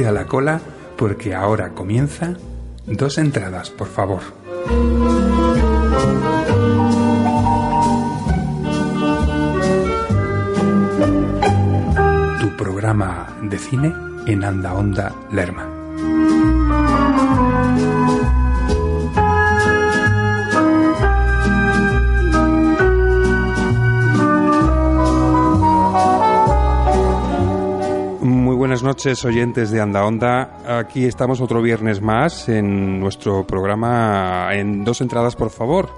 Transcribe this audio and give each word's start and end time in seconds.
a 0.00 0.10
la 0.10 0.26
cola 0.26 0.60
porque 0.96 1.34
ahora 1.34 1.74
comienza 1.74 2.34
dos 2.86 3.18
entradas, 3.18 3.68
por 3.70 3.88
favor. 3.88 4.22
Tu 12.40 12.56
programa 12.56 13.36
de 13.42 13.58
cine 13.58 13.94
en 14.26 14.44
Anda 14.44 14.74
Onda 14.74 15.12
Lerma. 15.30 15.71
Noches, 28.92 29.24
oyentes 29.24 29.70
de 29.70 29.80
Anda 29.80 30.04
Onda. 30.04 30.78
Aquí 30.80 31.06
estamos 31.06 31.40
otro 31.40 31.62
viernes 31.62 32.02
más 32.02 32.46
en 32.50 33.00
nuestro 33.00 33.46
programa 33.46 34.50
en 34.52 34.84
dos 34.84 35.00
entradas, 35.00 35.34
por 35.34 35.48
favor. 35.48 35.88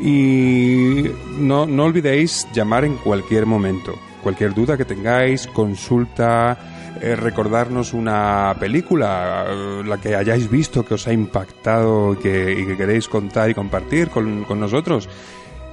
Y 0.00 1.04
no, 1.38 1.66
no 1.66 1.84
olvidéis 1.84 2.48
llamar 2.52 2.84
en 2.84 2.96
cualquier 2.96 3.46
momento. 3.46 3.94
Cualquier 4.24 4.54
duda 4.54 4.76
que 4.76 4.84
tengáis, 4.84 5.46
consulta, 5.46 6.96
eh, 7.00 7.14
recordarnos 7.14 7.92
una 7.92 8.56
película, 8.58 9.44
eh, 9.48 9.82
la 9.86 9.98
que 9.98 10.16
hayáis 10.16 10.50
visto, 10.50 10.84
que 10.84 10.94
os 10.94 11.06
ha 11.06 11.12
impactado 11.12 12.14
y 12.14 12.16
que, 12.16 12.56
y 12.58 12.66
que 12.66 12.76
queréis 12.76 13.06
contar 13.06 13.50
y 13.50 13.54
compartir 13.54 14.08
con, 14.10 14.42
con 14.42 14.58
nosotros. 14.58 15.08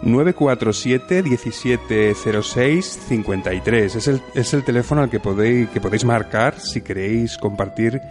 947 0.04 1.24
1706 1.24 3.00
53 3.08 3.96
es 3.96 4.08
el, 4.08 4.22
es 4.36 4.54
el 4.54 4.64
teléfono 4.64 5.02
al 5.02 5.10
que 5.10 5.20
podéis, 5.20 5.70
que 5.70 5.80
podéis 5.80 6.06
marcar 6.06 6.60
si 6.60 6.82
queréis 6.82 7.38
compartir 7.38 8.02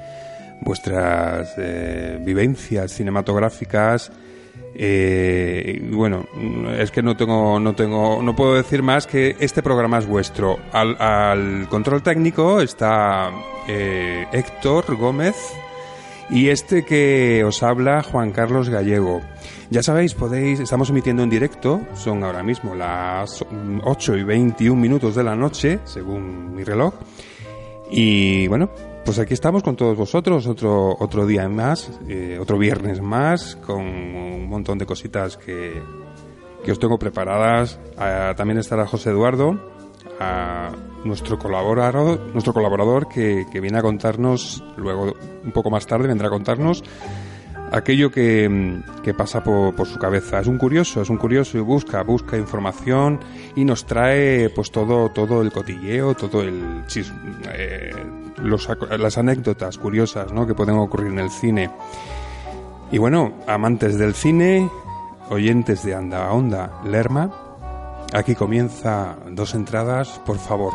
vuestras 0.60 1.54
eh, 1.58 2.18
vivencias 2.20 2.92
cinematográficas. 2.92 4.10
Eh, 4.74 5.86
bueno 5.92 6.24
es 6.78 6.90
que 6.90 7.02
no 7.02 7.14
tengo 7.14 7.60
no 7.60 7.74
tengo 7.74 8.22
no 8.22 8.34
puedo 8.34 8.54
decir 8.54 8.82
más 8.82 9.06
que 9.06 9.36
este 9.38 9.62
programa 9.62 9.98
es 9.98 10.06
vuestro. 10.06 10.58
Al, 10.72 10.96
al 11.00 11.68
control 11.68 12.02
técnico 12.02 12.60
está 12.60 13.30
eh, 13.68 14.26
Héctor 14.32 14.96
Gómez 14.96 15.36
y 16.30 16.48
este 16.48 16.84
que 16.84 17.44
os 17.44 17.62
habla 17.62 18.02
Juan 18.02 18.32
Carlos 18.32 18.68
Gallego 18.68 19.20
ya 19.72 19.82
sabéis, 19.82 20.12
podéis, 20.12 20.60
estamos 20.60 20.90
emitiendo 20.90 21.22
en 21.22 21.30
directo, 21.30 21.80
son 21.94 22.22
ahora 22.24 22.42
mismo 22.42 22.74
las 22.74 23.42
8 23.82 24.16
y 24.18 24.22
21 24.22 24.78
minutos 24.78 25.14
de 25.14 25.24
la 25.24 25.34
noche, 25.34 25.78
según 25.84 26.54
mi 26.54 26.62
reloj. 26.62 26.92
Y 27.90 28.46
bueno, 28.48 28.68
pues 29.02 29.18
aquí 29.18 29.32
estamos 29.32 29.62
con 29.62 29.74
todos 29.74 29.96
vosotros, 29.96 30.46
otro, 30.46 30.94
otro 31.00 31.24
día 31.24 31.48
más, 31.48 31.90
eh, 32.06 32.36
otro 32.38 32.58
viernes 32.58 33.00
más, 33.00 33.56
con 33.56 33.80
un 33.80 34.46
montón 34.46 34.76
de 34.76 34.84
cositas 34.84 35.38
que, 35.38 35.82
que 36.62 36.70
os 36.70 36.78
tengo 36.78 36.98
preparadas. 36.98 37.80
Ah, 37.96 38.34
también 38.36 38.58
estará 38.58 38.86
José 38.86 39.08
Eduardo, 39.08 39.58
a 40.20 40.70
nuestro 41.04 41.38
colaborador, 41.38 42.20
nuestro 42.32 42.52
colaborador 42.52 43.08
que, 43.08 43.46
que 43.50 43.60
viene 43.60 43.78
a 43.78 43.82
contarnos, 43.82 44.62
luego 44.76 45.14
un 45.44 45.52
poco 45.52 45.70
más 45.70 45.86
tarde 45.86 46.08
vendrá 46.08 46.28
a 46.28 46.30
contarnos 46.30 46.82
aquello 47.72 48.10
que, 48.10 48.80
que 49.02 49.14
pasa 49.14 49.42
por, 49.42 49.74
por, 49.74 49.86
su 49.86 49.98
cabeza. 49.98 50.40
Es 50.40 50.46
un 50.46 50.58
curioso, 50.58 51.00
es 51.00 51.10
un 51.10 51.16
curioso 51.16 51.58
y 51.58 51.60
busca, 51.60 52.02
busca 52.02 52.36
información 52.36 53.18
y 53.56 53.64
nos 53.64 53.86
trae 53.86 54.50
pues 54.50 54.70
todo, 54.70 55.08
todo 55.08 55.42
el 55.42 55.50
cotilleo, 55.50 56.14
todo 56.14 56.42
el 56.42 56.84
chis, 56.86 57.12
eh, 57.52 57.92
los, 58.42 58.68
las 58.98 59.18
anécdotas 59.18 59.78
curiosas 59.78 60.32
¿no? 60.32 60.46
que 60.46 60.54
pueden 60.54 60.76
ocurrir 60.76 61.12
en 61.12 61.18
el 61.18 61.30
cine. 61.30 61.70
Y 62.90 62.98
bueno, 62.98 63.32
amantes 63.46 63.98
del 63.98 64.14
cine, 64.14 64.70
oyentes 65.30 65.82
de 65.82 65.94
Anda 65.94 66.30
Onda 66.30 66.82
Lerma, 66.84 67.30
aquí 68.12 68.34
comienza 68.34 69.16
dos 69.30 69.54
entradas, 69.54 70.20
por 70.24 70.38
favor. 70.38 70.72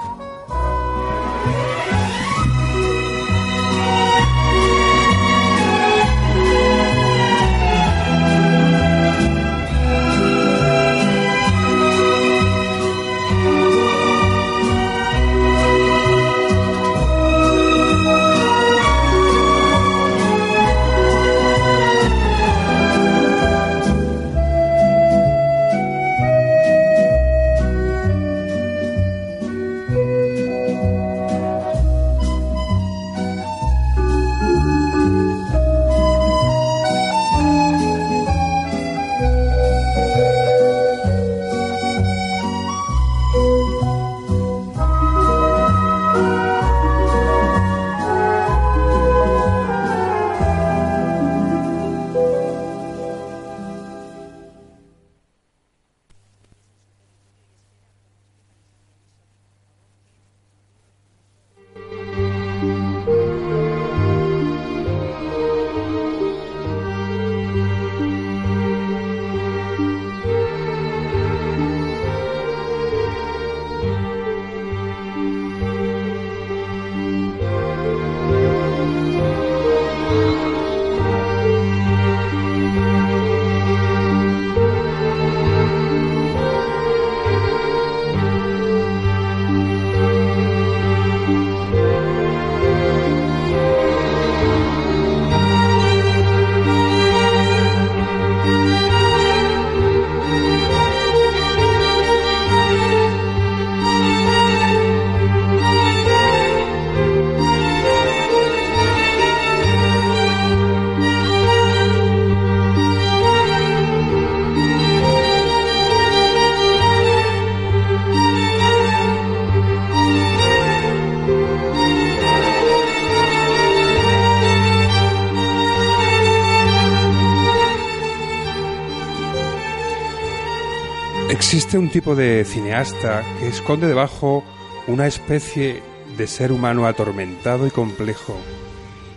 Existe 131.58 131.80
un 131.80 131.90
tipo 131.90 132.16
de 132.16 132.46
cineasta 132.46 133.24
que 133.40 133.48
esconde 133.48 133.88
debajo 133.88 134.44
una 134.86 135.08
especie 135.08 135.82
de 136.16 136.28
ser 136.28 136.52
humano 136.52 136.86
atormentado 136.86 137.66
y 137.66 137.72
complejo 137.72 138.38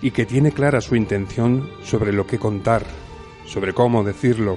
y 0.01 0.13
que 0.13 0.25
tiene 0.25 0.51
clara 0.51 0.81
su 0.81 0.97
intención 0.97 1.69
sobre 1.83 2.15
lo 2.15 2.27
que 2.27 2.39
contar, 2.39 2.87
sobre 3.45 3.75
cómo 3.75 4.05
decirlo, 4.05 4.57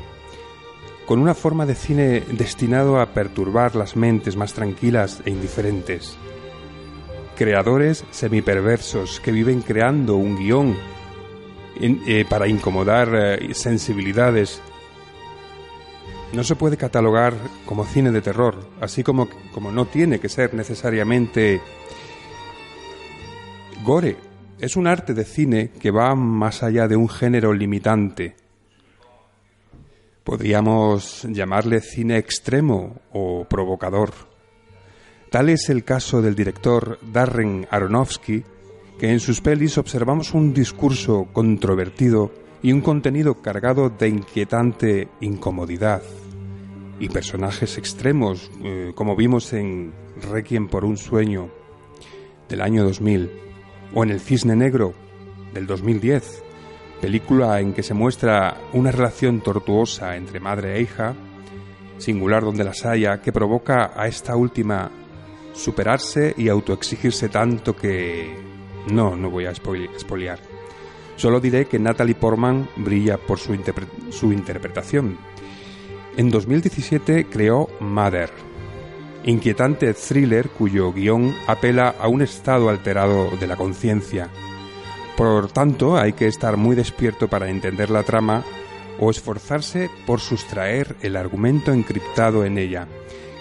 con 1.05 1.19
una 1.19 1.33
forma 1.33 1.65
de 1.65 1.75
cine 1.75 2.23
destinado 2.31 3.01
a 3.01 3.07
perturbar 3.07 3.75
las 3.75 3.97
mentes 3.97 4.37
más 4.37 4.53
tranquilas 4.53 5.21
e 5.25 5.31
indiferentes. 5.31 6.15
Creadores 7.35 8.05
semiperversos 8.11 9.19
que 9.19 9.33
viven 9.33 9.61
creando 9.61 10.15
un 10.15 10.37
guion 10.37 10.77
eh, 11.81 12.23
para 12.29 12.47
incomodar 12.47 13.09
eh, 13.13 13.53
sensibilidades 13.53 14.61
no 16.33 16.43
se 16.43 16.55
puede 16.55 16.77
catalogar 16.77 17.35
como 17.65 17.85
cine 17.85 18.11
de 18.11 18.21
terror, 18.21 18.55
así 18.81 19.03
como, 19.03 19.29
como 19.53 19.71
no 19.71 19.85
tiene 19.85 20.19
que 20.19 20.29
ser 20.29 20.53
necesariamente 20.53 21.61
gore. 23.83 24.17
es 24.59 24.75
un 24.75 24.87
arte 24.87 25.13
de 25.13 25.25
cine 25.25 25.69
que 25.79 25.91
va 25.91 26.15
más 26.15 26.63
allá 26.63 26.87
de 26.87 26.95
un 26.95 27.07
género 27.07 27.53
limitante. 27.53 28.35
Podríamos 30.23 31.23
llamarle 31.29 31.81
cine 31.81 32.17
extremo 32.17 33.01
o 33.11 33.45
provocador. 33.47 34.11
Tal 35.29 35.49
es 35.49 35.69
el 35.69 35.83
caso 35.83 36.21
del 36.21 36.33
director 36.33 36.97
Darren 37.11 37.67
Aronofsky, 37.69 38.43
que 38.97 39.11
en 39.11 39.19
sus 39.19 39.41
pelis 39.41 39.77
observamos 39.77 40.33
un 40.33 40.53
discurso 40.53 41.27
controvertido 41.33 42.31
y 42.61 42.71
un 42.71 42.81
contenido 42.81 43.41
cargado 43.41 43.89
de 43.89 44.07
inquietante 44.07 45.09
incomodidad 45.19 46.01
y 47.03 47.09
personajes 47.09 47.77
extremos, 47.77 48.49
eh, 48.63 48.93
como 48.95 49.17
vimos 49.17 49.51
en 49.51 49.91
Requiem 50.31 50.69
por 50.69 50.85
un 50.85 50.95
sueño 50.95 51.49
del 52.47 52.61
año 52.61 52.85
2000 52.85 53.29
o 53.93 54.05
en 54.05 54.09
El 54.09 54.21
Cisne 54.21 54.55
Negro 54.55 54.93
del 55.53 55.67
2010, 55.67 56.41
película 57.01 57.59
en 57.59 57.73
que 57.73 57.83
se 57.83 57.93
muestra 57.93 58.55
una 58.71 58.89
relación 58.89 59.41
tortuosa 59.41 60.15
entre 60.15 60.39
madre 60.39 60.77
e 60.77 60.81
hija, 60.81 61.13
singular 61.97 62.41
donde 62.41 62.63
las 62.63 62.85
haya, 62.85 63.21
que 63.21 63.33
provoca 63.33 63.91
a 63.93 64.07
esta 64.07 64.37
última 64.37 64.89
superarse 65.51 66.33
y 66.37 66.47
autoexigirse 66.47 67.27
tanto 67.27 67.75
que... 67.75 68.33
No, 68.89 69.17
no 69.17 69.29
voy 69.29 69.45
a 69.45 69.51
expoliar. 69.51 70.39
Solo 71.17 71.41
diré 71.41 71.65
que 71.65 71.79
Natalie 71.79 72.15
Portman 72.15 72.69
brilla 72.77 73.17
por 73.17 73.39
su, 73.39 73.57
su 74.09 74.31
interpretación. 74.31 75.32
En 76.15 76.29
2017 76.29 77.25
creó 77.25 77.69
Mother, 77.79 78.29
inquietante 79.23 79.95
thriller 79.95 80.49
cuyo 80.49 80.93
guion 80.93 81.35
apela 81.47 81.95
a 81.99 82.07
un 82.07 82.21
estado 82.21 82.69
alterado 82.69 83.31
de 83.31 83.47
la 83.47 83.55
conciencia. 83.55 84.29
Por 85.17 85.51
tanto, 85.51 85.97
hay 85.97 86.13
que 86.13 86.27
estar 86.27 86.55
muy 86.55 86.75
despierto 86.75 87.27
para 87.27 87.49
entender 87.49 87.89
la 87.89 88.03
trama 88.03 88.43
o 88.99 89.09
esforzarse 89.09 89.89
por 90.05 90.19
sustraer 90.19 90.95
el 91.01 91.15
argumento 91.15 91.73
encriptado 91.73 92.45
en 92.45 92.59
ella, 92.59 92.87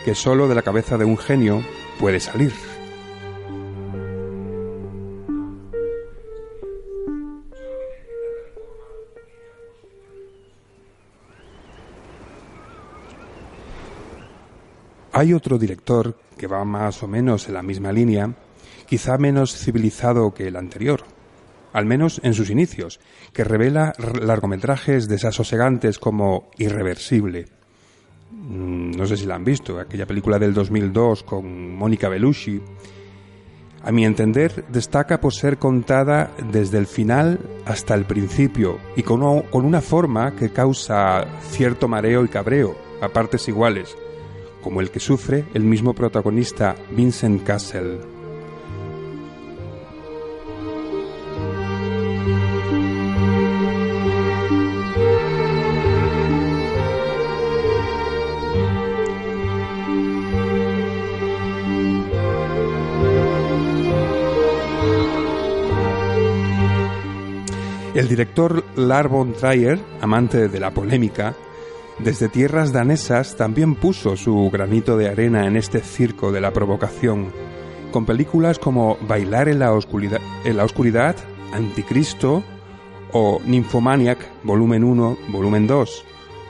que 0.06 0.14
solo 0.14 0.48
de 0.48 0.54
la 0.54 0.62
cabeza 0.62 0.96
de 0.96 1.04
un 1.04 1.19
genio 1.19 1.62
puede 2.00 2.20
salir. 2.20 2.54
Hay 15.14 15.35
otro 15.35 15.59
director 15.59 16.17
que 16.38 16.47
va 16.47 16.64
más 16.64 17.03
o 17.03 17.09
menos 17.09 17.47
en 17.47 17.55
la 17.55 17.62
misma 17.62 17.93
línea, 17.93 18.35
quizá 18.87 19.19
menos 19.19 19.55
civilizado 19.55 20.32
que 20.32 20.49
el 20.49 20.56
anterior, 20.56 21.03
al 21.75 21.85
menos 21.85 22.19
en 22.25 22.32
sus 22.32 22.49
inicios, 22.49 22.99
que 23.35 23.44
revela 23.44 23.93
largometrajes 23.99 25.09
desasosegantes 25.09 25.99
como 25.99 26.49
Irreversible. 26.56 27.44
Mm, 28.31 28.93
no 28.93 29.05
sé 29.05 29.19
si 29.19 29.26
la 29.26 29.35
han 29.35 29.44
visto, 29.44 29.79
aquella 29.79 30.06
película 30.06 30.38
del 30.38 30.55
2002 30.55 31.25
con 31.25 31.76
Mónica 31.76 32.08
Bellucci. 32.08 32.62
A 33.82 33.93
mi 33.93 34.06
entender, 34.06 34.65
destaca 34.70 35.20
por 35.20 35.35
ser 35.35 35.58
contada 35.58 36.31
desde 36.50 36.79
el 36.79 36.87
final 36.87 37.38
hasta 37.67 37.94
el 37.94 38.06
principio 38.06 38.79
y 38.97 39.03
con, 39.03 39.43
con 39.43 39.67
una 39.67 39.82
forma 39.82 40.35
que 40.35 40.53
causa 40.53 41.26
cierto 41.50 41.87
mareo 41.87 42.25
y 42.25 42.29
cabreo, 42.29 42.75
a 43.03 43.08
partes 43.08 43.47
iguales 43.49 43.94
como 44.62 44.81
el 44.81 44.91
que 44.91 45.00
sufre 45.00 45.44
el 45.55 45.64
mismo 45.64 45.93
protagonista 45.93 46.76
Vincent 46.91 47.43
Castle. 47.43 47.99
El 67.94 68.08
director 68.08 68.65
Lars 68.75 69.11
von 69.11 69.35
Trier, 69.35 69.79
amante 70.00 70.49
de 70.49 70.58
la 70.58 70.70
polémica, 70.70 71.37
desde 72.02 72.28
tierras 72.28 72.72
danesas 72.72 73.37
también 73.37 73.76
puso 73.76 74.16
su 74.16 74.50
granito 74.50 74.96
de 74.96 75.08
arena 75.08 75.46
en 75.46 75.56
este 75.56 75.81
circo 75.81 76.32
de 76.32 76.40
la 76.40 76.52
provocación, 76.52 77.32
con 77.93 78.06
películas 78.06 78.58
como 78.58 78.96
Bailar 79.06 79.49
en 79.49 79.60
la 79.60 79.72
oscuridad, 79.72 80.20
en 80.44 80.56
la 80.56 80.64
oscuridad 80.64 81.14
Anticristo 81.52 82.43
o 83.12 83.40
Nymphomaniac, 83.44 84.19
volumen 84.43 84.82
1, 84.82 85.19
volumen 85.28 85.69
2, 85.69 86.04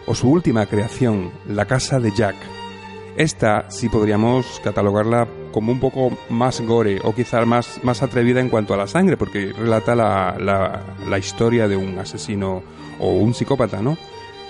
o 0.06 0.14
su 0.14 0.30
última 0.30 0.64
creación, 0.66 1.30
La 1.46 1.66
Casa 1.66 2.00
de 2.00 2.12
Jack. 2.12 2.36
Esta 3.16 3.70
sí 3.70 3.90
podríamos 3.90 4.60
catalogarla 4.64 5.28
como 5.52 5.70
un 5.70 5.80
poco 5.80 6.16
más 6.30 6.62
gore 6.62 7.00
o 7.04 7.14
quizás 7.14 7.46
más, 7.46 7.80
más 7.82 8.02
atrevida 8.02 8.40
en 8.40 8.48
cuanto 8.48 8.72
a 8.72 8.78
la 8.78 8.86
sangre, 8.86 9.18
porque 9.18 9.52
relata 9.52 9.94
la, 9.94 10.36
la, 10.40 10.96
la 11.06 11.18
historia 11.18 11.68
de 11.68 11.76
un 11.76 11.98
asesino 11.98 12.62
o 12.98 13.10
un 13.10 13.34
psicópata, 13.34 13.82
¿no? 13.82 13.98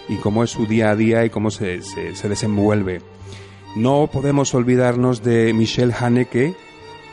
Y 0.08 0.16
cómo 0.16 0.44
es 0.44 0.50
su 0.50 0.66
día 0.66 0.90
a 0.90 0.96
día 0.96 1.24
y 1.24 1.30
cómo 1.30 1.50
se, 1.50 1.82
se, 1.82 2.28
desenvuelve. 2.28 3.00
No 3.76 4.08
podemos 4.12 4.54
olvidarnos 4.54 5.22
de 5.22 5.52
Michelle 5.52 5.94
Haneke 5.98 6.54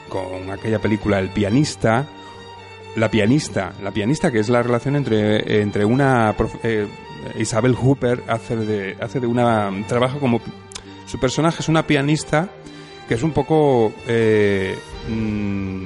con 0.10 0.50
aquella 0.52 0.80
película 0.80 1.20
El 1.20 1.30
pianista, 1.30 2.08
la 2.96 3.10
pianista, 3.10 3.74
la 3.82 3.92
pianista 3.92 4.32
que 4.32 4.40
es 4.40 4.50
la 4.50 4.64
relación 4.64 4.96
entre, 4.96 5.62
entre 5.62 5.86
una 5.86 6.36
eh, 6.64 6.88
Isabel 7.38 7.76
Hooper 7.76 8.24
hace 8.28 8.56
de 8.56 8.98
hace 9.00 9.20
de 9.20 9.28
una 9.28 9.72
trabaja 9.88 10.20
como 10.20 10.42
su 11.06 11.20
personaje 11.20 11.62
es 11.62 11.70
una 11.70 11.86
pianista 11.86 12.50
que 13.08 13.16
es 13.16 13.24
un 13.24 13.32
poco 13.32 13.92
eh, 14.08 14.78
mm, 15.10 15.84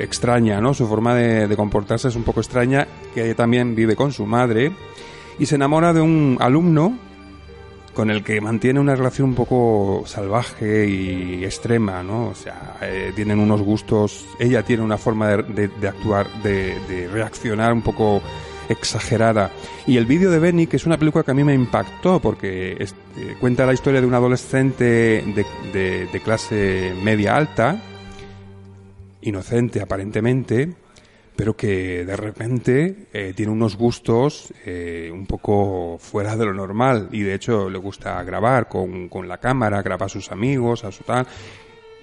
extraña, 0.00 0.60
¿no? 0.60 0.74
Su 0.74 0.88
forma 0.88 1.14
de, 1.14 1.46
de 1.46 1.56
comportarse 1.56 2.08
es 2.08 2.16
un 2.16 2.24
poco 2.24 2.40
extraña, 2.40 2.88
que 3.14 3.32
también 3.36 3.76
vive 3.76 3.94
con 3.94 4.12
su 4.12 4.26
madre 4.26 4.72
y 5.38 5.46
se 5.46 5.56
enamora 5.56 5.92
de 5.92 6.00
un 6.00 6.38
alumno 6.40 6.98
con 7.94 8.10
el 8.10 8.24
que 8.24 8.40
mantiene 8.40 8.80
una 8.80 8.96
relación 8.96 9.30
un 9.30 9.34
poco 9.34 10.02
salvaje 10.06 10.88
y 10.88 11.44
extrema, 11.44 12.02
¿no? 12.02 12.28
O 12.28 12.34
sea, 12.34 12.76
eh, 12.82 13.12
tienen 13.14 13.38
unos 13.38 13.62
gustos, 13.62 14.26
ella 14.38 14.64
tiene 14.64 14.82
una 14.82 14.98
forma 14.98 15.36
de, 15.36 15.70
actuar, 15.86 16.26
de, 16.42 17.08
reaccionar 17.12 17.72
un 17.72 17.82
poco 17.82 18.20
exagerada. 18.68 19.50
Y 19.86 19.96
el 19.96 20.06
vídeo 20.06 20.30
de 20.30 20.40
Benny, 20.40 20.66
que 20.66 20.76
es 20.76 20.86
una 20.86 20.98
película 20.98 21.22
que 21.22 21.30
a 21.30 21.34
mí 21.34 21.44
me 21.44 21.54
impactó 21.54 22.20
porque 22.20 22.76
eh, 22.80 23.36
cuenta 23.40 23.64
la 23.64 23.74
historia 23.74 24.00
de 24.00 24.06
un 24.06 24.14
adolescente 24.14 25.22
de 25.72 26.20
clase 26.24 26.94
media 27.02 27.36
alta, 27.36 27.80
inocente 29.20 29.80
aparentemente, 29.80 30.74
pero 31.36 31.56
que 31.56 32.04
de 32.04 32.16
repente 32.16 33.08
eh, 33.12 33.32
tiene 33.34 33.52
unos 33.52 33.76
gustos 33.76 34.52
eh, 34.64 35.10
un 35.12 35.26
poco 35.26 35.98
fuera 35.98 36.36
de 36.36 36.44
lo 36.44 36.54
normal. 36.54 37.08
Y 37.12 37.22
de 37.22 37.34
hecho 37.34 37.68
le 37.68 37.78
gusta 37.78 38.22
grabar 38.22 38.68
con, 38.68 39.08
con 39.08 39.28
la 39.28 39.38
cámara, 39.38 39.82
graba 39.82 40.06
a 40.06 40.08
sus 40.08 40.30
amigos, 40.30 40.84
a 40.84 40.92
su 40.92 41.02
tal, 41.04 41.26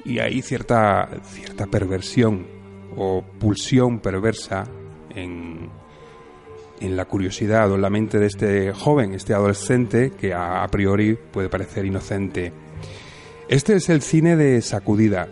y 0.03 0.19
hay 0.19 0.41
cierta, 0.41 1.09
cierta 1.23 1.67
perversión 1.67 2.45
o 2.97 3.23
pulsión 3.39 4.00
perversa 4.00 4.65
en, 5.15 5.69
en 6.81 6.97
la 6.97 7.05
curiosidad 7.05 7.71
o 7.71 7.75
en 7.75 7.81
la 7.81 7.89
mente 7.89 8.19
de 8.19 8.25
este 8.25 8.73
joven, 8.73 9.13
este 9.13 9.33
adolescente 9.33 10.11
que 10.11 10.33
a 10.33 10.67
priori 10.69 11.17
puede 11.31 11.47
parecer 11.47 11.85
inocente. 11.85 12.51
Este 13.47 13.75
es 13.75 13.89
el 13.89 14.01
cine 14.01 14.35
de 14.35 14.61
sacudida, 14.61 15.27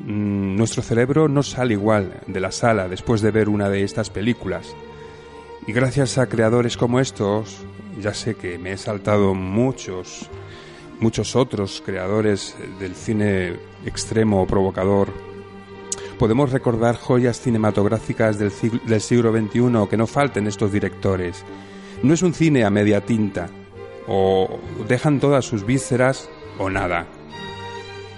Mm, 0.00 0.56
nuestro 0.56 0.82
cerebro 0.82 1.28
no 1.28 1.42
sale 1.42 1.74
igual 1.74 2.20
de 2.26 2.40
la 2.40 2.50
sala 2.50 2.88
después 2.88 3.20
de 3.20 3.30
ver 3.30 3.48
una 3.48 3.68
de 3.68 3.82
estas 3.82 4.10
películas. 4.10 4.74
Y 5.66 5.72
gracias 5.72 6.18
a 6.18 6.28
creadores 6.28 6.76
como 6.76 7.00
estos, 7.00 7.58
ya 8.00 8.12
sé 8.12 8.34
que 8.34 8.58
me 8.58 8.72
he 8.72 8.76
saltado 8.76 9.34
muchos, 9.34 10.28
muchos 11.00 11.36
otros 11.36 11.82
creadores 11.84 12.56
del 12.78 12.94
cine 12.94 13.56
extremo 13.86 14.42
o 14.42 14.46
provocador, 14.46 15.08
podemos 16.18 16.52
recordar 16.52 16.96
joyas 16.96 17.40
cinematográficas 17.40 18.38
del, 18.38 18.52
del 18.86 19.00
siglo 19.00 19.32
XXI 19.32 19.88
que 19.88 19.96
no 19.96 20.06
falten 20.06 20.46
estos 20.46 20.70
directores. 20.70 21.44
No 22.02 22.12
es 22.12 22.22
un 22.22 22.34
cine 22.34 22.64
a 22.64 22.70
media 22.70 23.00
tinta, 23.00 23.48
o 24.06 24.58
dejan 24.88 25.20
todas 25.20 25.44
sus 25.44 25.64
vísceras 25.64 26.28
o 26.58 26.70
nada. 26.70 27.06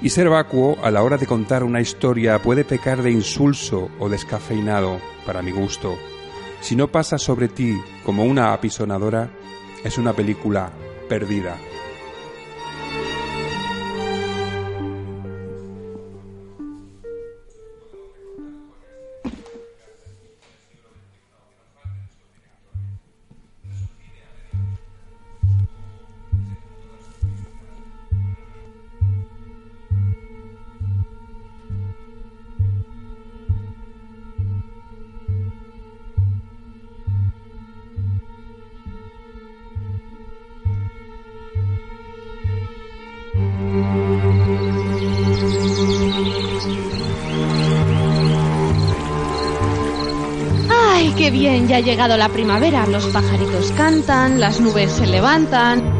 Y 0.02 0.10
ser 0.10 0.28
vacuo 0.28 0.76
a 0.82 0.90
la 0.90 1.02
hora 1.02 1.16
de 1.16 1.26
contar 1.26 1.64
una 1.64 1.80
historia 1.80 2.40
puede 2.40 2.64
pecar 2.64 3.02
de 3.02 3.10
insulso 3.10 3.90
o 3.98 4.08
descafeinado, 4.08 5.00
para 5.24 5.42
mi 5.42 5.50
gusto. 5.50 5.96
Si 6.60 6.76
no 6.76 6.88
pasa 6.88 7.18
sobre 7.18 7.48
ti 7.48 7.80
como 8.04 8.24
una 8.24 8.52
apisonadora, 8.52 9.30
es 9.84 9.98
una 9.98 10.12
película 10.12 10.70
perdida. 11.08 11.56
Ha 51.76 51.80
llegado 51.80 52.16
la 52.16 52.30
primavera. 52.30 52.86
Los 52.86 53.06
pajaritos 53.08 53.70
cantan, 53.72 54.40
las 54.40 54.60
nubes 54.60 54.90
se 54.92 55.06
levantan. 55.06 55.95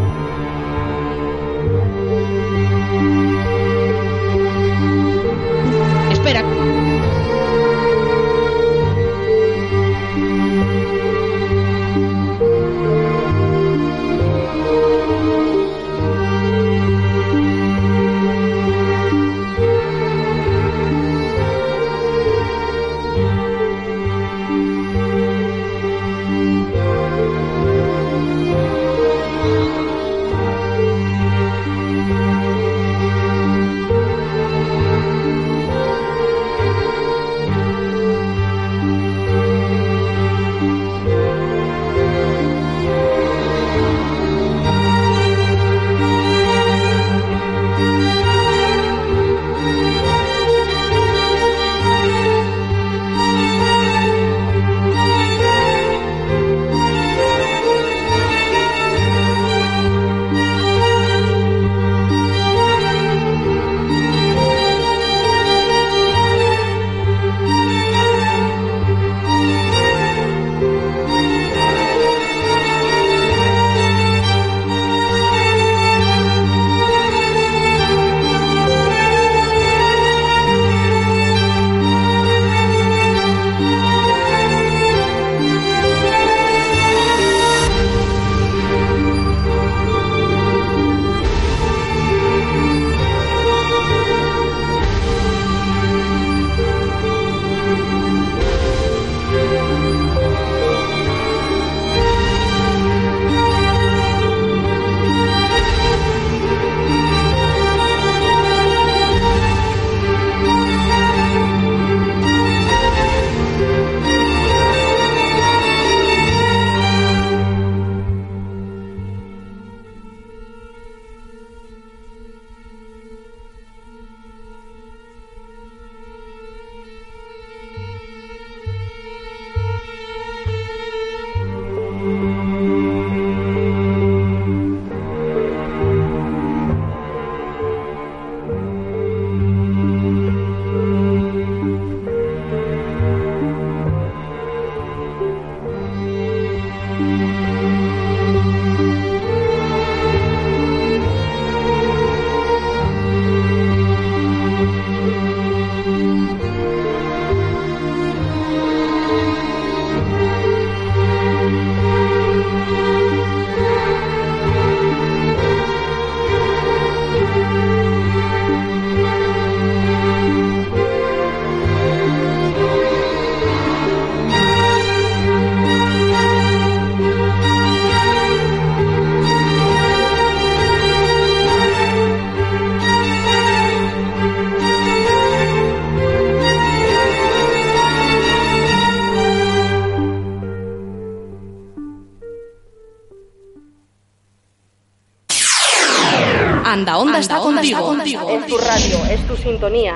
Está 197.67 197.81
contigo. 197.81 198.31
Es 198.31 198.47
tu 198.47 198.59
radio, 198.59 199.05
es 199.11 199.27
tu 199.27 199.37
sintonía. 199.37 199.95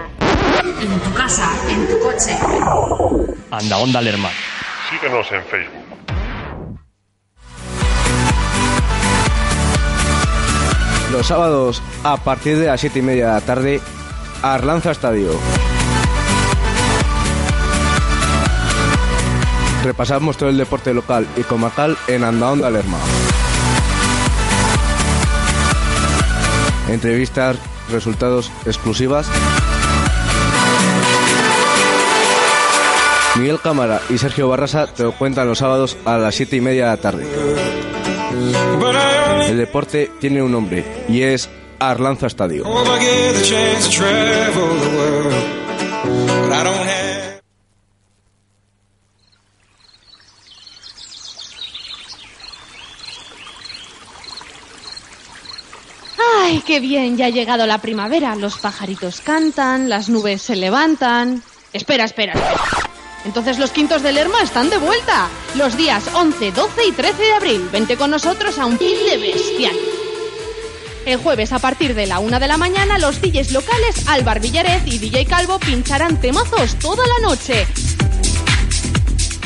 En 0.80 1.00
tu 1.00 1.12
casa, 1.14 1.48
en 1.68 1.86
tu 1.86 1.98
coche. 2.00 2.36
Anda 3.50 3.76
Onda 3.78 4.02
Lerma. 4.02 4.28
Síguenos 4.90 5.30
en 5.30 5.44
Facebook. 5.44 5.80
Los 11.12 11.26
sábados, 11.26 11.80
a 12.02 12.16
partir 12.16 12.58
de 12.58 12.66
las 12.66 12.80
7 12.80 12.98
y 12.98 13.02
media 13.02 13.26
de 13.28 13.32
la 13.34 13.40
tarde, 13.40 13.80
Arlanza 14.42 14.90
Estadio. 14.90 15.30
Repasamos 19.84 20.36
todo 20.36 20.48
el 20.48 20.58
deporte 20.58 20.92
local 20.92 21.26
y 21.36 21.42
comarcal 21.42 21.96
en 22.08 22.24
Anda 22.24 22.50
Onda 22.50 22.70
Lerma. 22.70 22.98
Entrevistas, 26.90 27.56
resultados 27.88 28.50
exclusivas. 28.66 29.26
Miguel 33.36 33.60
Cámara 33.60 34.02
y 34.10 34.18
Sergio 34.18 34.48
Barrasa 34.48 34.86
te 34.88 35.04
lo 35.04 35.12
cuentan 35.12 35.46
los 35.46 35.58
sábados 35.58 35.96
a 36.04 36.18
las 36.18 36.34
7 36.34 36.56
y 36.56 36.60
media 36.60 36.84
de 36.84 36.90
la 36.90 36.96
tarde. 36.96 37.26
El 39.48 39.56
deporte 39.56 40.10
tiene 40.20 40.42
un 40.42 40.52
nombre 40.52 40.84
y 41.08 41.22
es 41.22 41.48
Arlanza 41.78 42.26
Estadio. 42.26 42.64
Qué 56.70 56.78
bien! 56.78 57.16
Ya 57.16 57.26
ha 57.26 57.30
llegado 57.30 57.66
la 57.66 57.78
primavera. 57.78 58.36
Los 58.36 58.58
pajaritos 58.58 59.20
cantan, 59.22 59.88
las 59.88 60.08
nubes 60.08 60.40
se 60.40 60.54
levantan. 60.54 61.42
Espera, 61.72 62.04
espera. 62.04 62.34
Entonces 63.24 63.58
los 63.58 63.72
quintos 63.72 64.04
de 64.04 64.12
Lerma 64.12 64.40
están 64.40 64.70
de 64.70 64.76
vuelta. 64.76 65.28
Los 65.56 65.76
días 65.76 66.04
11, 66.14 66.52
12 66.52 66.86
y 66.86 66.92
13 66.92 67.22
de 67.24 67.32
abril. 67.32 67.68
Vente 67.72 67.96
con 67.96 68.12
nosotros 68.12 68.56
a 68.60 68.66
un 68.66 68.78
pin 68.78 68.96
de 69.04 69.16
bestial. 69.16 69.74
El 71.06 71.18
jueves 71.18 71.52
a 71.52 71.58
partir 71.58 71.92
de 71.96 72.06
la 72.06 72.20
una 72.20 72.38
de 72.38 72.46
la 72.46 72.56
mañana 72.56 72.98
los 72.98 73.20
DJs 73.20 73.50
locales 73.50 74.06
Álvar 74.06 74.38
Villarez 74.38 74.86
y 74.86 74.98
DJ 74.98 75.26
Calvo 75.26 75.58
pincharán 75.58 76.20
temazos 76.20 76.78
toda 76.78 77.04
la 77.04 77.28
noche. 77.28 77.66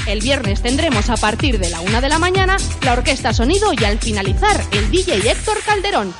El 0.06 0.20
viernes 0.20 0.60
tendremos 0.60 1.08
a 1.08 1.16
partir 1.16 1.58
de 1.58 1.70
la 1.70 1.80
una 1.80 2.02
de 2.02 2.10
la 2.10 2.18
mañana 2.18 2.58
la 2.82 2.92
orquesta 2.92 3.32
sonido 3.32 3.72
y 3.72 3.82
al 3.82 3.98
finalizar 3.98 4.62
el 4.72 4.90
DJ 4.90 5.30
Héctor 5.30 5.56
Calderón. 5.64 6.14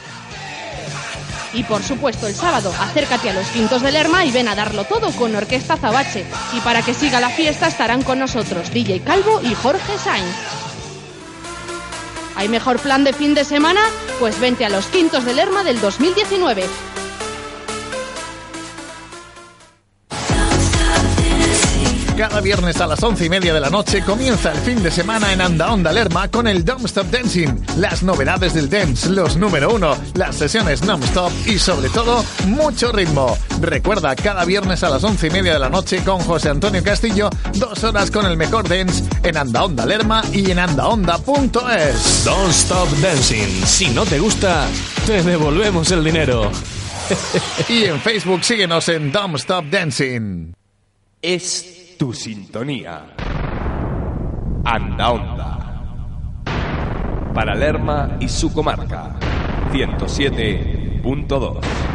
Y 1.54 1.62
por 1.62 1.82
supuesto 1.82 2.26
el 2.26 2.34
sábado, 2.34 2.72
acércate 2.80 3.30
a 3.30 3.32
los 3.32 3.46
Quintos 3.48 3.82
del 3.82 3.94
Lerma 3.94 4.24
y 4.24 4.32
ven 4.32 4.48
a 4.48 4.56
darlo 4.56 4.84
todo 4.84 5.10
con 5.12 5.34
Orquesta 5.36 5.76
Zabache. 5.76 6.26
Y 6.52 6.60
para 6.60 6.82
que 6.82 6.94
siga 6.94 7.20
la 7.20 7.30
fiesta 7.30 7.68
estarán 7.68 8.02
con 8.02 8.18
nosotros 8.18 8.70
DJ 8.72 9.00
Calvo 9.00 9.40
y 9.42 9.54
Jorge 9.54 9.98
Sainz. 9.98 10.34
¿Hay 12.36 12.48
mejor 12.48 12.80
plan 12.80 13.04
de 13.04 13.12
fin 13.12 13.34
de 13.34 13.44
semana? 13.44 13.80
Pues 14.18 14.40
vente 14.40 14.64
a 14.64 14.68
los 14.68 14.86
Quintos 14.86 15.24
del 15.24 15.36
Lerma 15.36 15.62
del 15.62 15.80
2019. 15.80 16.66
Cada 22.16 22.40
viernes 22.40 22.80
a 22.80 22.86
las 22.86 23.02
once 23.02 23.24
y 23.24 23.28
media 23.28 23.52
de 23.52 23.58
la 23.58 23.70
noche 23.70 24.00
comienza 24.04 24.52
el 24.52 24.58
fin 24.58 24.80
de 24.84 24.90
semana 24.92 25.32
en 25.32 25.40
Anda 25.40 25.72
Onda 25.72 25.92
Lerma 25.92 26.28
con 26.28 26.46
el 26.46 26.64
Don't 26.64 26.84
Stop 26.84 27.10
Dancing, 27.10 27.48
las 27.76 28.04
novedades 28.04 28.54
del 28.54 28.70
dance, 28.70 29.10
los 29.10 29.36
número 29.36 29.74
uno, 29.74 29.96
las 30.14 30.36
sesiones 30.36 30.84
non-stop 30.84 31.32
y 31.44 31.58
sobre 31.58 31.88
todo 31.88 32.24
mucho 32.46 32.92
ritmo. 32.92 33.36
Recuerda, 33.60 34.14
cada 34.14 34.44
viernes 34.44 34.84
a 34.84 34.90
las 34.90 35.02
once 35.02 35.26
y 35.26 35.30
media 35.30 35.54
de 35.54 35.58
la 35.58 35.68
noche 35.68 36.04
con 36.04 36.20
José 36.20 36.50
Antonio 36.50 36.84
Castillo, 36.84 37.30
dos 37.54 37.82
horas 37.82 38.12
con 38.12 38.26
el 38.26 38.36
mejor 38.36 38.68
dance 38.68 39.02
en 39.24 39.36
Anda 39.36 39.64
Onda 39.64 39.84
Lerma 39.84 40.22
y 40.32 40.52
en 40.52 40.60
andaonda.es. 40.60 42.24
Don't 42.24 42.50
Stop 42.50 42.90
Dancing. 43.00 43.66
Si 43.66 43.88
no 43.88 44.06
te 44.06 44.20
gusta, 44.20 44.68
te 45.04 45.20
devolvemos 45.24 45.90
el 45.90 46.04
dinero. 46.04 46.52
Y 47.68 47.84
en 47.84 48.00
Facebook 48.00 48.44
síguenos 48.44 48.88
en 48.88 49.10
Don't 49.10 49.34
Stop 49.36 49.64
Dancing. 49.68 50.54
Es 51.20 51.83
tu 52.04 52.12
sintonía. 52.12 53.06
Anda 54.62 55.10
Onda. 55.10 55.82
Para 57.32 57.54
Lerma 57.54 58.18
y 58.20 58.28
su 58.28 58.52
comarca. 58.52 59.16
107.2. 59.72 61.93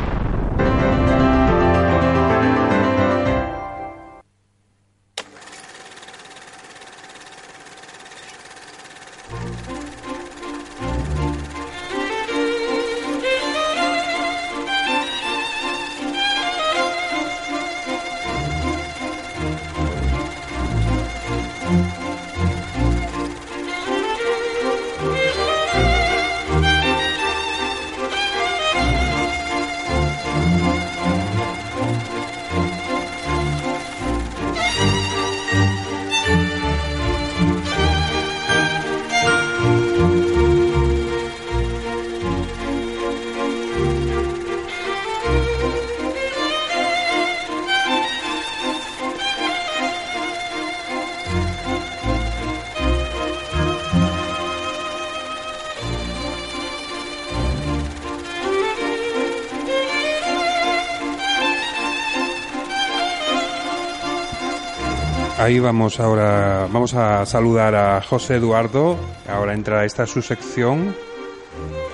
Ahí 65.49 65.57
vamos 65.59 65.99
ahora, 65.99 66.67
vamos 66.71 66.93
a 66.93 67.25
saludar 67.25 67.73
a 67.73 68.01
José 68.03 68.35
Eduardo. 68.35 68.95
Ahora 69.27 69.55
entra 69.55 69.83
esta 69.83 70.05
su 70.05 70.21
sección, 70.21 70.95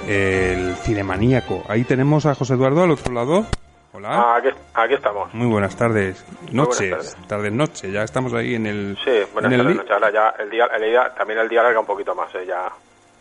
el 0.10 0.76
cinemaníaco. 0.76 1.64
Ahí 1.70 1.86
tenemos 1.86 2.26
a 2.26 2.36
José 2.36 2.56
Eduardo 2.56 2.84
al 2.84 2.92
otro 2.92 3.14
lado. 3.14 3.46
Hola. 3.94 4.36
Aquí, 4.36 4.50
aquí 4.74 4.96
estamos. 4.96 5.34
Muy 5.34 5.48
buenas 5.48 5.74
tardes. 5.78 6.22
buenas 6.42 6.54
Noches, 6.54 6.90
tardes. 6.90 7.16
tardes, 7.30 7.54
noche. 7.54 7.92
Ya 7.94 8.04
estamos 8.04 8.34
ahí 8.34 8.56
en 8.56 8.66
el. 8.66 8.98
Sí, 9.06 9.22
buenas 9.32 9.50
en 9.50 9.54
el 9.54 9.60
tardes, 9.62 9.72
li- 9.72 9.78
noches. 9.78 9.92
Ahora 9.94 10.12
ya 10.12 10.34
el 10.44 10.50
día, 10.50 10.66
el 10.76 10.82
día, 10.92 11.14
también 11.18 11.40
el 11.40 11.48
día 11.48 11.62
alarga 11.62 11.80
un 11.80 11.86
poquito 11.86 12.14
más, 12.14 12.36
¿eh? 12.36 12.46
ya, 12.46 12.68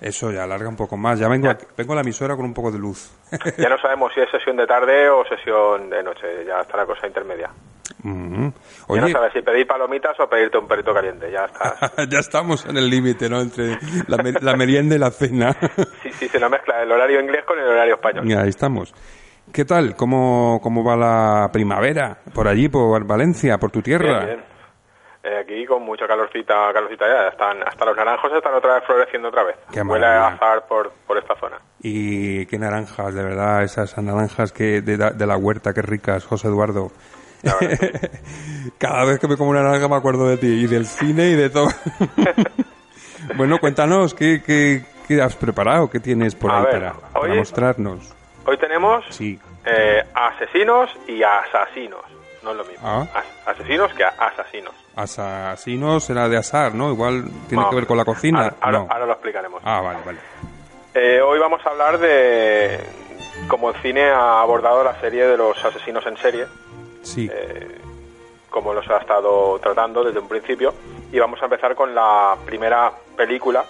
Eso 0.01 0.33
ya 0.33 0.43
alarga 0.43 0.69
un 0.69 0.75
poco 0.77 0.97
más. 0.97 1.17
Ya 1.21 1.29
vengo, 1.29 1.49
aquí- 1.49 1.65
vengo 1.77 1.93
a 1.93 1.95
la 1.95 2.03
emisora 2.03 2.35
con 2.35 2.45
un 2.45 2.55
poco 2.55 2.73
de 2.73 2.79
luz. 2.81 3.09
ya 3.57 3.69
no 3.69 3.79
sabemos 3.79 4.13
si 4.13 4.21
es 4.21 4.29
sesión 4.33 4.57
de 4.57 4.67
tarde 4.67 5.09
o 5.11 5.25
sesión 5.27 5.89
de 5.91 6.03
noche, 6.03 6.45
ya 6.45 6.59
está 6.61 6.77
la 6.79 6.87
cosa 6.87 7.07
intermedia. 7.07 7.51
Mhm. 8.03 8.53
Ya 8.53 8.97
no 8.97 9.05
Oye, 9.05 9.13
sabes 9.13 9.33
si 9.33 9.43
pedir 9.43 9.67
palomitas 9.67 10.19
o 10.21 10.29
pedirte 10.29 10.59
un 10.59 10.67
perrito 10.69 10.93
caliente, 10.95 11.31
ya 11.31 11.45
estás. 11.47 11.93
ya 12.11 12.19
estamos 12.19 12.65
en 12.67 12.77
el 12.77 12.89
límite, 12.89 13.29
¿no? 13.29 13.41
Entre 13.41 13.79
la, 14.09 14.17
mer- 14.19 14.43
la 14.43 14.57
merienda 14.57 14.95
y 14.95 14.99
la 14.99 15.11
cena. 15.11 15.55
Sí, 16.03 16.11
sí, 16.13 16.29
se 16.29 16.39
nos 16.39 16.51
mezcla 16.51 16.83
el 16.83 16.91
horario 16.93 17.21
inglés 17.21 17.45
con 17.47 17.59
el 17.59 17.67
horario 17.67 17.95
español. 17.95 18.27
Ya, 18.29 18.43
ahí 18.43 18.49
estamos. 18.51 18.95
¿Qué 19.53 19.65
tal? 19.65 19.95
¿Cómo, 19.97 20.61
¿Cómo 20.63 20.85
va 20.85 20.97
la 20.97 21.51
primavera? 21.53 22.19
Por 22.35 22.49
allí, 22.49 22.69
por 22.69 23.05
Valencia, 23.07 23.59
por 23.59 23.71
tu 23.71 23.83
tierra. 23.83 24.25
Bien, 24.25 24.27
bien. 24.27 24.45
Eh, 25.27 25.39
aquí 25.41 25.65
con 25.65 25.83
mucha 25.83 26.07
calorcita, 26.07 26.71
calorcita 26.75 27.07
ya, 27.07 27.29
están, 27.29 27.63
hasta 27.67 27.85
los 27.87 27.97
naranjos 27.97 28.31
están 28.35 28.53
otra 28.55 28.75
vez 28.75 28.85
floreciendo 28.85 29.29
otra 29.29 29.43
vez. 29.45 29.57
Qué 29.73 29.81
Huele 29.81 30.05
a 30.07 30.27
azar 30.29 30.67
por, 30.69 30.93
por 31.07 31.17
esta 31.17 31.35
zona. 31.37 31.57
Y 31.81 32.45
qué 32.47 32.59
naranjas, 32.59 33.15
de 33.15 33.23
verdad, 33.23 33.63
esas 33.63 33.97
naranjas 33.99 34.53
que 34.53 34.83
de, 34.83 34.99
la- 34.99 35.11
de 35.13 35.27
la 35.27 35.37
huerta, 35.39 35.73
qué 35.73 35.81
ricas, 35.81 36.27
José 36.27 36.49
Eduardo. 36.49 36.91
Cada 38.79 39.05
vez 39.05 39.19
que 39.19 39.29
me 39.29 39.37
como 39.37 39.51
una 39.51 39.63
naranja 39.63 39.89
me 39.89 39.97
acuerdo 39.97 40.27
de 40.29 40.37
ti 40.37 40.47
y 40.47 40.67
del 40.67 40.87
cine 40.87 41.29
y 41.31 41.35
de 41.35 41.51
todo. 41.51 41.69
bueno, 43.37 43.59
cuéntanos, 43.59 44.15
¿qué, 44.15 44.43
qué, 44.45 44.83
qué 45.09 45.21
has 45.23 45.35
preparado? 45.37 45.89
¿Qué 45.91 46.01
tienes 46.01 46.35
por 46.35 46.51
A 46.51 46.59
ahí 46.59 46.65
ver, 46.65 46.73
para, 46.73 46.93
para 46.95 47.21
hoy- 47.33 47.39
mostrarnos? 47.39 48.15
Hoy 48.47 48.59
tenemos 48.59 49.05
Sí. 49.11 49.39
eh, 49.65 50.03
asesinos 50.15 50.91
y 51.09 51.23
asesinos. 51.23 52.01
No 52.43 52.51
es 52.51 52.57
lo 52.59 52.65
mismo. 52.65 52.87
Ah. 52.87 53.07
As- 53.15 53.57
asesinos 53.57 53.91
que 53.95 54.05
asesinos. 54.05 54.75
Asesinos 54.97 56.11
era 56.11 56.29
de 56.29 56.37
asar, 56.37 56.75
¿no? 56.75 56.91
Igual 56.93 57.25
tiene 57.49 57.65
No, 57.65 57.71
que 57.71 57.77
ver 57.77 57.87
con 57.87 57.97
la 57.97 58.05
cocina. 58.05 58.41
Ahora, 58.43 58.57
ahora- 58.61 58.79
no. 58.81 58.87
ahora 58.91 59.07
lo 59.07 59.13
explicaremos. 59.13 59.63
Ah, 59.65 59.81
vale, 59.81 59.99
vale. 60.05 60.19
Eh, 60.95 61.21
hoy 61.23 61.39
vamos 61.39 61.65
a 61.67 61.71
hablar 61.71 61.99
de 61.99 62.79
cómo 63.49 63.71
el 63.71 63.77
cine 63.81 64.11
ha 64.11 64.41
abordado 64.43 64.85
la 64.85 65.01
serie 65.01 65.25
de 65.27 65.37
los 65.39 65.57
asesinos 65.65 66.05
en 66.07 66.17
serie, 66.19 66.45
Sí. 67.05 67.29
eh, 67.33 67.79
como 68.51 68.73
los 68.75 68.89
ha 68.89 68.99
estado 68.99 69.59
tratando 69.61 70.03
desde 70.05 70.19
un 70.21 70.29
principio. 70.29 70.75
Y 71.13 71.19
vamos 71.19 71.41
a 71.43 71.45
empezar 71.47 71.75
con 71.75 71.95
la 71.95 72.37
primera 72.45 72.93
película, 73.17 73.65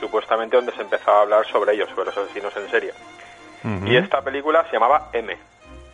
supuestamente 0.00 0.56
donde 0.56 0.72
se 0.72 0.82
empezó 0.82 1.10
a 1.10 1.20
hablar 1.22 1.46
sobre 1.46 1.74
ellos, 1.74 1.88
sobre 1.90 2.06
los 2.06 2.16
asesinos 2.16 2.54
en 2.56 2.70
serie. 2.70 2.92
Y 3.86 3.96
esta 3.96 4.20
película 4.22 4.64
se 4.66 4.72
llamaba 4.72 5.08
M, 5.12 5.36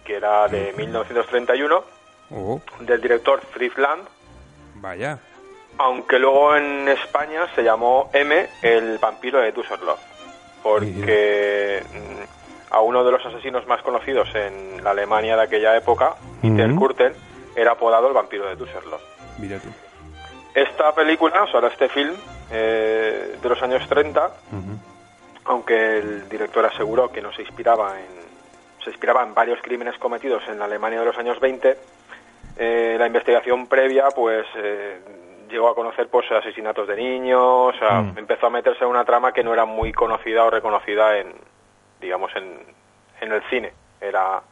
que 0.05 0.15
era 0.17 0.49
de 0.49 0.73
1931, 0.77 1.85
Oh, 2.31 2.61
del 2.81 3.01
director 3.01 3.41
Fritz 3.53 3.77
Lang, 3.79 4.01
vaya. 4.77 5.19
aunque 5.79 6.19
luego 6.19 6.55
en 6.57 6.87
España 6.89 7.47
se 7.55 7.63
llamó 7.63 8.11
M, 8.13 8.49
el 8.63 8.99
vampiro 8.99 9.39
de 9.41 9.51
Düsseldorf, 9.53 9.99
porque 10.63 11.83
a 12.71 12.81
uno 12.81 13.05
de 13.05 13.13
los 13.13 13.25
asesinos 13.25 13.67
más 13.67 13.83
conocidos 13.83 14.29
en 14.35 14.83
la 14.85 14.91
Alemania 14.91 15.37
de 15.37 15.43
aquella 15.43 15.77
época, 15.77 16.15
Peter 16.43 16.71
Ujú. 16.71 16.79
Kurten, 16.81 17.13
era 17.57 17.73
apodado 17.73 18.09
el 18.09 18.15
vampiro 18.15 18.47
de 18.47 18.57
Düsseldorf. 18.57 19.03
Mira 19.39 19.59
tú. 19.59 19.69
Esta 20.55 20.93
película, 20.95 21.43
o 21.45 21.47
sea, 21.49 21.61
este 21.69 21.89
film 21.89 22.15
eh, 22.51 23.37
de 23.41 23.49
los 23.49 23.63
años 23.63 23.87
30, 23.89 24.27
Ujú. 24.27 24.79
aunque 25.47 25.99
el 25.99 26.29
director 26.29 26.65
aseguró 26.67 27.11
que 27.11 27.21
no 27.23 27.33
se 27.33 27.43
inspiraba 27.43 27.99
en 27.99 28.19
se 28.85 28.91
inspiraba 28.91 29.23
en 29.25 29.35
varios 29.35 29.61
crímenes 29.61 29.99
cometidos 29.99 30.43
en 30.49 30.59
la 30.59 30.65
Alemania 30.67 31.01
de 31.01 31.05
los 31.07 31.19
años 31.19 31.39
20 31.41 31.77
eh, 32.57 32.97
la 32.99 33.07
investigación 33.09 33.67
previa 33.67 34.07
pues 34.15 34.47
eh, 34.57 35.01
llegó 35.51 35.69
a 35.69 35.75
conocer 35.75 36.09
pues 36.09 36.31
asesinatos 36.31 36.87
de 36.87 36.97
niños 36.97 37.43
o 37.43 37.73
sea, 37.79 38.01
Mm. 38.03 38.19
empezó 38.19 38.47
a 38.47 38.51
meterse 38.51 38.85
en 38.85 38.91
una 38.91 39.05
trama 39.05 39.33
que 39.33 39.43
no 39.43 39.53
era 39.53 39.65
muy 39.65 39.93
conocida 39.93 40.45
o 40.45 40.51
reconocida 40.51 41.19
en 41.19 41.35
digamos 42.01 42.31
en, 42.37 42.59
en 43.21 43.33
el 43.33 43.43
cine 43.51 43.73
era 44.01 44.43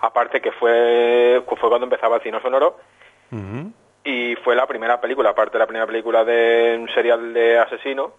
aparte 0.00 0.40
que 0.40 0.52
fue 0.52 1.42
fue 1.46 1.68
cuando 1.68 1.84
empezaba 1.86 2.16
el 2.16 2.22
cine 2.22 2.40
sonoro 2.40 2.78
y 4.04 4.36
fue 4.36 4.54
la 4.54 4.66
primera 4.66 5.00
película 5.00 5.30
aparte 5.30 5.54
de 5.54 5.58
la 5.58 5.66
primera 5.66 5.86
película 5.86 6.24
de 6.24 6.76
un 6.80 6.88
serial 6.94 7.32
de 7.32 7.58
asesino 7.58 8.12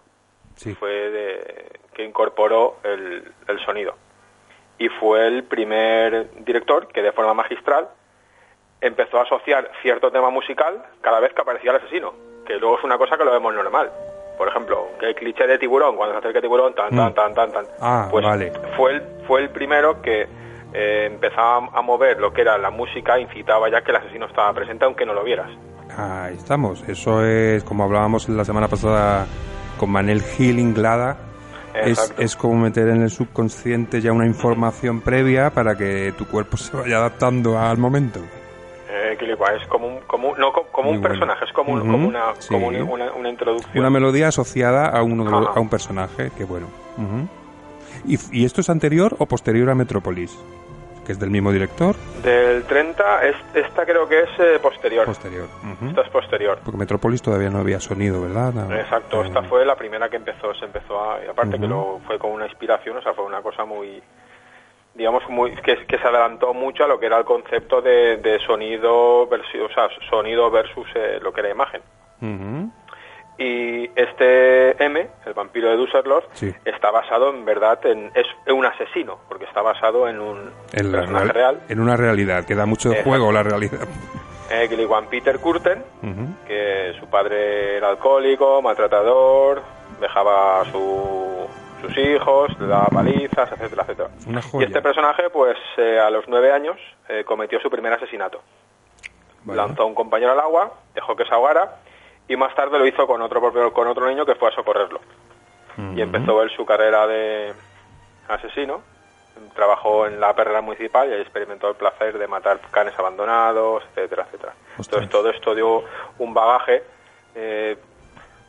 Sí. 0.58 0.74
fue 0.74 0.90
de, 0.90 1.70
que 1.94 2.04
incorporó 2.04 2.78
el, 2.82 3.32
el 3.46 3.64
sonido. 3.64 3.94
Y 4.76 4.88
fue 4.88 5.24
el 5.28 5.44
primer 5.44 6.30
director 6.44 6.88
que 6.88 7.00
de 7.00 7.12
forma 7.12 7.32
magistral 7.32 7.88
empezó 8.80 9.18
a 9.18 9.22
asociar 9.22 9.70
cierto 9.82 10.10
tema 10.10 10.30
musical 10.30 10.84
cada 11.00 11.20
vez 11.20 11.32
que 11.32 11.42
aparecía 11.42 11.70
el 11.70 11.76
asesino, 11.76 12.12
que 12.44 12.56
luego 12.56 12.76
es 12.78 12.82
una 12.84 12.98
cosa 12.98 13.16
que 13.16 13.24
lo 13.24 13.30
vemos 13.30 13.54
normal. 13.54 13.92
Por 14.38 14.48
ejemplo, 14.48 14.88
el 15.02 15.14
cliché 15.16 15.46
de 15.46 15.58
tiburón, 15.58 15.96
cuando 15.96 16.14
se 16.14 16.18
acerca 16.20 16.38
el 16.38 16.42
tiburón, 16.42 16.72
tan, 16.74 16.90
tan, 16.90 17.10
Mm. 17.10 17.14
tan, 17.14 17.34
tan, 17.34 17.52
tan. 17.52 17.64
Ah, 17.80 18.08
pues 18.10 18.24
vale. 18.24 18.52
fue 18.76 18.92
el, 18.92 19.02
fue 19.26 19.40
el 19.42 19.50
primero 19.50 20.00
que 20.00 20.22
eh, 20.72 21.06
empezaba 21.06 21.68
a 21.74 21.82
mover 21.82 22.20
lo 22.20 22.32
que 22.32 22.42
era 22.42 22.56
la 22.56 22.70
música, 22.70 23.18
incitaba 23.18 23.68
ya 23.70 23.82
que 23.82 23.90
el 23.90 23.96
asesino 23.96 24.26
estaba 24.26 24.52
presente 24.52 24.84
aunque 24.84 25.04
no 25.04 25.12
lo 25.12 25.24
vieras. 25.24 25.50
Ahí 25.96 26.34
estamos. 26.36 26.88
Eso 26.88 27.24
es, 27.24 27.64
como 27.64 27.84
hablábamos 27.84 28.28
la 28.28 28.44
semana 28.44 28.68
pasada 28.68 29.26
con 29.78 29.90
Manel 29.90 30.22
Gil 30.22 30.58
Inglada, 30.58 31.16
es, 31.74 32.14
es 32.18 32.36
como 32.36 32.54
meter 32.60 32.88
en 32.88 33.02
el 33.02 33.10
subconsciente 33.10 34.00
ya 34.00 34.12
una 34.12 34.26
información 34.26 35.00
previa 35.00 35.50
para 35.50 35.76
que 35.76 36.12
tu 36.16 36.26
cuerpo 36.26 36.56
se 36.56 36.76
vaya 36.76 36.96
adaptando 36.98 37.58
al 37.58 37.78
momento. 37.78 38.20
Es 39.22 39.66
como 39.68 39.86
un, 39.86 40.00
como, 40.06 40.28
un- 40.30 40.38
no 40.38 40.52
co- 40.52 40.66
como 40.70 40.90
un 40.90 41.00
bueno. 41.00 41.08
personaje, 41.08 41.44
es 41.44 41.52
como, 41.52 41.72
un- 41.72 41.80
Ujú, 41.82 41.90
como, 41.90 42.08
una, 42.08 42.34
sí. 42.38 42.48
como 42.54 42.68
una, 42.68 42.84
una- 42.84 43.12
una 43.12 43.28
introducción. 43.28 43.78
Una 43.78 43.90
melodía 43.90 44.28
asociada 44.28 44.86
a, 44.88 45.02
uno 45.02 45.24
de 45.24 45.30
los- 45.30 45.56
a 45.56 45.60
un 45.60 45.68
personaje, 45.68 46.30
que 46.36 46.44
bueno. 46.44 46.66
Ujú. 46.96 47.28
¿Y, 48.06 48.18
¿Y 48.42 48.44
esto 48.44 48.60
es 48.60 48.70
anterior 48.70 49.16
o 49.18 49.26
posterior 49.26 49.68
a 49.70 49.74
Metrópolis? 49.74 50.36
Que 51.04 51.12
es 51.12 51.18
del 51.18 51.30
mismo 51.30 51.50
director. 51.52 51.96
Del 52.22 52.64
30, 52.64 53.24
es- 53.26 53.36
esta 53.54 53.86
creo 53.86 54.06
que 54.08 54.20
es 54.20 54.28
eh, 54.38 54.58
posterior. 54.60 55.06
Posterior. 55.06 55.46
ujú. 55.64 55.88
Esta 55.88 56.02
es 56.02 56.08
posterior. 56.10 56.58
Porque 56.62 56.78
Metrópolis 56.78 57.22
todavía 57.22 57.48
no 57.50 57.58
había 57.58 57.80
sonido, 57.80 58.20
¿verdad? 58.20 58.52
Nada. 58.52 58.78
Exacto, 58.80 59.24
Eh, 59.24 59.28
esta 59.28 59.42
fue 59.44 59.64
la 59.64 59.74
primera 59.74 60.08
que 60.10 60.16
empezó, 60.16 60.52
se 60.54 60.66
empezó 60.66 61.00
a, 61.10 61.24
y 61.24 61.28
aparte 61.28 61.58
que 61.58 61.66
lo 61.66 62.00
fue 62.06 62.18
con 62.18 62.32
una 62.32 62.44
inspiración, 62.46 62.98
o 62.98 63.02
sea, 63.02 63.14
fue 63.14 63.24
una 63.24 63.40
cosa 63.40 63.64
muy, 63.64 64.02
digamos, 64.98 65.22
muy, 65.30 65.52
que, 65.56 65.86
que 65.86 65.96
se 65.98 66.06
adelantó 66.08 66.52
mucho 66.52 66.84
a 66.84 66.88
lo 66.88 66.98
que 67.00 67.06
era 67.06 67.16
el 67.18 67.24
concepto 67.24 67.80
de, 67.80 68.18
de 68.18 68.38
sonido 68.40 69.26
versus, 69.28 69.60
o 69.70 69.72
sea, 69.72 69.88
sonido 70.10 70.50
versus 70.50 70.86
eh, 70.94 71.18
lo 71.22 71.32
que 71.32 71.40
era 71.40 71.50
imagen. 71.50 71.80
ujú. 72.20 72.70
Y 73.40 73.88
este 73.94 74.82
M, 74.84 75.08
el 75.24 75.32
vampiro 75.32 75.70
de 75.70 75.76
Düsseldorf, 75.76 76.26
Sí. 76.32 76.52
está 76.64 76.90
basado 76.90 77.30
en 77.30 77.44
verdad 77.44 77.78
en, 77.86 78.10
es 78.16 78.26
un 78.52 78.66
asesino, 78.66 79.20
porque 79.28 79.44
está 79.44 79.62
basado 79.62 80.08
en 80.08 80.18
un 80.20 80.50
En, 80.72 80.90
la 80.90 80.98
personaje 80.98 81.32
real- 81.32 81.60
en 81.68 81.78
una 81.78 81.96
realidad, 81.96 82.44
que 82.44 82.56
da 82.56 82.66
mucho 82.66 82.88
Exacto. 82.88 83.08
juego 83.10 83.30
la 83.30 83.44
realidad. 83.44 83.86
eh, 84.50 84.68
llaman 84.68 85.06
Peter 85.08 85.38
Kurten, 85.38 85.84
Ujú. 86.02 86.46
que 86.48 86.94
su 86.98 87.06
padre 87.08 87.76
era 87.76 87.90
alcohólico, 87.90 88.60
maltratador, 88.60 89.62
dejaba 90.00 90.62
a 90.62 90.64
su- 90.72 91.46
sus 91.80 91.96
hijos, 91.96 92.58
le 92.58 92.66
daba 92.66 92.86
palizas, 92.86 93.50
etcétera, 93.52 93.82
etcétera. 93.82 94.08
Una 94.26 94.40
Y 94.60 94.64
este 94.64 94.82
personaje, 94.82 95.30
pues 95.30 95.56
eh, 95.76 95.98
a 95.98 96.10
los 96.10 96.26
nueve 96.28 96.52
años, 96.52 96.76
eh, 97.08 97.24
cometió 97.24 97.60
su 97.60 97.70
primer 97.70 97.92
asesinato. 97.92 98.40
Lanzó 99.46 99.82
a 99.82 99.86
un 99.86 99.94
compañero 99.94 100.32
al 100.32 100.40
agua, 100.40 100.72
dejó 100.94 101.16
que 101.16 101.24
se 101.24 101.32
ahogara 101.32 101.76
y 102.28 102.36
más 102.36 102.54
tarde 102.54 102.78
lo 102.78 102.86
hizo 102.86 103.06
con 103.06 103.22
otro 103.22 103.40
con 103.72 103.88
otro 103.88 104.06
niño 104.08 104.26
que 104.26 104.34
fue 104.34 104.48
a 104.48 104.52
socorrerlo. 104.52 105.00
Y 105.94 106.00
empezó 106.00 106.42
él 106.42 106.50
su 106.50 106.66
carrera 106.66 107.06
de 107.06 107.54
asesino. 108.26 108.82
Trabajó 109.54 110.06
en 110.06 110.18
la 110.18 110.34
perrera 110.34 110.60
municipal 110.60 111.08
y 111.08 111.12
ahí 111.12 111.20
experimentó 111.20 111.68
el 111.68 111.76
placer 111.76 112.18
de 112.18 112.26
matar 112.26 112.58
canes 112.72 112.98
abandonados, 112.98 113.84
etcétera, 113.90 114.24
etcétera. 114.24 114.54
Ostras. 114.76 115.04
Entonces 115.04 115.10
todo 115.10 115.30
esto 115.30 115.54
dio 115.54 115.84
un 116.18 116.34
bagaje 116.34 116.82
eh, 117.36 117.76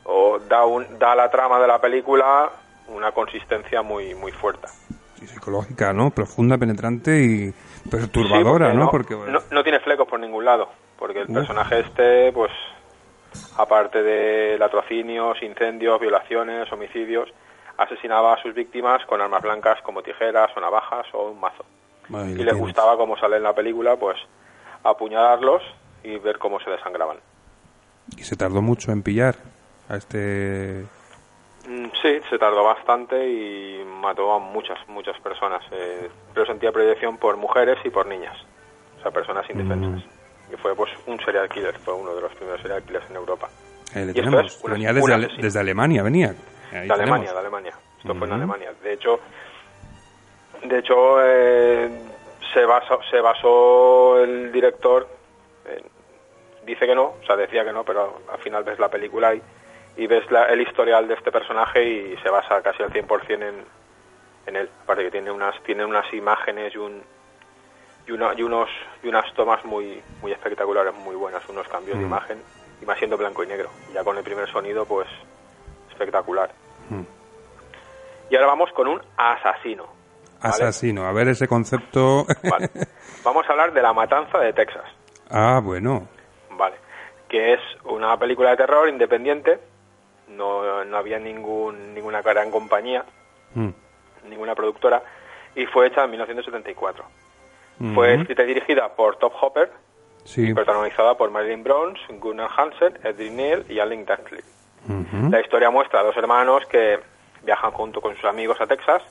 o 0.05 0.39
da, 0.39 0.65
un, 0.65 0.97
da 0.97 1.15
la 1.15 1.29
trama 1.29 1.59
de 1.59 1.67
la 1.67 1.79
película 1.79 2.49
una 2.93 3.11
consistencia 3.11 3.81
muy 3.81 4.13
muy 4.15 4.31
fuerte. 4.31 4.67
Y 5.21 5.27
psicológica, 5.27 5.91
¿no? 5.93 6.11
Profunda, 6.11 6.57
penetrante 6.57 7.21
y 7.21 7.53
perturbadora, 7.89 8.71
Sí, 8.71 8.77
¿no? 8.77 8.89
porque 8.89 9.15
Porque 9.15 9.31
no, 9.31 9.39
no 9.51 9.63
tiene 9.63 9.79
flecos 9.81 10.07
por 10.07 10.19
ningún 10.19 10.45
lado, 10.45 10.69
porque 10.97 11.19
el 11.21 11.27
Uf. 11.29 11.33
personaje 11.35 11.79
este, 11.81 12.31
pues, 12.31 12.51
aparte 13.57 14.01
de 14.01 14.57
latrocinios, 14.57 15.41
incendios, 15.43 15.99
violaciones, 15.99 16.71
homicidios, 16.71 17.29
asesinaba 17.77 18.33
a 18.33 18.41
sus 18.41 18.53
víctimas 18.53 19.05
con 19.07 19.19
armas 19.21 19.41
blancas 19.41 19.79
como 19.83 20.01
tijeras 20.01 20.51
o 20.55 20.61
navajas 20.61 21.05
o 21.13 21.31
un 21.31 21.39
mazo. 21.39 21.65
Ahí 22.13 22.27
Y 22.31 22.35
les 22.35 22.37
tienes. 22.37 22.57
gustaba, 22.57 22.95
como 22.97 23.17
sale 23.17 23.37
en 23.37 23.43
la 23.43 23.53
película, 23.53 23.95
pues, 23.97 24.17
apuñalarlos 24.83 25.61
y 26.03 26.17
ver 26.17 26.37
cómo 26.39 26.59
se 26.61 26.69
desangraban. 26.69 27.17
Y 28.17 28.23
se 28.23 28.35
tardó 28.35 28.61
mucho 28.61 28.91
en 28.91 29.03
pillar 29.03 29.35
a 29.89 29.97
este... 29.97 30.85
Mm, 31.67 31.87
Sí, 32.01 32.19
se 32.29 32.37
tardó 32.39 32.63
bastante 32.63 33.27
y 33.27 33.83
mató 33.85 34.31
a 34.33 34.39
muchas, 34.39 34.77
muchas 34.87 35.19
personas. 35.19 35.61
Eh, 35.71 36.09
pero 36.33 36.45
sentía 36.45 36.71
predilección 36.71 37.17
por 37.17 37.35
mujeres 37.37 37.77
y 37.83 37.89
por 37.89 38.05
niñas, 38.05 38.35
o 38.99 39.01
sea, 39.01 39.11
personas 39.11 39.49
indefensas. 39.49 40.01
Y 40.51 40.55
fue 40.57 40.75
pues 40.75 40.89
un 41.05 41.19
serial 41.23 41.47
killer, 41.49 41.77
fue 41.79 41.93
uno 41.93 42.15
de 42.15 42.21
los 42.21 42.33
primeros 42.35 42.61
serial 42.61 42.81
killers 42.83 43.09
en 43.09 43.15
Europa. 43.17 43.49
eh, 43.95 44.05
le 44.05 44.11
Y 44.15 44.19
esto 44.19 44.39
es 44.39 44.63
Venía 44.63 44.93
desde, 44.93 45.13
Ale- 45.13 45.25
asesino. 45.25 45.43
desde 45.43 45.59
Alemania, 45.59 46.03
venía. 46.03 46.27
Ahí 46.71 46.87
de 46.87 46.93
Alemania, 46.93 46.97
tenemos. 46.97 47.33
de 47.33 47.39
Alemania. 47.39 47.73
Esto 47.97 48.15
fue 48.15 48.27
en 48.27 48.33
Ujú. 48.33 48.33
Alemania. 48.35 48.73
De 48.81 48.93
hecho, 48.93 49.19
de 50.63 50.77
hecho 50.79 51.17
eh, 51.23 51.89
se 52.53 52.65
basó, 52.65 52.99
se 53.11 53.19
basó 53.21 54.19
el 54.23 54.51
director, 54.51 55.07
dice 56.65 56.85
que 56.87 56.95
no, 56.95 57.03
o 57.21 57.25
sea, 57.25 57.35
decía 57.35 57.63
que 57.65 57.73
no, 57.73 57.83
pero 57.83 58.21
al 58.31 58.39
final 58.39 58.63
ves 58.63 58.79
la 58.79 58.89
película 58.89 59.33
y, 59.35 59.41
y 60.01 60.07
ves 60.07 60.29
la- 60.31 60.45
el 60.45 60.61
historial 60.61 61.07
de 61.07 61.13
este 61.15 61.31
personaje 61.31 61.83
y 61.83 62.17
se 62.17 62.29
basa 62.29 62.61
casi 62.61 62.81
al 62.83 62.91
100% 62.91 63.43
en, 63.43 63.63
en 64.47 64.55
él. 64.55 64.69
Aparte 64.83 65.03
que 65.03 65.11
tiene 65.11 65.29
unas, 65.31 65.61
tiene 65.63 65.83
unas 65.85 66.11
imágenes 66.13 66.73
y 66.73 66.77
un 66.77 67.01
y, 68.07 68.11
una- 68.11 68.33
y 68.35 68.41
unos 68.41 68.69
y 69.03 69.07
unas 69.07 69.31
tomas 69.35 69.63
muy 69.65 70.01
muy 70.21 70.31
espectaculares, 70.31 70.93
muy 70.95 71.15
buenas, 71.15 71.47
unos 71.49 71.67
cambios 71.67 71.97
de 71.97 72.03
Mm. 72.03 72.07
imagen 72.07 72.41
y 72.81 72.85
más 72.85 72.97
siendo 72.97 73.17
blanco 73.17 73.43
y 73.43 73.47
negro. 73.47 73.69
Ya 73.93 74.03
con 74.03 74.17
el 74.17 74.23
primer 74.23 74.49
sonido, 74.49 74.85
pues 74.85 75.07
espectacular. 75.91 76.49
Mm. 76.89 77.01
Y 78.31 78.35
ahora 78.35 78.47
vamos 78.47 78.71
con 78.73 78.87
un 78.87 79.01
asesino. 79.17 79.85
¿vale? 80.41 80.53
Asesino. 80.53 81.05
A 81.05 81.11
ver 81.11 81.27
ese 81.27 81.47
concepto... 81.47 82.25
Vale. 82.49 82.69
Vamos 83.25 83.45
a 83.47 83.51
hablar 83.51 83.73
de 83.73 83.81
La 83.81 83.91
Matanza 83.91 84.37
de 84.39 84.53
Texas, 84.53 84.85
ah, 85.29 85.59
bueno. 85.61 86.07
¿vale? 86.51 86.77
Que 87.27 87.53
es 87.55 87.59
una 87.83 88.17
película 88.17 88.51
de 88.51 88.55
terror 88.57 88.87
independiente, 88.87 89.59
no, 90.29 90.83
no 90.85 90.97
había 90.97 91.19
ningún, 91.19 91.93
ninguna 91.93 92.21
gran 92.21 92.51
compañía, 92.51 93.03
Mm. 93.55 93.69
ninguna 94.29 94.55
productora, 94.55 95.01
y 95.55 95.65
fue 95.65 95.87
hecha 95.87 96.03
en 96.03 96.11
1974. 96.11 97.03
Fue 97.95 98.11
Ujú. 98.13 98.21
escrita 98.21 98.43
y 98.43 98.47
dirigida 98.47 98.89
por 98.95 99.15
Top 99.17 99.33
Hopper, 99.41 99.71
Sí. 100.25 100.53
protagonizada 100.53 101.15
por 101.17 101.31
Marilyn 101.31 101.63
Bronze, 101.63 102.01
Gunnar 102.09 102.49
Hansen, 102.55 102.99
Edwin 103.03 103.37
Neal 103.37 103.65
y 103.69 103.79
Alan 103.79 104.05
Dantley. 104.05 104.41
La 105.31 105.39
historia 105.41 105.69
muestra 105.69 105.99
a 105.99 106.03
dos 106.03 106.15
hermanos 106.17 106.63
que 106.67 106.99
viajan 107.43 107.71
junto 107.71 108.01
con 108.01 108.15
sus 108.15 108.25
amigos 108.25 108.59
a 108.61 108.67
Texas, 108.67 109.01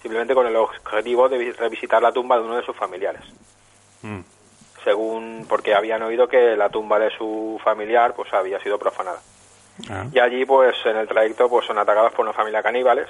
simplemente 0.00 0.34
con 0.34 0.46
el 0.46 0.56
objetivo 0.56 1.28
de 1.28 1.38
vi- 1.38 1.52
revisitar 1.52 2.02
la 2.02 2.12
tumba 2.12 2.36
de 2.38 2.42
uno 2.44 2.56
de 2.56 2.62
sus 2.64 2.76
familiares. 2.76 3.22
Mm. 4.02 4.20
Según, 4.84 5.46
porque 5.48 5.74
habían 5.74 6.02
oído 6.02 6.26
que 6.28 6.56
la 6.56 6.68
tumba 6.70 6.98
de 6.98 7.10
su 7.10 7.60
familiar 7.62 8.14
pues 8.14 8.32
había 8.32 8.58
sido 8.60 8.78
profanada. 8.78 9.18
Ah. 9.88 10.06
Y 10.12 10.18
allí, 10.18 10.44
pues, 10.44 10.74
en 10.84 10.96
el 10.96 11.08
trayecto, 11.08 11.48
pues 11.48 11.66
son 11.66 11.78
atacados 11.78 12.12
por 12.12 12.24
una 12.24 12.32
familia 12.34 12.58
de 12.58 12.64
caníbales. 12.64 13.08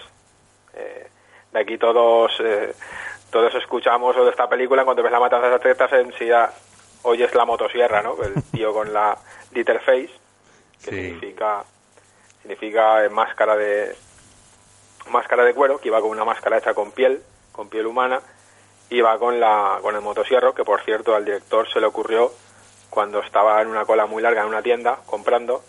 Eh, 0.74 1.08
de 1.52 1.60
aquí 1.60 1.78
todos, 1.78 2.32
eh, 2.40 2.74
todos 3.30 3.54
escuchamos 3.54 4.14
de 4.16 4.28
esta 4.30 4.48
película, 4.48 4.84
cuando 4.84 5.02
ves 5.02 5.12
la 5.12 5.20
matanza 5.20 5.48
de 5.48 5.58
Texas, 5.58 5.92
en 5.94 6.12
sí 6.12 6.26
ya 6.26 6.52
oyes 7.02 7.34
la 7.34 7.44
motosierra, 7.44 8.02
¿no? 8.02 8.16
El 8.22 8.42
tío 8.52 8.72
con 8.72 8.92
la 8.92 9.16
little 9.52 9.80
face, 9.80 10.10
que 10.84 10.90
Sí. 10.90 10.96
significa, 10.96 11.64
significa 12.42 13.04
eh, 13.04 13.08
máscara 13.08 13.56
de, 13.56 13.94
máscara 15.10 15.44
de 15.44 15.54
cuero, 15.54 15.78
que 15.78 15.88
iba 15.88 16.00
con 16.00 16.10
una 16.10 16.24
máscara 16.24 16.58
hecha 16.58 16.74
con 16.74 16.92
piel, 16.92 17.22
con 17.52 17.68
piel 17.68 17.86
humana, 17.86 18.20
va 19.04 19.18
con, 19.18 19.38
la, 19.38 19.78
con 19.80 19.94
el 19.94 20.00
motosierro, 20.00 20.52
que 20.52 20.64
por 20.64 20.82
cierto 20.82 21.14
al 21.14 21.24
director 21.24 21.68
se 21.72 21.80
le 21.80 21.86
ocurrió 21.86 22.32
cuando 22.90 23.20
estaba 23.20 23.62
en 23.62 23.68
una 23.68 23.84
cola 23.84 24.06
muy 24.06 24.20
larga 24.20 24.42
en 24.42 24.48
una 24.48 24.62
tienda 24.62 24.98
comprando, 25.06 25.62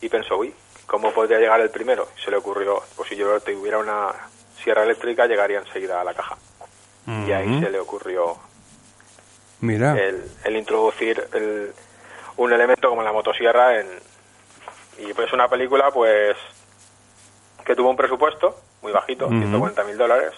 y 0.00 0.08
pensó, 0.08 0.36
uy, 0.38 0.54
¿cómo 0.86 1.12
podría 1.12 1.38
llegar 1.38 1.60
el 1.60 1.70
primero? 1.70 2.08
Y 2.18 2.22
se 2.22 2.30
le 2.30 2.36
ocurrió, 2.36 2.82
pues 2.96 3.08
si 3.08 3.16
yo 3.16 3.40
tuviera 3.40 3.78
una 3.78 4.12
sierra 4.62 4.82
eléctrica, 4.84 5.26
llegaría 5.26 5.58
enseguida 5.58 6.00
a 6.00 6.04
la 6.04 6.14
caja. 6.14 6.36
Y 7.26 7.30
ahí 7.32 7.60
se 7.62 7.70
le 7.70 7.78
ocurrió 7.78 8.36
Mira. 9.60 9.92
el, 9.98 10.28
el 10.44 10.56
introducir 10.56 11.28
el- 11.34 11.72
un 12.36 12.52
elemento 12.52 12.88
como 12.90 13.02
la 13.02 13.12
motosierra 13.12 13.80
en 13.80 13.86
y 14.98 15.12
pues 15.14 15.32
una 15.32 15.46
película 15.48 15.90
pues 15.90 16.36
que 17.64 17.74
tuvo 17.76 17.90
un 17.90 17.96
presupuesto 17.96 18.58
muy 18.82 18.92
bajito, 18.92 19.26
Ujú. 19.26 19.36
140 19.38 19.84
mil 19.84 19.96
dólares, 19.98 20.32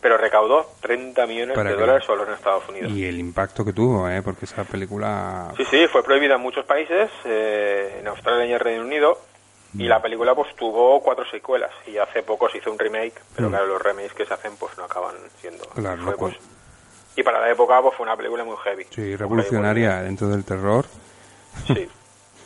pero 0.00 0.16
recaudó 0.16 0.66
30 0.80 1.26
millones 1.26 1.54
Para 1.56 1.70
de 1.70 1.76
que- 1.76 1.80
dólares 1.80 2.04
solo 2.06 2.26
en 2.26 2.32
Estados 2.34 2.68
Unidos. 2.68 2.90
Y 2.92 3.04
el 3.06 3.18
impacto 3.18 3.64
que 3.64 3.72
tuvo, 3.72 4.08
¿eh? 4.08 4.22
Porque 4.22 4.44
esa 4.46 4.64
película... 4.64 5.52
Sí, 5.56 5.64
sí, 5.70 5.86
fue 5.88 6.02
prohibida 6.02 6.34
en 6.36 6.40
muchos 6.40 6.64
países, 6.64 7.10
eh, 7.24 7.98
en 8.00 8.08
Australia 8.08 8.44
y 8.44 8.48
en 8.48 8.54
el 8.54 8.60
Reino 8.60 8.82
Unido, 8.84 9.18
y 9.74 9.84
la 9.84 10.02
película 10.02 10.34
pues 10.34 10.54
tuvo 10.56 11.00
cuatro 11.02 11.24
secuelas, 11.30 11.70
y 11.86 11.96
hace 11.98 12.22
poco 12.22 12.48
se 12.50 12.58
hizo 12.58 12.70
un 12.70 12.78
remake, 12.78 13.14
pero 13.34 13.48
Mm. 13.48 13.50
claro, 13.52 13.66
los 13.66 13.80
remakes 13.82 14.12
que 14.12 14.26
se 14.26 14.34
hacen 14.34 14.56
pues 14.56 14.76
no 14.76 14.84
acaban 14.84 15.14
siendo... 15.40 15.64
Claro, 15.66 16.02
fue, 16.02 16.16
pues, 16.16 16.36
y 17.16 17.22
para 17.22 17.40
la 17.40 17.50
época 17.50 17.80
pues 17.82 17.94
fue 17.96 18.04
una 18.04 18.16
película 18.16 18.44
muy 18.44 18.56
heavy. 18.64 18.84
Sí, 18.84 18.96
heavy, 18.96 19.16
revolucionaria 19.16 20.02
dentro 20.02 20.28
del 20.28 20.44
terror. 20.44 20.84
Sí. 21.66 21.88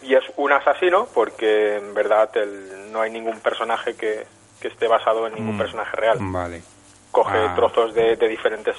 Y 0.02 0.14
es 0.14 0.22
un 0.36 0.52
asesino 0.52 1.08
porque 1.14 1.76
en 1.78 1.94
verdad 1.94 2.30
el- 2.36 2.92
no 2.92 3.00
hay 3.00 3.10
ningún 3.10 3.40
personaje 3.40 3.94
que, 3.96 4.24
que 4.60 4.68
esté 4.68 4.86
basado 4.86 5.26
en 5.26 5.34
ningún 5.34 5.56
Mm. 5.56 5.58
personaje 5.58 5.96
real. 5.96 6.18
Vale. 6.20 6.62
Coge 7.16 7.38
Ah. 7.38 7.54
trozos 7.56 7.94
de, 7.94 8.14
de 8.16 8.28
diferentes 8.28 8.76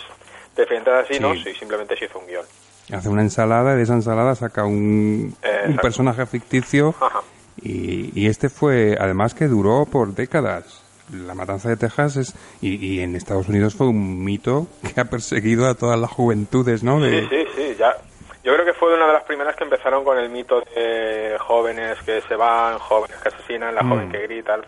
diferentes 0.55 0.93
asesinos 0.93 1.37
Sí. 1.43 1.49
y 1.49 1.55
simplemente 1.55 1.97
se 1.97 2.05
hizo 2.05 2.19
un 2.19 2.27
guion. 2.27 2.45
Hace 2.93 3.09
una 3.09 3.21
ensalada 3.23 3.73
y 3.73 3.77
de 3.77 3.83
esa 3.83 3.93
ensalada 3.95 4.35
saca 4.35 4.63
un, 4.63 5.35
un 5.67 5.75
personaje 5.77 6.25
ficticio 6.27 6.93
Ajá. 7.01 7.21
y, 7.61 8.11
y 8.19 8.27
este 8.27 8.49
fue, 8.49 8.95
además 8.99 9.33
que 9.33 9.47
duró 9.47 9.85
por 9.85 10.13
décadas. 10.13 10.83
La 11.11 11.33
matanza 11.33 11.69
de 11.69 11.77
Texas 11.77 12.15
es, 12.17 12.35
y, 12.61 12.75
y 12.75 12.99
en 13.01 13.15
Estados 13.15 13.47
Unidos 13.49 13.75
fue 13.75 13.87
un 13.87 14.23
mito 14.23 14.67
que 14.93 14.99
ha 15.01 15.05
perseguido 15.05 15.67
a 15.67 15.73
todas 15.73 15.99
las 15.99 16.11
juventudes, 16.11 16.83
¿no? 16.83 16.99
De- 16.99 17.21
Sí, 17.21 17.27
sí, 17.29 17.45
sí, 17.55 17.75
ya. 17.79 17.95
Yo 18.43 18.53
creo 18.53 18.65
que 18.65 18.73
fue 18.73 18.93
una 18.95 19.07
de 19.07 19.13
las 19.13 19.23
primeras 19.23 19.55
que 19.55 19.63
empezaron 19.63 20.03
con 20.03 20.17
el 20.17 20.29
mito 20.29 20.61
de 20.75 21.37
jóvenes 21.39 21.97
que 22.05 22.21
se 22.21 22.35
van, 22.35 22.77
jóvenes 22.79 23.17
que 23.17 23.29
asesinan, 23.29 23.73
la 23.75 23.83
Mm. 23.83 23.89
joven 23.89 24.09
que 24.11 24.19
grita. 24.27 24.59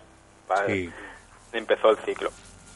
¿vale? 0.48 0.74
Sí. 0.74 0.90
Empezó 1.54 1.90
el 1.92 1.98
ciclo. 2.00 2.30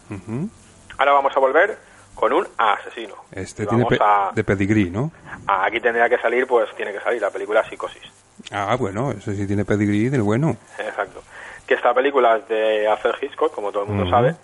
Ujú. 0.09 0.49
Ahora 0.97 1.11
vamos 1.13 1.35
a 1.35 1.39
volver 1.39 1.77
con 2.15 2.31
un 2.33 2.47
asesino. 2.57 3.15
Este 3.31 3.65
tiene 3.65 3.85
pe- 3.85 3.97
a, 4.01 4.31
de 4.33 4.43
pedigrí, 4.43 4.89
¿no? 4.89 5.11
a- 5.47 5.65
aquí 5.65 5.79
tendría 5.79 6.07
que 6.09 6.17
salir, 6.19 6.45
pues 6.47 6.69
tiene 6.75 6.91
que 6.93 6.99
salir 7.01 7.21
la 7.21 7.29
película 7.31 7.63
Psicosis. 7.67 8.03
Ah, 8.51 8.75
bueno, 8.79 9.11
ese 9.11 9.35
sí 9.35 9.47
tiene 9.47 9.65
pedigrí 9.65 10.09
del 10.09 10.21
bueno. 10.21 10.55
Exacto. 10.77 11.21
Que 11.65 11.75
esta 11.75 11.93
película 11.93 12.37
es 12.37 12.47
de 12.47 12.87
Alfred 12.87 13.15
Hitchcock, 13.21 13.53
como 13.53 13.71
todo 13.71 13.83
el 13.83 13.89
mundo 13.89 14.09
sabe. 14.09 14.35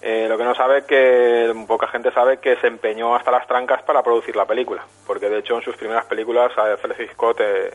Eh, 0.00 0.26
lo 0.28 0.36
que 0.36 0.44
no 0.44 0.54
sabe 0.54 0.84
que 0.84 1.52
poca 1.68 1.86
gente 1.88 2.10
sabe 2.12 2.38
que 2.38 2.56
se 2.56 2.66
empeñó 2.66 3.14
hasta 3.14 3.30
las 3.30 3.46
trancas 3.46 3.82
para 3.82 4.02
producir 4.02 4.34
la 4.34 4.46
película, 4.46 4.84
porque 5.06 5.28
de 5.28 5.38
hecho 5.38 5.54
en 5.56 5.62
sus 5.62 5.76
primeras 5.76 6.06
películas 6.06 6.50
Alfred 6.58 6.98
Hitchcock 7.00 7.38
eh, 7.40 7.70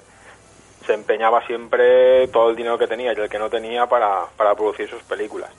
se 0.85 0.93
empeñaba 0.93 1.45
siempre 1.47 2.27
todo 2.29 2.49
el 2.49 2.55
dinero 2.57 2.77
que 2.77 2.87
tenía 2.87 3.13
y 3.13 3.15
el 3.15 3.29
que 3.29 3.39
no 3.39 3.49
tenía 3.49 3.85
para, 3.87 4.25
para 4.35 4.55
producir 4.55 4.89
sus 4.89 5.03
películas. 5.03 5.49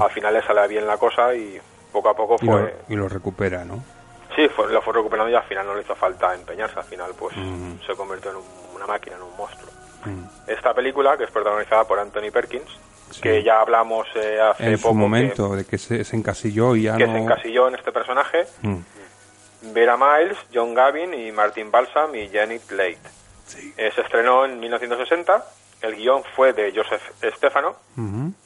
Al 0.00 0.10
final 0.10 0.34
le 0.34 0.42
sale 0.42 0.66
bien 0.68 0.86
la 0.86 0.98
cosa 0.98 1.34
y 1.34 1.58
poco 1.92 2.08
a 2.08 2.14
poco 2.16 2.36
Y 2.40 2.46
lo, 2.46 2.52
fue 2.52 2.76
y 2.88 2.96
lo 2.96 3.08
recupera, 3.08 3.64
¿no? 3.64 3.82
sí 4.34 4.48
fue, 4.48 4.72
lo 4.72 4.80
fue 4.80 4.94
recuperando 4.94 5.30
y 5.30 5.34
al 5.34 5.42
final 5.44 5.66
no 5.66 5.74
le 5.74 5.82
hizo 5.82 5.94
falta 5.94 6.34
empeñarse, 6.34 6.78
al 6.78 6.84
final 6.86 7.12
pues 7.18 7.36
Ujú. 7.36 7.78
se 7.86 7.94
convirtió 7.94 8.30
en 8.30 8.38
un- 8.38 8.44
una 8.76 8.86
máquina, 8.86 9.16
en 9.16 9.22
un 9.22 9.36
monstruo. 9.36 9.70
Mm. 10.06 10.24
Esta 10.50 10.72
película, 10.74 11.16
que 11.18 11.24
es 11.24 11.30
protagonizada 11.30 11.84
por 11.84 11.98
Anthony 11.98 12.30
Perkins, 12.32 12.68
Sí. 13.10 13.20
que 13.20 13.42
ya 13.42 13.60
hablamos 13.60 14.06
eh, 14.14 14.40
hace 14.40 14.64
En 14.70 14.76
su 14.78 14.82
poco 14.84 14.94
que- 14.94 14.98
momento, 15.00 15.54
de 15.54 15.66
que 15.66 15.76
se, 15.76 16.02
se 16.02 16.16
encasilló 16.16 16.74
y 16.76 16.84
ya 16.84 16.96
que, 16.96 17.06
no... 17.06 17.12
se 17.12 17.18
encasilló 17.18 17.68
en 17.68 17.74
este 17.74 17.92
personaje, 17.92 18.46
Mm. 18.62 18.78
Vera 19.74 19.96
Miles, 19.96 20.38
John 20.52 20.74
Gavin 20.74 21.14
y 21.14 21.30
Martin 21.30 21.70
Balsam 21.70 22.14
y 22.16 22.28
Janet 22.30 22.68
Leigh. 22.70 22.98
Sí. 23.46 23.72
Eh, 23.76 23.92
se 23.94 24.00
estrenó 24.00 24.44
en 24.46 24.58
1960, 24.58 25.44
el 25.82 25.94
guion 25.96 26.22
fue 26.34 26.52
de 26.52 26.72
Joseph 26.74 27.02
Stefano, 27.36 27.76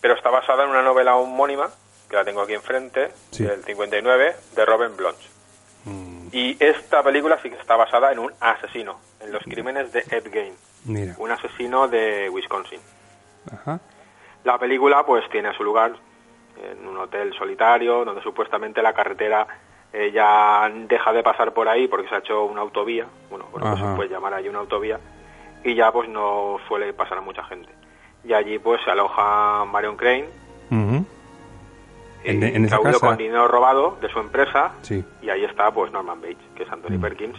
pero 0.01 0.15
está 0.15 0.31
basada 0.31 0.65
en 0.65 0.71
una 0.71 0.83
novela 0.83 1.15
homónima, 1.17 1.71
que 2.09 2.17
la 2.17 2.25
tengo 2.25 2.41
aquí 2.43 2.55
enfrente, 2.55 3.11
Sí. 3.31 3.45
del 3.45 3.63
59, 3.65 4.37
de 4.55 4.65
Robin 4.65 4.97
Blanche. 4.97 5.29
Mm. 5.85 6.29
Y 6.33 6.57
esta 6.63 7.03
película 7.03 7.39
sí 7.43 7.51
que 7.51 7.57
está 7.57 7.77
basada 7.77 8.13
en 8.13 8.19
un 8.19 8.33
asesino, 8.41 8.99
en 9.21 9.33
los 9.33 9.43
crímenes 9.45 9.93
de 9.93 10.01
Ed 10.11 10.31
Gein, 10.33 10.55
Mira. 10.85 11.15
un 11.19 11.31
asesino 11.31 11.89
de 11.89 12.29
Wisconsin. 12.31 12.81
Ajá. 13.53 13.81
La 14.45 14.59
película 14.59 15.05
pues 15.07 15.29
tiene 15.31 15.53
su 15.57 15.63
lugar 15.65 15.93
en 16.63 16.87
un 16.87 16.97
hotel 16.99 17.33
solitario 17.37 18.05
donde 18.05 18.23
supuestamente 18.23 18.81
la 18.83 18.93
carretera 18.93 19.47
eh, 19.93 20.11
ya 20.13 20.69
deja 20.73 21.13
de 21.13 21.23
pasar 21.23 21.53
por 21.53 21.69
ahí 21.69 21.87
porque 21.89 22.09
se 22.09 22.15
ha 22.15 22.19
hecho 22.19 22.45
una 22.45 22.61
autovía, 22.63 23.07
bueno, 23.31 23.47
bueno 23.53 23.71
pues 23.71 23.81
se 23.81 23.97
puede 23.97 24.09
llamar 24.11 24.35
ahí 24.35 24.49
una 24.49 24.59
autovía 24.61 24.99
y 25.65 25.75
ya 25.75 25.91
pues 25.93 26.09
no 26.09 26.59
suele 26.69 26.93
pasar 26.93 27.19
a 27.19 27.21
mucha 27.21 27.45
gente. 27.45 27.71
Y 28.25 28.33
allí 28.33 28.59
pues 28.59 28.81
se 28.85 28.91
aloja 28.91 29.65
Marion 29.65 29.97
Crane. 29.97 30.29
En- 32.31 32.43
en 32.43 32.65
esa 32.65 32.79
casa. 32.81 32.99
con 33.09 33.17
dinero 33.17 33.49
robado 33.49 33.97
de 34.01 34.09
su 34.09 34.19
empresa 34.19 34.73
Sí. 34.83 35.05
y 35.23 35.31
ahí 35.31 35.45
está 35.45 35.71
pues 35.71 35.91
Norman 35.93 36.21
Bates, 36.21 36.39
que 36.55 36.63
es 36.65 36.71
Anthony 36.71 36.99
Mm. 36.99 37.01
Perkins. 37.01 37.39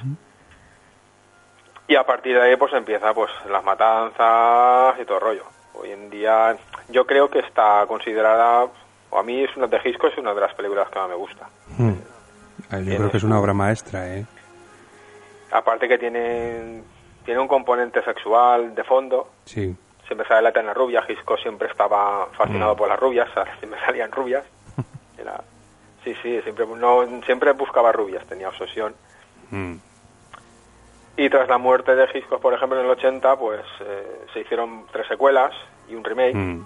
Y 1.87 1.95
a 1.95 2.03
partir 2.05 2.35
de 2.35 2.41
ahí 2.43 2.55
pues 2.57 2.73
empieza 2.73 3.13
pues 3.13 3.31
las 3.49 3.63
matanzas 3.63 4.99
y 4.99 5.05
todo 5.05 5.17
el 5.17 5.23
rollo. 5.23 5.43
Hoy 5.73 5.91
en 5.91 6.09
día 6.09 6.57
yo 6.89 7.05
creo 7.05 7.29
que 7.29 7.39
está 7.39 7.85
considerada, 7.87 8.67
o 9.09 9.17
a 9.19 9.23
mí 9.23 9.43
es 9.43 9.55
una 9.55 9.67
de 9.67 9.79
Hitchcock, 9.83 10.11
es 10.11 10.17
una 10.17 10.33
de 10.33 10.41
las 10.41 10.53
películas 10.53 10.89
que 10.89 10.99
más 10.99 11.09
me 11.09 11.15
gusta. 11.15 11.47
Mm. 11.77 11.91
Ah, 12.71 12.77
Yo 12.79 12.83
Tiene 12.83 12.97
creo 12.97 13.11
que 13.11 13.17
es 13.17 13.23
una 13.23 13.39
obra 13.39 13.53
maestra, 13.53 14.07
¿eh? 14.15 14.25
Aparte 15.51 15.87
que 15.87 15.97
tiene, 15.97 16.83
tiene 17.23 17.39
un 17.39 17.47
componente 17.47 18.03
sexual 18.03 18.75
de 18.75 18.83
fondo, 18.83 19.29
Sí. 19.45 19.73
siempre 20.05 20.27
sale 20.27 20.41
la 20.41 20.49
eterna 20.49 20.73
rubia, 20.73 21.03
Hitchcock 21.07 21.39
siempre 21.39 21.69
estaba 21.69 22.25
fascinado 22.33 22.73
Mm. 22.73 22.77
por 22.77 22.89
las 22.89 22.99
rubias, 22.99 23.29
siempre 23.59 23.79
salían 23.85 24.11
rubias. 24.11 24.43
Era, 25.27 25.41
sí, 26.03 26.15
sí, 26.23 26.41
siempre, 26.43 26.65
no, 26.65 27.05
siempre 27.25 27.51
buscaba 27.51 27.91
rubias, 27.91 28.25
tenía 28.27 28.47
obsesión. 28.49 28.95
Mm. 29.51 29.75
Y 31.17 31.29
tras 31.29 31.49
la 31.49 31.57
muerte 31.57 31.95
de 31.95 32.07
Hitchcock, 32.13 32.39
por 32.41 32.53
ejemplo, 32.53 32.79
en 32.79 32.85
el 32.85 32.91
80, 32.91 33.35
pues 33.37 33.61
eh, 33.81 34.25
se 34.33 34.39
hicieron 34.41 34.85
tres 34.91 35.07
secuelas 35.07 35.51
y 35.89 35.95
un 35.95 36.03
remake, 36.03 36.35
Mm. 36.35 36.65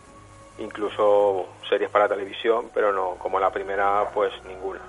incluso 0.60 1.48
series 1.70 1.90
para 1.90 2.08
televisión, 2.08 2.70
pero 2.74 2.92
no, 2.94 3.16
como 3.18 3.40
la 3.40 3.50
primera, 3.50 4.06
pues 4.14 4.32
ninguna. 4.46 4.82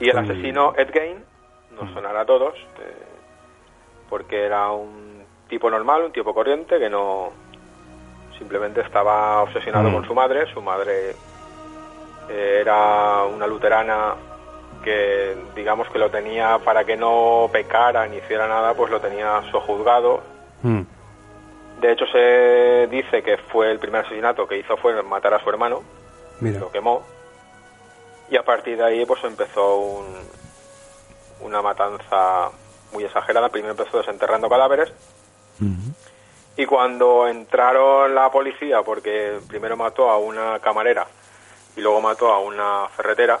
Y 0.00 0.08
el 0.08 0.16
asesino 0.18 0.74
Ed 0.76 0.90
Gein, 0.92 1.24
nos 1.72 1.90
Mm. 1.90 1.94
sonará 1.94 2.20
a 2.20 2.24
todos, 2.24 2.54
eh, 2.54 3.02
porque 4.08 4.44
era 4.44 4.70
un 4.70 5.24
tipo 5.48 5.68
normal, 5.70 6.04
un 6.04 6.12
tipo 6.12 6.32
corriente, 6.32 6.78
que 6.78 6.88
no 6.88 7.32
simplemente 8.38 8.80
estaba 8.80 9.42
obsesionado 9.42 9.90
Mm. 9.90 9.92
con 9.92 10.04
su 10.06 10.14
madre, 10.14 10.46
su 10.52 10.60
madre 10.62 11.16
eh, 12.28 12.58
era 12.60 13.24
una 13.24 13.46
luterana 13.46 14.14
que 14.82 15.36
digamos 15.54 15.88
que 15.90 15.98
lo 15.98 16.10
tenía 16.10 16.58
para 16.58 16.84
que 16.84 16.96
no 16.96 17.48
pecara 17.52 18.06
ni 18.06 18.16
hiciera 18.18 18.46
nada, 18.46 18.74
pues 18.74 18.90
lo 18.90 19.00
tenía 19.00 19.42
sojuzgado. 19.50 20.22
Mm. 20.62 20.82
De 21.80 21.92
hecho 21.92 22.06
se 22.06 22.86
dice 22.90 23.22
que 23.22 23.36
fue 23.38 23.70
el 23.70 23.78
primer 23.78 24.04
asesinato 24.04 24.46
que 24.46 24.58
hizo 24.58 24.76
fue 24.76 25.02
matar 25.02 25.34
a 25.34 25.42
su 25.42 25.48
hermano, 25.50 25.82
Mira. 26.40 26.60
lo 26.60 26.70
quemó 26.70 27.02
y 28.30 28.36
a 28.36 28.42
partir 28.42 28.76
de 28.78 28.84
ahí 28.84 29.04
pues 29.06 29.22
empezó 29.24 29.76
un- 29.78 30.24
una 31.40 31.60
matanza 31.60 32.50
muy 32.92 33.04
exagerada. 33.04 33.48
Primero 33.50 33.72
empezó 33.72 33.98
desenterrando 33.98 34.48
cadáveres 34.48 34.92
Ujú. 35.60 35.92
y 36.56 36.64
cuando 36.66 37.26
entraron 37.26 38.14
la 38.14 38.30
policía, 38.30 38.82
porque 38.82 39.38
primero 39.48 39.76
mató 39.76 40.10
a 40.10 40.18
una 40.18 40.58
camarera 40.60 41.06
y 41.76 41.80
luego 41.80 42.00
mató 42.00 42.32
a 42.32 42.38
una 42.40 42.88
ferretera, 42.88 43.38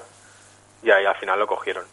y 0.82 0.90
ahí 0.90 1.04
al 1.06 1.16
final 1.16 1.38
lo 1.38 1.46
cogieron. 1.46 1.84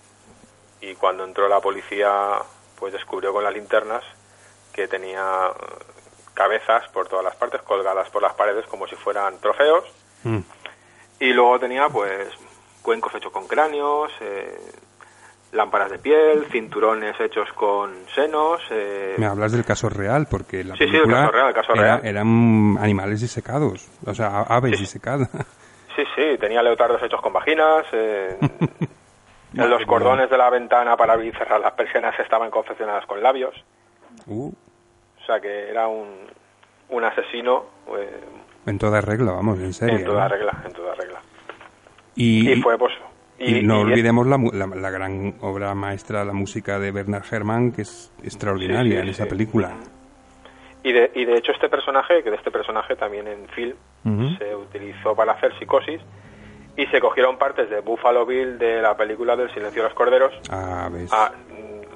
Y 0.81 0.95
cuando 0.95 1.23
entró 1.23 1.47
la 1.47 1.59
policía, 1.59 2.37
pues 2.79 2.91
descubrió 2.93 3.31
con 3.33 3.43
las 3.43 3.53
linternas 3.53 4.03
que 4.73 4.87
tenía 4.87 5.47
eh, 5.49 5.83
cabezas 6.33 6.87
por 6.89 7.07
todas 7.07 7.23
las 7.25 7.35
partes, 7.35 7.61
colgadas 7.61 8.09
por 8.09 8.21
las 8.21 8.33
paredes 8.33 8.65
como 8.67 8.87
si 8.87 8.95
fueran 8.95 9.37
trofeos, 9.39 9.83
Mm. 10.23 10.39
y 11.19 11.33
luego 11.33 11.59
tenía 11.59 11.89
pues 11.89 12.27
cuencos 12.81 13.13
hechos 13.15 13.31
con 13.31 13.47
cráneos, 13.47 14.11
eh, 14.21 14.57
lámparas 15.51 15.91
de 15.91 15.99
piel, 15.99 16.45
cinturones 16.51 17.19
hechos 17.19 17.51
con 17.53 17.93
senos, 18.15 18.61
eh, 18.71 19.15
Me 19.17 19.25
hablas 19.25 19.51
del 19.51 19.65
caso 19.65 19.89
real, 19.89 20.27
porque 20.29 20.63
la 20.63 20.75
Sí, 20.75 20.85
sí, 20.85 20.85
el 20.85 20.91
película 21.03 21.17
caso 21.21 21.31
real, 21.31 21.47
el 21.49 21.53
caso 21.53 21.73
era- 21.73 21.81
real. 21.83 22.01
eran 22.05 22.77
animales 22.79 23.19
disecados, 23.21 23.87
o 24.05 24.13
sea, 24.15 24.41
aves 24.43 24.75
Sí. 24.77 24.81
disecadas. 24.83 25.29
Sí, 25.95 26.03
sí, 26.15 26.37
tenía 26.39 26.61
leotardos 26.63 27.01
hechos 27.03 27.21
con 27.21 27.33
vaginas. 27.33 27.85
eh, 27.93 28.37
los 29.53 29.85
cordones 29.85 30.29
de 30.29 30.37
la 30.37 30.49
ventana 30.49 30.95
para 30.95 31.13
abrir 31.13 31.33
y 31.33 31.37
cerrar 31.37 31.59
las 31.59 31.73
persianas 31.73 32.17
estaban 32.19 32.49
confeccionadas 32.49 33.05
con 33.05 33.21
labios. 33.21 33.53
Uh, 34.27 34.49
O 34.49 35.25
sea 35.25 35.39
que 35.39 35.69
era 35.69 35.87
un, 35.87 36.07
un 36.89 37.03
asesino 37.03 37.65
eh, 37.97 38.19
en 38.65 38.77
toda 38.77 39.01
regla, 39.01 39.31
vamos, 39.33 39.59
en 39.59 39.73
serio. 39.73 39.97
en 39.99 40.05
toda 40.05 40.23
¿no? 40.23 40.29
regla, 40.29 40.61
en 40.65 40.73
toda 40.73 40.95
regla. 40.95 41.19
Y, 42.15 42.51
Y, 42.51 42.61
fue 42.61 42.77
pues... 42.77 42.93
y 43.39 43.61
no 43.63 43.79
y- 43.79 43.83
olvidemos 43.83 44.27
la, 44.27 44.37
la, 44.53 44.67
la 44.67 44.89
gran 44.89 45.35
obra 45.41 45.73
maestra, 45.73 46.23
la 46.23 46.33
música 46.33 46.77
de 46.79 46.91
Bernard 46.91 47.23
Herrmann, 47.31 47.71
que 47.71 47.81
es 47.83 48.11
extraordinaria 48.23 48.83
Sí, 48.83 48.97
sí, 48.97 49.01
en 49.03 49.09
esa 49.09 49.23
sí. 49.23 49.29
película. 49.29 49.73
Y 50.83 50.91
de, 50.93 51.11
y 51.13 51.25
de 51.25 51.35
hecho 51.35 51.51
este 51.51 51.69
personaje, 51.69 52.23
que 52.23 52.31
de 52.31 52.37
este 52.37 52.49
personaje 52.51 52.95
también 52.95 53.27
en 53.27 53.47
film 53.49 53.75
se 54.37 54.55
utilizó 54.55 55.15
para 55.15 55.33
hacer 55.33 55.57
psicosis 55.59 56.01
y 56.75 56.85
se 56.87 56.99
cogieron 56.99 57.37
partes 57.37 57.69
de 57.69 57.81
Buffalo 57.81 58.25
Bill 58.25 58.57
de 58.57 58.81
la 58.81 58.95
película 58.97 59.35
del 59.35 59.53
silencio 59.53 59.83
de 59.83 59.89
los 59.89 59.95
corderos 59.95 60.33
Ah, 60.49 60.89
ves. 60.91 61.11
a 61.13 61.31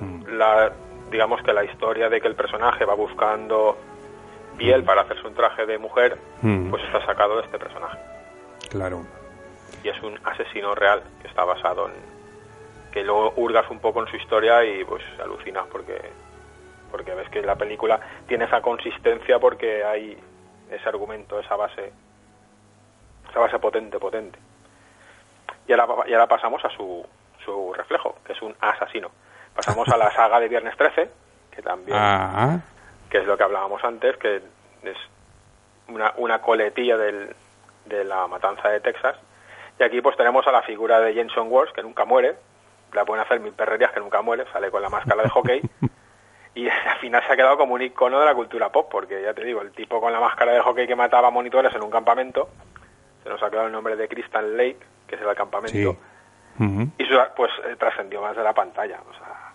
mm, 0.01 0.25
la 0.37 0.71
digamos 1.09 1.41
que 1.43 1.53
la 1.53 1.63
historia 1.63 2.09
de 2.09 2.19
que 2.21 2.27
el 2.27 2.35
personaje 2.35 2.83
va 2.85 2.93
buscando 2.93 3.77
piel 4.57 4.83
para 4.83 5.01
hacerse 5.01 5.25
un 5.25 5.33
traje 5.33 5.65
de 5.65 5.77
mujer 5.79 6.17
Mm. 6.41 6.69
pues 6.69 6.83
está 6.83 7.03
sacado 7.05 7.37
de 7.37 7.43
este 7.43 7.57
personaje 7.57 7.97
Claro. 8.69 9.01
y 9.83 9.89
es 9.89 9.99
un 10.03 10.19
asesino 10.25 10.75
real 10.75 11.01
que 11.21 11.27
está 11.27 11.43
basado 11.43 11.87
en 11.87 11.93
que 12.91 13.03
luego 13.03 13.33
hurgas 13.37 13.69
un 13.71 13.79
poco 13.79 14.01
en 14.01 14.07
su 14.07 14.15
historia 14.17 14.63
y 14.63 14.83
pues 14.85 15.03
alucinas 15.23 15.65
porque 15.71 15.99
porque 16.95 17.13
ves 17.13 17.29
que 17.29 17.41
la 17.41 17.55
película 17.55 17.99
tiene 18.25 18.45
esa 18.45 18.61
consistencia 18.61 19.37
porque 19.37 19.83
hay 19.83 20.17
ese 20.71 20.87
argumento 20.87 21.37
esa 21.41 21.57
base 21.57 21.91
esa 23.29 23.39
base 23.41 23.59
potente 23.59 23.99
potente 23.99 24.39
y 25.67 25.73
ahora, 25.73 26.07
y 26.07 26.13
ahora 26.13 26.27
pasamos 26.27 26.63
a 26.63 26.69
su, 26.69 27.05
su 27.43 27.73
reflejo, 27.73 28.15
que 28.25 28.33
es 28.33 28.41
un 28.41 28.55
asesino. 28.61 29.09
Pasamos 29.55 29.87
a 29.89 29.97
la 29.97 30.11
saga 30.11 30.39
de 30.39 30.47
Viernes 30.47 30.75
13, 30.77 31.09
que 31.51 31.61
también, 31.61 31.97
Ah, 31.99 32.59
que 33.09 33.19
es 33.19 33.25
lo 33.25 33.37
que 33.37 33.43
hablábamos 33.43 33.83
antes, 33.83 34.17
que 34.17 34.43
es 34.83 34.97
una, 35.87 36.13
una 36.17 36.41
coletilla 36.41 36.97
del, 36.97 37.35
de 37.85 38.03
la 38.03 38.27
matanza 38.27 38.69
de 38.69 38.79
Texas. 38.79 39.15
Y 39.79 39.83
aquí 39.83 40.01
pues 40.01 40.15
tenemos 40.17 40.45
a 40.47 40.51
la 40.51 40.61
figura 40.61 40.99
de 40.99 41.13
Jenson 41.13 41.47
Wars, 41.49 41.71
que 41.73 41.83
nunca 41.83 42.05
muere, 42.05 42.35
la 42.93 43.05
pueden 43.05 43.23
hacer 43.23 43.39
mil 43.39 43.53
perrerías 43.53 43.91
que 43.91 43.99
nunca 43.99 44.21
muere, 44.21 44.45
sale 44.51 44.69
con 44.69 44.81
la 44.81 44.89
máscara 44.89 45.23
de 45.23 45.29
hockey. 45.29 45.61
Y 46.55 46.67
al 46.69 46.97
final 46.99 47.21
se 47.27 47.33
ha 47.33 47.35
quedado 47.35 47.57
como 47.57 47.73
un 47.75 47.81
icono 47.81 48.19
de 48.19 48.25
la 48.25 48.33
cultura 48.33 48.71
pop, 48.71 48.87
porque 48.89 49.21
ya 49.21 49.33
te 49.33 49.43
digo, 49.43 49.61
el 49.61 49.71
tipo 49.71 49.99
con 50.01 50.11
la 50.13 50.19
máscara 50.19 50.53
de 50.53 50.61
hockey 50.61 50.87
que 50.87 50.95
mataba 50.95 51.29
monitores 51.29 51.73
en 51.75 51.83
un 51.83 51.91
campamento, 51.91 52.49
se 53.23 53.29
nos 53.29 53.41
ha 53.43 53.49
quedado 53.49 53.67
el 53.67 53.73
nombre 53.73 53.95
de 53.95 54.07
Crystal 54.07 54.55
Lake, 54.57 54.79
que 55.07 55.15
es 55.15 55.21
el 55.21 55.35
campamento, 55.35 55.77
sí. 55.77 56.63
Ujú. 56.63 56.87
y 56.97 57.03
eso 57.03 57.21
pues 57.35 57.51
eh, 57.65 57.75
trascendió 57.77 58.21
más 58.21 58.35
de 58.35 58.43
la 58.43 58.53
pantalla. 58.53 58.99
O 59.09 59.13
sea, 59.13 59.51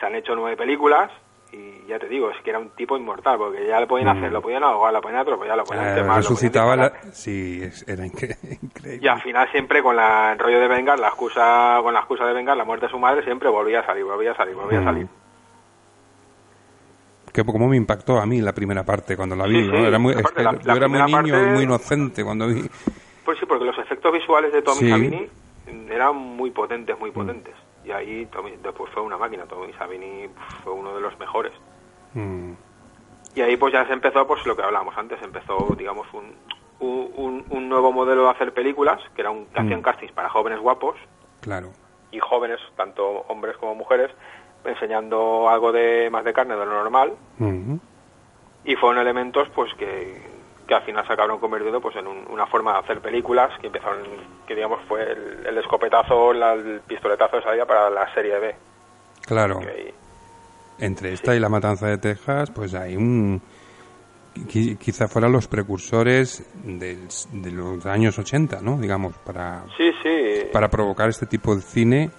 se 0.00 0.06
han 0.06 0.14
hecho 0.16 0.34
nueve 0.34 0.56
películas 0.56 1.10
y 1.52 1.84
ya 1.86 1.98
te 1.98 2.06
digo, 2.08 2.30
es 2.30 2.40
que 2.42 2.50
era 2.50 2.58
un 2.58 2.70
tipo 2.70 2.96
inmortal, 2.96 3.36
porque 3.38 3.66
ya 3.66 3.78
le 3.80 3.86
podían 3.86 4.08
Mm. 4.14 4.18
hacer, 4.18 4.32
lo 4.32 4.40
podían 4.42 4.62
ahogar, 4.64 4.92
lo 4.92 5.00
podían 5.00 5.20
atropellar, 5.20 5.56
lo 5.56 5.64
podían 5.64 5.84
Eh, 5.88 5.94
quemar, 5.94 6.02
lo 6.02 6.06
podían 6.06 6.22
resucitaba 6.22 6.76
la... 6.76 6.92
Sí, 7.12 7.60
era 7.86 8.04
incre- 8.04 8.36
increíble. 8.62 8.98
Y 9.02 9.08
al 9.08 9.20
final 9.20 9.48
siempre 9.52 9.82
con 9.82 9.94
la, 9.96 10.32
el 10.32 10.38
rollo 10.38 10.60
de 10.60 10.68
vengar, 10.68 10.98
la 10.98 11.08
excusa, 11.08 11.78
con 11.82 11.92
la 11.94 12.00
excusa 12.00 12.24
de 12.26 12.32
vengar 12.34 12.56
la 12.56 12.64
muerte 12.64 12.86
de 12.86 12.92
su 12.92 12.98
madre, 12.98 13.22
siempre 13.24 13.48
volvía 13.48 13.80
a 13.80 13.86
salir, 13.86 14.04
volvía 14.04 14.32
a 14.32 14.36
salir, 14.36 14.54
volvía 14.56 14.80
Mm. 14.80 14.82
a 14.88 14.92
salir. 14.92 15.06
Que 17.44 17.52
como 17.52 17.68
me 17.68 17.76
impactó 17.76 18.18
a 18.20 18.26
mí 18.26 18.40
la 18.40 18.52
primera 18.52 18.84
parte 18.84 19.16
cuando 19.16 19.34
la 19.36 19.46
vi, 19.46 19.62
Sí, 19.62 19.68
¿no? 19.68 19.76
sí, 19.78 19.82
Era 19.84 19.98
muy, 19.98 20.12
es 20.12 20.18
aparte 20.18 20.36
que 20.36 20.42
la- 20.44 20.52
yo 20.52 20.58
la 20.66 20.74
era 20.76 20.88
muy 20.88 20.98
niño, 21.02 21.34
parte- 21.34 21.50
muy 21.54 21.62
inocente 21.64 22.24
cuando 22.24 22.46
vi. 22.48 22.62
Pues 23.24 23.38
sí, 23.38 23.46
porque 23.46 23.64
los 23.64 23.78
efectos 23.78 24.12
visuales 24.12 24.52
de 24.52 24.62
Tommy 24.62 24.80
Sí. 24.80 24.90
Savini 24.90 25.28
eran 25.90 26.16
muy 26.16 26.50
potentes, 26.50 26.98
muy 26.98 27.10
potentes. 27.10 27.54
Y 27.84 27.90
ahí 27.92 28.26
Tommy, 28.26 28.52
después 28.62 28.90
fue 28.92 29.02
una 29.02 29.16
máquina, 29.16 29.44
Tommy 29.44 29.72
Savini 29.74 30.28
fue 30.64 30.72
uno 30.72 30.94
de 30.94 31.00
los 31.00 31.18
mejores. 31.18 31.52
Mm, 32.14 32.52
Y 33.36 33.40
ahí 33.42 33.56
pues 33.56 33.72
ya 33.72 33.86
se 33.86 33.92
empezó 33.92 34.26
pues 34.26 34.44
lo 34.44 34.56
que 34.56 34.62
hablábamos 34.62 34.96
antes, 34.98 35.22
empezó 35.22 35.74
digamos 35.78 36.06
un, 36.12 36.34
un, 36.80 37.12
un- 37.16 37.44
un 37.48 37.68
nuevo 37.68 37.92
modelo 37.92 38.24
de 38.24 38.30
hacer 38.30 38.52
películas, 38.52 39.00
que 39.14 39.20
era 39.22 39.30
un 39.30 39.46
que 39.46 39.60
Mm. 39.60 39.64
hacían 39.66 39.82
castings 39.82 40.12
para 40.12 40.28
jóvenes 40.28 40.58
guapos 40.58 40.96
claro. 41.40 41.70
y 42.10 42.18
jóvenes, 42.18 42.58
tanto 42.76 43.06
hombres 43.28 43.56
como 43.58 43.74
mujeres, 43.76 44.10
enseñando 44.64 45.48
algo 45.48 45.72
de 45.72 46.08
más 46.10 46.24
de 46.24 46.32
carne 46.32 46.54
de 46.56 46.64
lo 46.66 46.72
normal 46.72 47.12
y 48.64 48.76
fueron 48.76 49.00
elementos 49.00 49.48
pues 49.54 49.72
que, 49.74 50.20
que 50.66 50.74
al 50.74 50.82
final 50.82 51.06
se 51.06 51.12
acabaron 51.14 51.38
convirtiendo 51.40 51.80
pues 51.80 51.96
en 51.96 52.06
un- 52.06 52.26
una 52.30 52.46
forma 52.46 52.74
de 52.74 52.78
hacer 52.80 53.00
películas 53.00 53.50
que 53.60 53.68
empezaron 53.68 54.02
que 54.46 54.54
digamos 54.54 54.80
fue 54.86 55.02
el, 55.12 55.46
el 55.46 55.58
escopetazo 55.58 56.32
la- 56.32 56.52
el 56.54 56.80
pistoletazo 56.86 57.36
de 57.36 57.42
salida 57.42 57.64
para 57.66 57.88
la 57.90 58.12
serie 58.14 58.38
B 58.38 58.54
Claro. 59.26 59.60
que 59.60 59.94
Entre 60.78 61.12
esta 61.12 61.34
y 61.36 61.40
la 61.40 61.48
matanza 61.50 61.86
de 61.88 61.98
Texas, 61.98 62.50
pues 62.50 62.72
hay 62.74 62.96
un. 62.96 63.40
qui- 64.48 64.78
Quizá 64.78 65.08
fueran 65.08 65.30
los 65.32 65.46
precursores 65.46 66.42
del- 66.64 67.06
de 67.32 67.50
los 67.52 67.84
años 67.84 68.18
80, 68.18 68.60
¿no? 68.62 68.78
Digamos, 68.78 69.14
para, 69.18 69.64
sí 69.76 69.90
sí 70.02 70.44
para 70.52 70.68
provocar 70.68 71.08
este 71.10 71.26
tipo 71.26 71.54
de 71.54 71.60
cine 71.60 72.10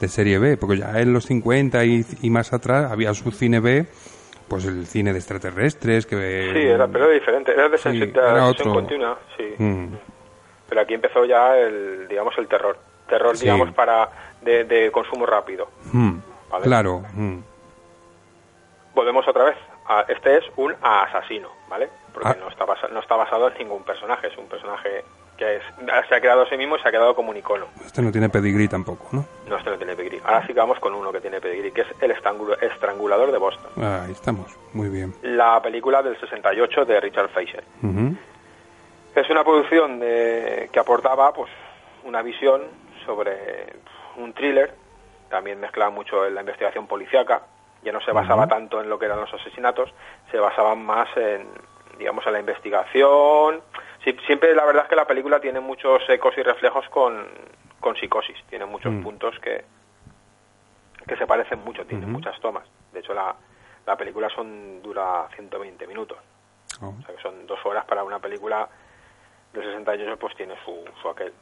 de 0.00 0.08
serie 0.08 0.38
B, 0.38 0.56
porque 0.56 0.78
ya 0.78 0.98
en 1.00 1.12
los 1.12 1.26
50 1.26 1.84
y, 1.84 2.04
y 2.22 2.30
más 2.30 2.52
atrás 2.52 2.90
había 2.90 3.12
su 3.14 3.30
cine 3.32 3.60
B, 3.60 3.86
pues 4.48 4.64
el 4.64 4.86
cine 4.86 5.12
de 5.12 5.18
extraterrestres, 5.18 6.06
que... 6.06 6.50
sí 6.54 6.60
era 6.66 6.86
pero 6.88 7.04
era 7.04 7.14
diferente 7.14 7.52
era 7.52 7.68
de 7.68 7.76
Sí, 7.78 7.88
era 8.14 8.52
continua 8.72 9.18
sí 9.36 9.54
Mm, 9.58 9.86
pero 10.68 10.80
aquí 10.82 10.94
empezó 10.94 11.24
ya 11.24 11.56
el 11.56 12.06
digamos 12.08 12.34
el 12.38 12.46
terror 12.48 12.78
terror 13.08 13.36
Sí. 13.36 13.44
digamos 13.44 13.72
para 13.74 14.08
de, 14.42 14.64
de 14.64 14.90
consumo 14.92 15.26
rápido 15.26 15.68
mm, 15.92 16.16
Vale. 16.50 16.64
Claro. 16.64 17.02
mm. 17.14 17.38
volvemos 18.94 19.26
otra 19.28 19.44
vez 19.44 19.56
a- 19.86 20.04
este 20.08 20.38
es 20.38 20.44
un 20.56 20.74
asesino 20.82 21.48
vale 21.68 21.88
porque 22.12 22.28
Ah. 22.30 22.36
no 22.40 22.48
está 22.48 22.64
basa- 22.64 22.88
no 22.88 23.00
está 23.00 23.16
basado 23.16 23.48
en 23.50 23.58
ningún 23.58 23.82
personaje 23.84 24.28
es 24.28 24.36
un 24.38 24.46
personaje 24.46 25.04
que 25.38 25.56
es, 25.56 25.62
se 26.08 26.14
ha 26.16 26.20
creado 26.20 26.42
a 26.42 26.48
sí 26.48 26.56
mismo 26.56 26.76
y 26.76 26.80
se 26.80 26.88
ha 26.88 26.90
quedado 26.90 27.14
como 27.14 27.30
un 27.30 27.36
icono 27.36 27.66
Este 27.86 28.02
no 28.02 28.10
tiene 28.10 28.28
pedigrí 28.28 28.66
tampoco, 28.68 29.06
¿no? 29.12 29.24
No, 29.48 29.56
este 29.56 29.70
no 29.70 29.76
tiene 29.78 29.94
pedigrí. 29.94 30.20
Ahora 30.24 30.42
sí 30.42 30.48
que 30.52 30.58
vamos 30.58 30.78
con 30.80 30.92
uno 30.94 31.12
que 31.12 31.20
tiene 31.20 31.40
pedigrí, 31.40 31.70
que 31.72 31.82
es 31.82 31.86
El 32.00 32.10
estrangu- 32.14 32.60
estrangulador 32.60 33.30
de 33.32 33.38
Boston. 33.38 33.70
Ah, 33.80 34.02
Ahí 34.04 34.12
estamos. 34.12 34.54
Muy 34.74 34.88
bien. 34.88 35.14
La 35.22 35.62
película 35.62 36.02
del 36.02 36.18
68 36.20 36.84
de 36.84 37.00
Richard 37.00 37.28
Fleischer. 37.30 37.62
Ujú. 37.82 38.16
Es 39.14 39.30
una 39.30 39.44
producción 39.44 39.98
de- 40.00 40.68
que 40.72 40.78
aportaba 40.80 41.32
pues 41.32 41.50
una 42.04 42.20
visión 42.22 42.62
sobre 43.06 43.74
un 44.16 44.32
thriller. 44.32 44.74
También 45.30 45.60
mezclaba 45.60 45.90
mucho 45.90 46.26
en 46.26 46.34
la 46.34 46.40
investigación 46.40 46.86
policíaca. 46.86 47.42
Ya 47.84 47.92
no 47.92 48.00
se 48.00 48.10
basaba 48.12 48.42
Ujú. 48.42 48.50
tanto 48.50 48.80
en 48.82 48.88
lo 48.88 48.98
que 48.98 49.06
eran 49.06 49.20
los 49.20 49.32
asesinatos, 49.32 49.94
se 50.32 50.38
basaban 50.38 50.84
más 50.84 51.08
en, 51.16 51.46
digamos, 51.98 52.26
en 52.26 52.32
la 52.32 52.40
investigación. 52.40 53.60
Sí, 54.04 54.16
siempre 54.26 54.54
la 54.54 54.64
verdad 54.64 54.84
es 54.84 54.88
que 54.88 54.96
la 54.96 55.06
película 55.06 55.40
tiene 55.40 55.60
muchos 55.60 56.02
ecos 56.08 56.36
y 56.38 56.42
reflejos 56.42 56.88
con, 56.88 57.26
con 57.80 57.96
psicosis. 57.96 58.36
Tiene 58.48 58.64
muchos 58.66 58.92
Mm. 58.92 59.02
puntos 59.02 59.38
que, 59.40 59.64
que 61.06 61.16
se 61.16 61.26
parecen 61.26 61.64
mucho, 61.64 61.84
tiene 61.86 62.06
muchas 62.06 62.38
tomas. 62.40 62.64
De 62.92 63.00
hecho, 63.00 63.12
la, 63.14 63.34
la 63.86 63.96
película 63.96 64.28
son 64.30 64.82
dura 64.82 65.26
120 65.34 65.86
minutos. 65.86 66.18
Oh, 66.80 66.94
O 66.98 67.02
sea, 67.04 67.14
que 67.16 67.22
son 67.22 67.46
dos 67.46 67.58
horas 67.64 67.84
para 67.86 68.04
una 68.04 68.18
película 68.20 68.68
del 69.52 69.64
68, 69.64 70.16
pues 70.18 70.36
tiene 70.36 70.54
su, 70.64 70.84
su 71.02 71.08
aquel. 71.08 71.32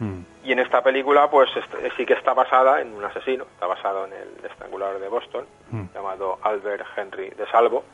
mm. 0.00 0.20
Y 0.44 0.52
en 0.52 0.58
esta 0.60 0.82
película, 0.82 1.28
pues 1.30 1.50
sí 1.96 2.06
que 2.06 2.14
está 2.14 2.32
basada 2.34 2.80
en 2.80 2.92
un 2.94 3.04
asesino, 3.04 3.44
está 3.44 3.66
basado 3.66 4.06
en 4.06 4.12
el 4.12 4.44
estrangulador 4.44 4.98
de 5.00 5.08
Boston, 5.08 5.46
Mm. 5.70 5.86
llamado 5.94 6.38
Albert 6.42 6.86
Henry 6.96 7.30
de 7.30 7.46
Salvo, 7.50 7.84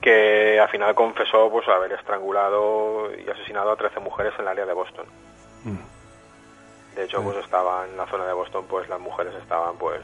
que 0.00 0.60
al 0.60 0.68
final 0.68 0.94
confesó 0.94 1.50
pues 1.50 1.66
haber 1.68 1.92
estrangulado 1.92 3.10
y 3.14 3.28
asesinado 3.28 3.72
a 3.72 3.76
13 3.76 4.00
mujeres 4.00 4.32
en 4.36 4.42
el 4.42 4.48
área 4.48 4.66
de 4.66 4.72
Boston. 4.72 5.06
Mm. 5.64 6.94
De 6.96 7.04
hecho, 7.04 7.22
pues 7.22 7.36
estaba 7.38 7.84
en 7.86 7.96
la 7.96 8.06
zona 8.06 8.26
de 8.26 8.32
Boston, 8.32 8.64
pues 8.68 8.88
las 8.88 9.00
mujeres 9.00 9.34
estaban, 9.40 9.76
pues, 9.76 10.00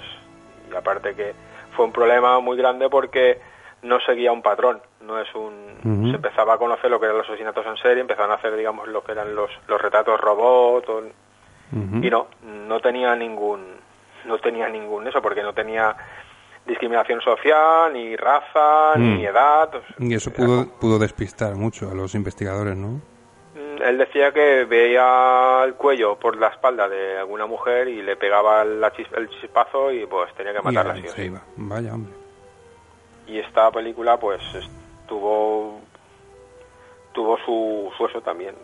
y 0.71 0.75
aparte 0.75 1.15
que 1.15 1.35
fue 1.77 1.85
un 1.87 1.93
problema 1.93 2.39
muy 2.41 2.57
grande 2.57 2.89
porque 2.89 3.41
no 3.83 3.99
seguía 4.01 4.33
un 4.33 4.43
patrón, 4.43 4.81
no 5.01 5.21
es 5.21 5.33
un, 5.35 5.79
se 6.11 6.17
empezaba 6.17 6.55
a 6.55 6.59
conocer 6.59 6.91
lo 6.91 6.99
que 7.01 7.07
eran 7.07 7.19
los 7.19 7.29
asesinatos 7.29 7.67
en 7.67 7.77
serie, 7.79 8.01
empezaron 8.01 8.31
a 8.31 8.35
hacer, 8.35 8.55
digamos, 8.57 8.89
lo 8.89 9.03
que 9.05 9.13
eran 9.13 9.35
los, 9.35 9.51
los 9.67 9.81
retratos 9.81 10.21
robot, 10.21 10.89
o- 10.89 11.03
y 12.05 12.11
no, 12.11 12.29
no 12.43 12.81
tenía 12.81 13.15
ningún, 13.17 13.77
no 14.27 14.39
tenía 14.39 14.69
ningún 14.69 15.07
eso, 15.09 15.21
porque 15.21 15.43
no 15.43 15.53
tenía 15.53 15.97
discriminación 16.67 17.21
social, 17.21 17.93
ni 17.93 18.17
raza, 18.17 18.93
Mm. 18.97 19.17
ni 19.17 19.27
edad, 19.27 19.75
o 19.75 19.81
sea, 19.81 19.97
Y 19.99 20.15
eso 20.15 20.33
pudo, 20.33 20.67
pudo 20.81 20.99
despistar 20.99 21.55
mucho 21.57 21.91
a 21.91 21.95
los 21.95 22.15
investigadores, 22.15 22.77
¿no? 22.77 23.01
Mm, 23.55 23.83
Él 23.83 23.99
decía 23.99 24.33
que 24.33 24.65
veía 24.65 25.63
el 25.65 25.75
cuello 25.75 26.17
por 26.19 26.37
la 26.37 26.49
espalda 26.49 26.89
de 26.89 27.19
alguna 27.19 27.47
mujer 27.47 27.89
y 27.89 28.03
le 28.03 28.17
pegaba 28.17 28.65
la 28.65 28.93
chis- 28.95 29.15
el 29.17 29.29
chispazo 29.29 29.93
y 29.93 30.07
pues 30.07 30.33
tenía 30.35 30.53
que 30.53 30.61
Y 30.61 30.63
matarla. 30.63 30.95
sí. 31.09 31.23
iba. 31.23 31.43
Vaya, 31.57 31.95
hombre. 31.95 32.13
Y 33.27 33.39
esta 33.39 33.71
película 33.71 34.19
pues 34.19 34.41
tuvo 35.07 35.81
tuvo 37.13 37.39
su, 37.45 37.93
su 37.97 38.07
eso 38.07 38.21
también, 38.23 38.55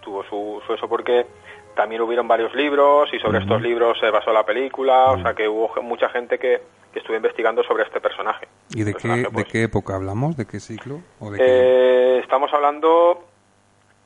tuvo 0.00 0.22
su, 0.24 0.62
su 0.66 0.74
eso 0.74 0.88
porque 0.88 1.26
también 1.74 2.02
hubieron 2.02 2.28
varios 2.28 2.54
libros 2.54 3.08
y 3.12 3.18
sobre 3.18 3.38
estos 3.38 3.60
libros 3.62 3.98
se 3.98 4.10
basó 4.10 4.32
la 4.32 4.44
película, 4.44 5.10
o 5.12 5.20
sea 5.22 5.34
que 5.34 5.48
hubo 5.48 5.70
mucha 5.82 6.08
gente 6.08 6.38
que, 6.38 6.60
que 6.92 6.98
estuvo 6.98 7.16
investigando 7.16 7.62
sobre 7.62 7.84
este 7.84 8.00
personaje. 8.00 8.48
¿Y 8.70 8.82
de 8.82 8.94
qué, 8.94 9.08
de 9.08 9.30
pues, 9.30 9.46
qué 9.46 9.62
época 9.64 9.94
hablamos? 9.94 10.36
¿De 10.36 10.46
qué 10.46 10.60
ciclo? 10.60 11.00
¿O 11.18 11.30
de 11.30 11.38
qué? 11.38 11.44
Eh, 11.46 12.18
estamos 12.18 12.52
hablando 12.52 13.24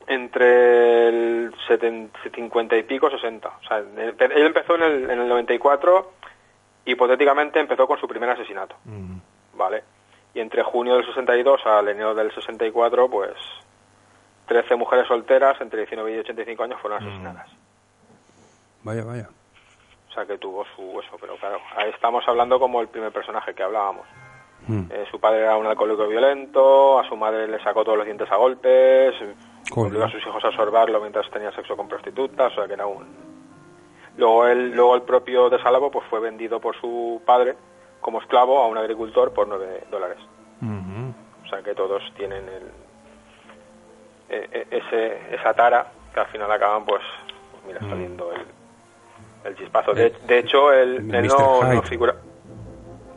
entre 0.07 1.09
el 1.09 1.55
70, 1.67 2.19
50 2.33 2.77
y 2.77 2.83
pico, 2.83 3.09
60. 3.09 3.47
O 3.47 3.67
sea, 3.67 3.77
él 3.79 4.15
él 4.19 4.45
empezó 4.45 4.75
en 4.75 4.83
el, 4.83 5.09
en 5.09 5.19
el 5.19 5.27
94, 5.27 6.11
hipotéticamente 6.85 7.59
empezó 7.59 7.87
con 7.87 7.99
su 7.99 8.07
primer 8.07 8.29
asesinato. 8.29 8.75
¿vale? 9.55 9.83
Y 10.33 10.39
entre 10.39 10.63
junio 10.63 10.95
del 10.95 11.05
62 11.05 11.61
al 11.65 11.87
enero 11.87 12.13
del 12.13 12.31
64, 12.33 13.09
pues 13.09 13.33
13 14.47 14.75
mujeres 14.75 15.07
solteras 15.07 15.59
entre 15.61 15.79
19 15.79 16.15
y 16.15 16.19
85 16.19 16.63
años 16.63 16.81
fueron 16.81 17.01
asesinadas. 17.01 17.49
Vaya, 18.83 19.03
vaya. 19.03 19.29
O 20.09 20.13
sea, 20.13 20.25
que 20.25 20.37
tuvo 20.37 20.63
su 20.75 20.99
eso, 21.01 21.17
pero 21.19 21.35
claro, 21.37 21.59
ahí 21.75 21.89
estamos 21.89 22.23
hablando 22.27 22.59
como 22.59 22.81
el 22.81 22.87
primer 22.87 23.11
personaje 23.11 23.53
que 23.53 23.63
hablábamos. 23.63 24.05
Mm. 24.67 24.83
Eh, 24.89 25.05
su 25.11 25.19
padre 25.19 25.41
era 25.41 25.57
un 25.57 25.65
alcohólico 25.65 26.07
violento, 26.07 26.99
a 26.99 27.07
su 27.07 27.15
madre 27.15 27.47
le 27.47 27.61
sacó 27.61 27.83
todos 27.83 27.97
los 27.97 28.05
dientes 28.05 28.31
a 28.31 28.37
golpes, 28.37 29.13
Joder. 29.69 29.91
obligó 29.91 30.05
a 30.05 30.11
sus 30.11 30.25
hijos 30.25 30.43
a 30.43 30.51
sorbarlo 30.51 31.01
mientras 31.01 31.29
tenía 31.29 31.51
sexo 31.51 31.75
con 31.75 31.87
prostitutas, 31.87 32.51
o 32.53 32.55
sea 32.55 32.67
que 32.67 32.73
era 32.73 32.85
un... 32.85 33.05
Luego 34.17 34.47
él, 34.47 34.71
luego 34.71 34.95
el 34.95 35.01
propio 35.01 35.49
de 35.49 35.61
Salvo 35.61 35.91
pues 35.91 36.05
fue 36.09 36.19
vendido 36.19 36.59
por 36.61 36.79
su 36.79 37.21
padre 37.25 37.55
como 37.99 38.21
esclavo 38.21 38.61
a 38.61 38.67
un 38.67 38.77
agricultor 38.77 39.33
por 39.33 39.47
9 39.47 39.87
dólares. 39.91 40.19
O 40.61 41.47
sea 41.47 41.61
que 41.61 41.75
todos 41.75 42.01
tienen 42.15 42.47
el, 42.47 42.71
ese, 44.71 45.35
esa 45.35 45.53
tara 45.53 45.87
que 46.13 46.19
al 46.19 46.27
final 46.27 46.51
acaban 46.51 46.85
pues, 46.85 47.01
pues 47.51 47.63
mira, 47.65 47.79
Mm. 47.81 47.89
saliendo 47.89 48.31
el, 48.31 48.45
el 49.45 49.57
chispazo. 49.57 49.93
De, 49.93 50.09
de 50.09 50.39
hecho, 50.39 50.71
él, 50.71 51.13
él 51.13 51.27
no, 51.27 51.81
figura, 51.83 52.15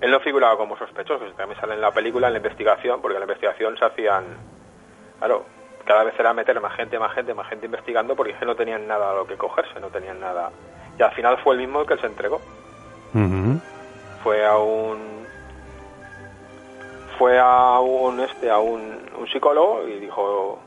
él 0.00 0.10
no 0.10 0.20
figuraba 0.20 0.56
como 0.56 0.76
sospechoso, 0.76 1.24
también 1.36 1.60
sale 1.60 1.74
en 1.74 1.80
la 1.80 1.90
película, 1.92 2.26
en 2.26 2.34
la 2.34 2.38
investigación, 2.38 3.00
porque 3.00 3.16
en 3.16 3.20
la 3.20 3.26
investigación 3.26 3.76
se 3.78 3.84
hacían, 3.84 4.24
claro, 5.18 5.44
cada 5.84 6.04
vez 6.04 6.14
era 6.18 6.34
meter 6.34 6.60
más 6.60 6.74
gente, 6.74 6.98
más 6.98 7.14
gente, 7.14 7.32
más 7.34 7.48
gente 7.48 7.66
investigando, 7.66 8.14
porque 8.14 8.34
no 8.44 8.54
tenían 8.54 8.86
nada 8.86 9.10
a 9.10 9.14
lo 9.14 9.26
que 9.26 9.36
cogerse, 9.36 9.80
no 9.80 9.88
tenían 9.88 10.20
nada. 10.20 10.50
Y 10.98 11.02
al 11.02 11.12
final 11.12 11.38
fue 11.38 11.54
el 11.54 11.60
mismo 11.60 11.80
el 11.80 11.86
que 11.86 11.96
se 11.96 12.06
entregó. 12.06 12.40
Fue 14.22 14.44
a 14.44 14.58
un 14.58 15.26
fue 17.16 17.38
a 17.38 17.80
un 17.80 18.20
este 18.20 18.50
a 18.50 18.58
un, 18.58 19.00
un 19.18 19.26
psicólogo 19.28 19.88
y 19.88 19.98
dijo 19.98 20.58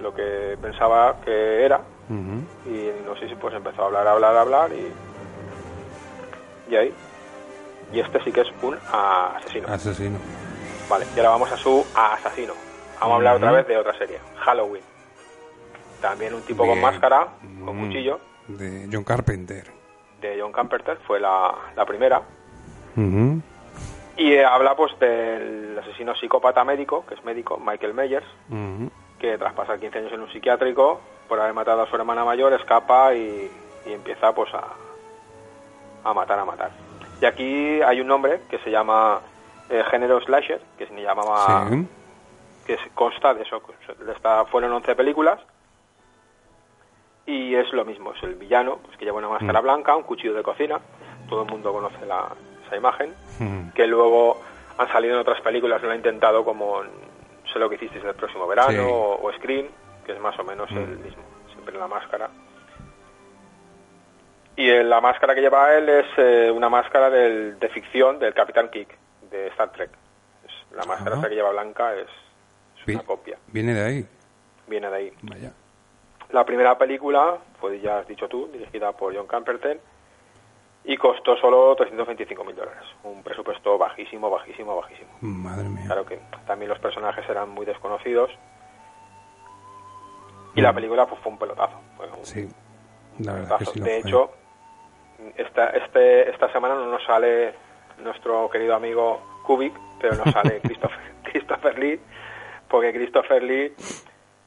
lo 0.00 0.14
que 0.14 0.56
pensaba 0.60 1.16
que 1.24 1.64
era 1.64 1.80
y 2.66 2.90
no 3.04 3.16
sé 3.16 3.28
si 3.28 3.34
pues 3.34 3.54
empezó 3.54 3.82
a 3.82 3.86
hablar, 3.86 4.06
hablar, 4.06 4.36
hablar 4.36 4.70
y 4.72 4.92
y 6.72 6.76
ahí 6.76 6.94
y 7.92 8.00
este 8.00 8.22
sí 8.24 8.32
que 8.32 8.40
es 8.42 8.48
un 8.62 8.76
asesino. 8.92 9.68
Asesino. 9.68 10.18
Vale, 10.88 11.06
y 11.14 11.18
ahora 11.18 11.30
vamos 11.30 11.50
a 11.52 11.56
su 11.56 11.84
asesino. 11.94 12.52
Vamos 13.00 13.12
a 13.12 13.16
hablar 13.16 13.36
otra 13.36 13.52
vez 13.52 13.66
de 13.68 13.76
otra 13.76 13.96
serie, 13.98 14.18
Halloween. 14.38 14.82
También 16.00 16.34
un 16.34 16.42
tipo 16.42 16.66
con 16.66 16.80
máscara, 16.80 17.28
con 17.64 17.76
Mm. 17.76 17.86
cuchillo, 17.86 18.20
De 18.48 18.88
John 18.92 19.04
Carpenter. 19.04 19.64
de 20.20 20.40
John 20.40 20.52
Carpenter, 20.52 20.98
fue 21.06 21.18
la, 21.20 21.52
la 21.76 21.84
primera. 21.84 22.22
Y 24.16 24.32
eh, 24.32 24.44
habla 24.44 24.74
pues 24.74 24.98
del 24.98 25.78
asesino 25.78 26.14
psicópata 26.14 26.64
médico, 26.64 27.04
que 27.06 27.14
es 27.14 27.24
médico, 27.24 27.58
Michael 27.58 27.92
Myers. 27.94 28.26
Que 29.30 29.38
tras 29.38 29.54
pasar 29.54 29.78
15 29.80 29.98
años 29.98 30.12
en 30.12 30.20
un 30.20 30.30
psiquiátrico 30.30 31.00
por 31.28 31.40
haber 31.40 31.52
matado 31.52 31.82
a 31.82 31.86
su 31.90 31.96
hermana 31.96 32.24
mayor, 32.24 32.52
escapa 32.52 33.12
y, 33.14 33.50
y 33.86 33.92
empieza 33.92 34.32
pues 34.32 34.52
a, 34.54 34.62
a 36.08 36.14
matar, 36.14 36.38
a 36.38 36.44
matar. 36.44 36.70
Y 37.20 37.24
aquí 37.24 37.82
hay 37.82 38.00
un 38.00 38.06
nombre 38.06 38.42
que 38.48 38.58
se 38.58 38.70
llama 38.70 39.20
eh, 39.68 39.82
género 39.90 40.20
slasher, 40.20 40.60
que 40.78 40.86
se 40.86 40.94
llamaba 41.02 41.66
Sí. 41.70 41.86
que 42.66 42.78
consta 42.94 43.34
de 43.34 43.42
eso. 43.42 43.60
de 43.98 44.12
esta- 44.12 44.44
fueron 44.46 44.72
11 44.72 44.94
películas 44.94 45.40
y 47.26 47.54
es 47.56 47.72
lo 47.72 47.84
mismo, 47.84 48.12
es 48.12 48.22
el 48.22 48.34
villano 48.36 48.78
pues, 48.84 48.96
que 48.96 49.04
lleva 49.04 49.18
una 49.18 49.28
máscara 49.28 49.60
Mm. 49.60 49.64
blanca, 49.64 49.96
un 49.96 50.04
cuchillo 50.04 50.34
de 50.34 50.42
cocina, 50.44 50.78
todo 51.28 51.42
el 51.42 51.50
mundo 51.50 51.72
conoce 51.72 52.06
la, 52.06 52.28
esa 52.64 52.76
imagen, 52.76 53.12
Ujú. 53.40 53.72
que 53.74 53.86
luego 53.88 54.40
han 54.78 54.88
salido 54.92 55.14
en 55.14 55.20
otras 55.20 55.40
películas, 55.40 55.82
lo 55.82 55.90
han 55.90 55.96
intentado 55.96 56.44
como 56.44 56.82
en 56.84 56.90
Sé 57.56 57.60
lo 57.60 57.70
que 57.70 57.76
hicisteis 57.76 58.04
el 58.04 58.14
próximo 58.14 58.46
verano 58.46 58.70
Sí. 58.70 58.76
o, 58.78 59.18
o 59.22 59.32
Scream, 59.32 59.68
que 60.04 60.12
es 60.12 60.20
más 60.20 60.38
o 60.38 60.44
menos 60.44 60.70
Mm. 60.70 60.76
el 60.76 60.98
mismo, 60.98 61.22
siempre 61.54 61.74
la 61.78 61.86
máscara. 61.88 62.28
Y 64.56 64.68
eh, 64.68 64.84
la 64.84 65.00
máscara 65.00 65.34
que 65.34 65.40
lleva 65.40 65.74
él 65.74 65.88
es 65.88 66.06
eh, 66.18 66.50
una 66.50 66.68
máscara 66.68 67.08
del- 67.08 67.58
de 67.58 67.68
ficción 67.70 68.18
del 68.18 68.34
Capitán 68.34 68.68
Kick, 68.70 68.94
de 69.30 69.46
Star 69.48 69.72
Trek. 69.72 69.90
Es- 70.46 70.76
la 70.76 70.84
máscara 70.84 71.16
Ah. 71.16 71.18
esa 71.20 71.28
que 71.30 71.34
lleva 71.34 71.50
blanca 71.50 71.94
es, 71.94 72.08
es 72.78 72.94
una 72.94 73.02
copia, 73.04 73.38
Viene 73.48 73.72
de 73.72 73.82
ahí. 73.84 74.06
viene 74.66 74.90
de 74.90 74.96
ahí. 74.96 75.12
Vaya. 75.22 75.52
La 76.32 76.44
primera 76.44 76.76
película 76.76 77.38
fue, 77.58 77.80
ya 77.80 78.00
has 78.00 78.06
dicho 78.08 78.28
tú, 78.28 78.48
dirigida 78.52 78.92
por 78.92 79.16
John 79.16 79.26
Carpenter 79.26 79.80
y 80.88 80.96
costó 80.96 81.36
solo 81.36 81.74
325 81.76 82.44
mil 82.44 82.54
dólares. 82.56 82.82
Un 83.02 83.22
presupuesto 83.22 83.76
bajísimo, 83.76 84.30
bajísimo, 84.30 84.76
bajísimo. 84.76 85.10
Madre 85.20 85.68
mía. 85.68 85.82
Claro 85.86 86.06
que 86.06 86.20
también 86.46 86.68
los 86.70 86.78
personajes 86.78 87.28
eran 87.28 87.50
muy 87.50 87.66
desconocidos. 87.66 88.30
Y 90.54 90.60
la 90.60 90.72
película 90.72 91.06
pues, 91.06 91.20
fue 91.20 91.32
un 91.32 91.38
pelotazo. 91.38 91.78
Fue 91.96 92.06
un 92.10 92.24
Sí. 92.24 92.48
La 93.18 93.32
verdad 93.34 93.58
que 93.58 93.64
pelotazo. 93.64 93.72
sí 93.72 93.78
lo 93.80 93.84
de 93.84 94.00
fue. 94.00 94.08
hecho, 94.10 94.30
esta, 95.36 95.70
este, 95.70 96.30
esta 96.30 96.52
semana 96.52 96.74
no 96.74 96.86
nos 96.90 97.04
sale 97.04 97.54
nuestro 97.98 98.48
querido 98.50 98.74
amigo 98.74 99.20
Kubik, 99.44 99.74
pero 100.00 100.14
nos 100.16 100.32
sale 100.32 100.60
Christopher, 100.62 100.98
Christopher 101.24 101.78
Lee, 101.78 102.00
porque 102.68 102.92
Christopher 102.92 103.42
Lee 103.42 103.74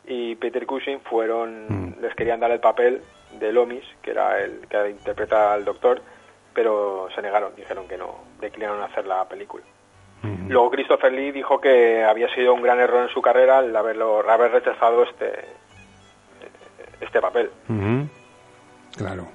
y 0.06 0.36
Peter 0.36 0.66
Cushing 0.66 1.02
fueron, 1.02 1.66
Mm. 1.70 2.02
les 2.02 2.16
querían 2.16 2.40
dar 2.40 2.52
el 2.52 2.60
papel 2.60 3.04
de 3.40 3.52
Lomis, 3.52 3.84
que 4.02 4.12
era 4.12 4.40
el 4.40 4.66
que 4.68 4.90
interpreta 4.90 5.54
al 5.54 5.66
doctor, 5.66 6.02
pero 6.60 7.08
se 7.16 7.22
negaron, 7.22 7.56
dijeron 7.56 7.88
que 7.88 7.96
no, 7.98 8.16
declinaron 8.42 8.84
hacer 8.84 9.08
la 9.08 9.24
película. 9.30 9.64
Luego 10.50 10.70
Christopher 10.72 11.14
Lee 11.14 11.32
dijo 11.32 11.62
que 11.62 12.04
había 12.04 12.28
sido 12.36 12.54
un 12.54 12.62
gran 12.62 12.82
error 12.82 13.04
en 13.04 13.08
su 13.14 13.22
carrera 13.22 13.60
el 13.60 13.74
haberlo, 13.74 14.30
haber 14.30 14.52
rechazado 14.52 15.04
este 15.04 15.46
este 17.00 17.22
papel. 17.22 17.50
Claro. 18.98 19.26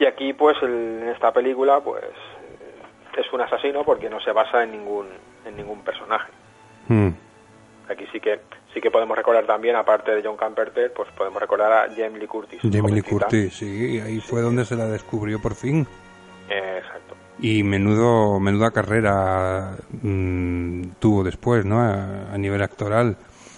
Y 0.00 0.06
aquí, 0.06 0.32
pues, 0.32 0.56
el- 0.62 1.02
en 1.04 1.08
esta 1.10 1.30
película, 1.32 1.78
pues, 1.78 2.02
es 3.16 3.32
un 3.32 3.40
asesino 3.40 3.84
porque 3.84 4.10
no 4.10 4.18
se 4.20 4.32
basa 4.32 4.64
en 4.64 4.72
ningún 4.72 5.06
en 5.44 5.56
ningún 5.56 5.82
personaje. 5.84 6.32
Mm. 6.88 7.10
Aquí 7.90 8.06
sí 8.12 8.20
que 8.20 8.40
sí 8.74 8.80
que 8.80 8.90
podemos 8.90 9.16
recordar 9.16 9.46
también, 9.46 9.74
aparte 9.76 10.14
de 10.14 10.22
John 10.22 10.36
Carpenter, 10.36 10.92
pues 10.92 11.08
podemos 11.16 11.40
recordar 11.40 11.72
a 11.72 11.88
Jamie 11.88 12.18
Lee 12.20 12.26
Curtis. 12.26 12.60
Jamie 12.62 12.94
Lee. 12.96 13.02
Curtis, 13.02 13.54
sí, 13.54 13.98
ahí 14.00 14.20
fue 14.20 14.42
donde 14.42 14.64
se 14.64 14.76
la 14.76 14.84
descubrió 14.86 15.40
por 15.40 15.54
fin. 15.54 15.86
Eh, 16.50 16.78
exacto. 16.78 17.14
Y 17.40 17.62
menudo, 17.62 18.38
menuda 18.40 18.70
carrera 18.70 19.76
mm, 20.02 20.82
tuvo 20.98 21.22
después, 21.24 21.64
¿no? 21.64 21.80
A, 21.80 22.32
a 22.32 22.36
nivel 22.38 22.62
actoral. 22.62 23.16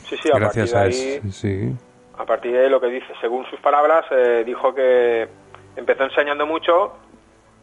Sí, 0.08 0.16
sí, 0.22 0.28
a 0.32 0.38
Gracias 0.38 0.72
partir 0.72 0.76
a 0.76 0.82
de 0.84 0.90
eso. 0.90 1.20
ahí, 1.24 1.32
Sí. 1.32 1.76
a 2.18 2.24
partir 2.24 2.52
de 2.52 2.64
ahí 2.64 2.70
lo 2.70 2.80
que 2.80 2.88
dice, 2.88 3.06
según 3.20 3.44
sus 3.46 3.58
palabras, 3.60 4.04
eh, 4.10 4.42
dijo 4.44 4.74
que 4.74 5.28
empezó 5.76 6.04
enseñando 6.04 6.46
mucho 6.46 6.96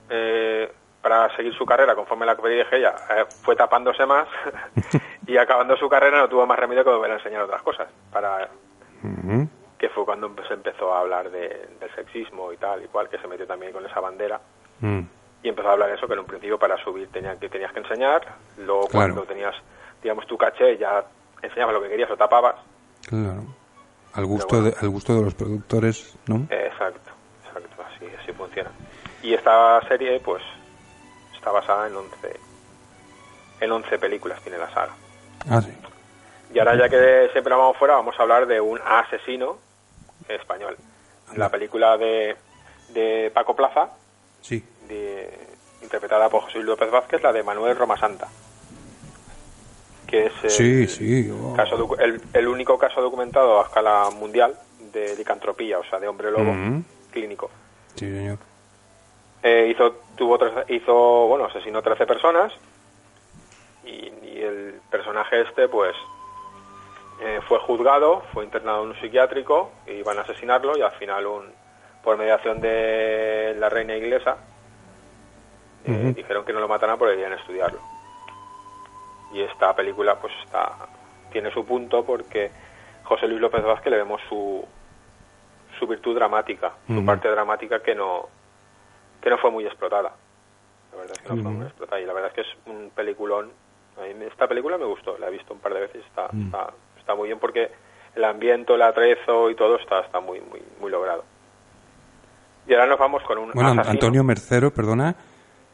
eh, 0.10 0.72
para 1.08 1.34
seguir 1.38 1.54
su 1.56 1.66
carrera, 1.66 1.96
conforme 1.96 2.26
la 2.26 2.36
que 2.36 2.50
dije 2.50 2.78
ella, 2.78 2.94
eh, 3.16 3.26
fue 3.44 3.56
tapándose 3.56 4.06
más 4.06 4.28
y 5.26 5.38
acabando 5.38 5.78
su 5.78 5.88
carrera 5.88 6.18
no 6.20 6.28
tuvo 6.28 6.46
más 6.46 6.60
remedio 6.60 6.84
que 6.84 6.90
volver 6.90 7.12
a 7.12 7.16
enseñar 7.16 7.44
otras 7.44 7.62
cosas, 7.62 7.88
para 8.12 8.50
Ujú. 9.04 9.48
que 9.78 9.88
fue 9.90 10.04
cuando 10.04 10.34
se 10.48 10.54
empezó 10.54 10.94
a 10.94 11.00
hablar 11.00 11.30
de- 11.32 11.70
del 11.80 11.96
sexismo 11.96 12.52
y 12.52 12.58
tal 12.58 12.84
y 12.84 12.88
cual, 12.88 13.08
que 13.08 13.18
se 13.20 13.28
metió 13.28 13.48
también 13.48 13.72
con 13.72 13.86
esa 13.86 14.02
bandera 14.02 14.42
Mm. 14.82 15.00
y 15.44 15.50
empezó 15.50 15.70
a 15.70 15.72
hablar 15.74 15.90
de 15.90 15.96
eso, 15.96 16.08
que 16.08 16.14
en 16.14 16.20
un 16.20 16.26
principio 16.26 16.60
para 16.60 16.76
subir 16.84 17.10
tenía, 17.10 17.40
que 17.40 17.48
tenías 17.48 17.72
que 17.72 17.80
enseñar, 17.80 18.28
luego 18.58 18.88
Claro. 18.88 19.14
cuando 19.14 19.24
tenías, 19.24 19.56
digamos, 20.04 20.28
tu 20.28 20.38
caché 20.38 20.78
ya 20.78 21.06
enseñabas 21.42 21.74
lo 21.74 21.82
que 21.84 21.90
querías 21.90 22.12
o 22.12 22.18
tapabas, 22.18 22.56
Claro. 23.08 23.44
Al 24.14 24.26
gusto, 24.26 24.48
bueno. 24.58 24.66
de, 24.72 24.76
al 24.82 24.90
gusto 24.90 25.16
de 25.16 25.22
los 25.24 25.34
productores, 25.36 26.18
¿no? 26.28 26.48
Exacto, 26.50 27.12
exacto, 27.46 27.84
así, 27.84 28.06
así 28.22 28.34
funciona. 28.34 28.72
Y 29.24 29.34
esta 29.34 29.80
serie, 29.88 30.20
pues, 30.20 30.42
está 31.48 31.52
basada 31.52 31.88
en 31.88 31.96
11, 31.96 32.40
en 33.62 33.72
11 33.72 33.98
películas, 34.00 34.42
tiene 34.42 34.58
la 34.58 34.70
saga. 34.74 34.94
Ah, 35.50 35.62
sí. 35.62 35.72
Y 36.54 36.60
ahora, 36.60 36.76
ya 36.78 36.90
que 36.90 37.30
siempre 37.32 37.54
vamos 37.56 37.78
fuera, 37.78 37.96
vamos 37.96 38.16
a 38.20 38.22
hablar 38.24 38.48
de 38.48 38.60
un 38.60 38.80
asesino 38.86 39.58
español. 40.28 40.78
La 41.36 41.50
película 41.50 41.98
de, 41.98 42.36
de 42.90 43.32
Paco 43.34 43.56
Plaza, 43.56 43.90
Sí. 44.42 44.64
de- 44.88 45.48
interpretada 45.82 46.28
por 46.30 46.42
José 46.44 46.56
Luis 46.56 46.68
López 46.68 46.92
Vázquez, 46.92 47.22
la 47.24 47.32
de 47.32 47.44
Manuel 47.44 47.78
Roma 47.78 47.98
Santa. 47.98 48.28
Que 50.06 50.26
es 50.28 50.34
el, 50.44 50.50
Sí, 50.50 50.88
sí. 50.88 51.32
oh. 51.32 51.54
caso 51.56 51.96
el, 52.00 52.22
el 52.34 52.48
único 52.48 52.78
caso 52.78 53.02
documentado 53.02 53.60
a 53.62 53.64
escala 53.64 54.10
mundial 54.10 54.58
de 54.94 55.16
licantropía, 55.16 55.80
o 55.80 55.84
sea, 55.86 56.00
de 56.00 56.08
hombre 56.08 56.32
lobo 56.32 56.52
Ujú. 56.52 56.84
clínico. 57.12 57.50
Sí, 57.96 58.06
señor. 58.06 58.38
Eh, 59.48 59.70
hizo, 59.70 59.94
tuvo 60.18 60.38
hizo, 60.68 61.28
bueno, 61.28 61.46
asesinó 61.46 61.82
13 61.82 62.06
personas 62.06 62.52
y, 63.86 64.12
y 64.24 64.42
el 64.42 64.82
personaje 64.92 65.40
este, 65.40 65.70
pues, 65.70 65.96
eh, 67.22 67.40
fue 67.48 67.58
juzgado, 67.60 68.24
fue 68.34 68.44
internado 68.44 68.84
en 68.84 68.90
un 68.90 69.00
psiquiátrico 69.00 69.72
y 69.88 69.92
iban 69.92 70.18
a 70.18 70.22
asesinarlo 70.22 70.78
y 70.78 70.82
al 70.82 70.92
final, 70.94 71.26
un, 71.28 71.46
por 72.04 72.18
mediación 72.18 72.60
de 72.60 73.56
la 73.58 73.70
reina 73.70 73.96
inglesa, 73.96 74.36
eh, 75.86 76.12
dijeron 76.14 76.44
que 76.44 76.52
no 76.52 76.60
lo 76.60 76.68
mataran 76.68 76.98
porque 76.98 77.16
querían 77.16 77.40
estudiarlo. 77.40 77.80
Y 79.32 79.42
esta 79.44 79.74
película, 79.74 80.20
pues, 80.20 80.34
está 80.44 80.76
tiene 81.32 81.52
su 81.52 81.66
punto 81.66 82.04
porque 82.04 82.52
José 83.04 83.30
Luis 83.30 83.40
López 83.40 83.64
Vázquez 83.64 83.92
le 83.92 83.98
vemos 83.98 84.20
su, 84.28 84.66
su 85.80 85.88
virtud 85.88 86.16
dramática, 86.16 86.74
su 86.86 87.06
parte 87.06 87.30
dramática 87.30 87.82
que 87.82 87.96
no 87.96 88.37
que 89.28 89.36
no 89.36 89.38
fue 89.40 89.52
muy 89.52 89.66
explotada. 89.66 90.14
La 90.92 90.98
verdad 90.98 91.18
es 91.18 91.22
que 91.22 91.36
no 91.36 91.44
fue 91.44 91.52
muy 91.52 91.66
explotada 91.66 92.02
y 92.02 92.06
la 92.06 92.14
verdad 92.14 92.30
es 92.30 92.36
que 92.36 92.42
es 92.42 92.58
un 92.66 92.92
peliculón. 92.96 93.52
A 93.98 94.02
mí 94.04 94.14
me- 94.14 94.28
esta 94.28 94.48
película 94.48 94.78
me 94.78 94.86
gustó, 94.86 95.18
la 95.18 95.28
he 95.28 95.32
visto 95.32 95.54
un 95.54 95.60
par 95.60 95.74
de 95.74 95.82
veces, 95.82 96.04
está, 96.06 96.30
Mm. 96.32 96.46
está, 96.46 96.68
está 96.98 97.14
muy 97.16 97.28
bien 97.28 97.40
porque 97.40 97.70
el 98.16 98.24
ambiente, 98.24 98.74
el 98.74 98.82
atrezo 98.82 99.50
y 99.50 99.56
todo 99.56 99.76
está, 99.78 100.00
está 100.02 100.20
muy, 100.22 100.40
muy, 100.42 100.62
muy 100.80 100.90
logrado. 100.90 101.24
Y 102.68 102.74
ahora 102.74 102.88
nos 102.88 103.00
vamos 103.00 103.22
con 103.24 103.38
un 103.38 103.52
Bueno, 103.52 103.70
asesino. 103.72 103.92
Antonio 103.92 104.24
Mercero, 104.24 104.72
perdona, 104.72 105.16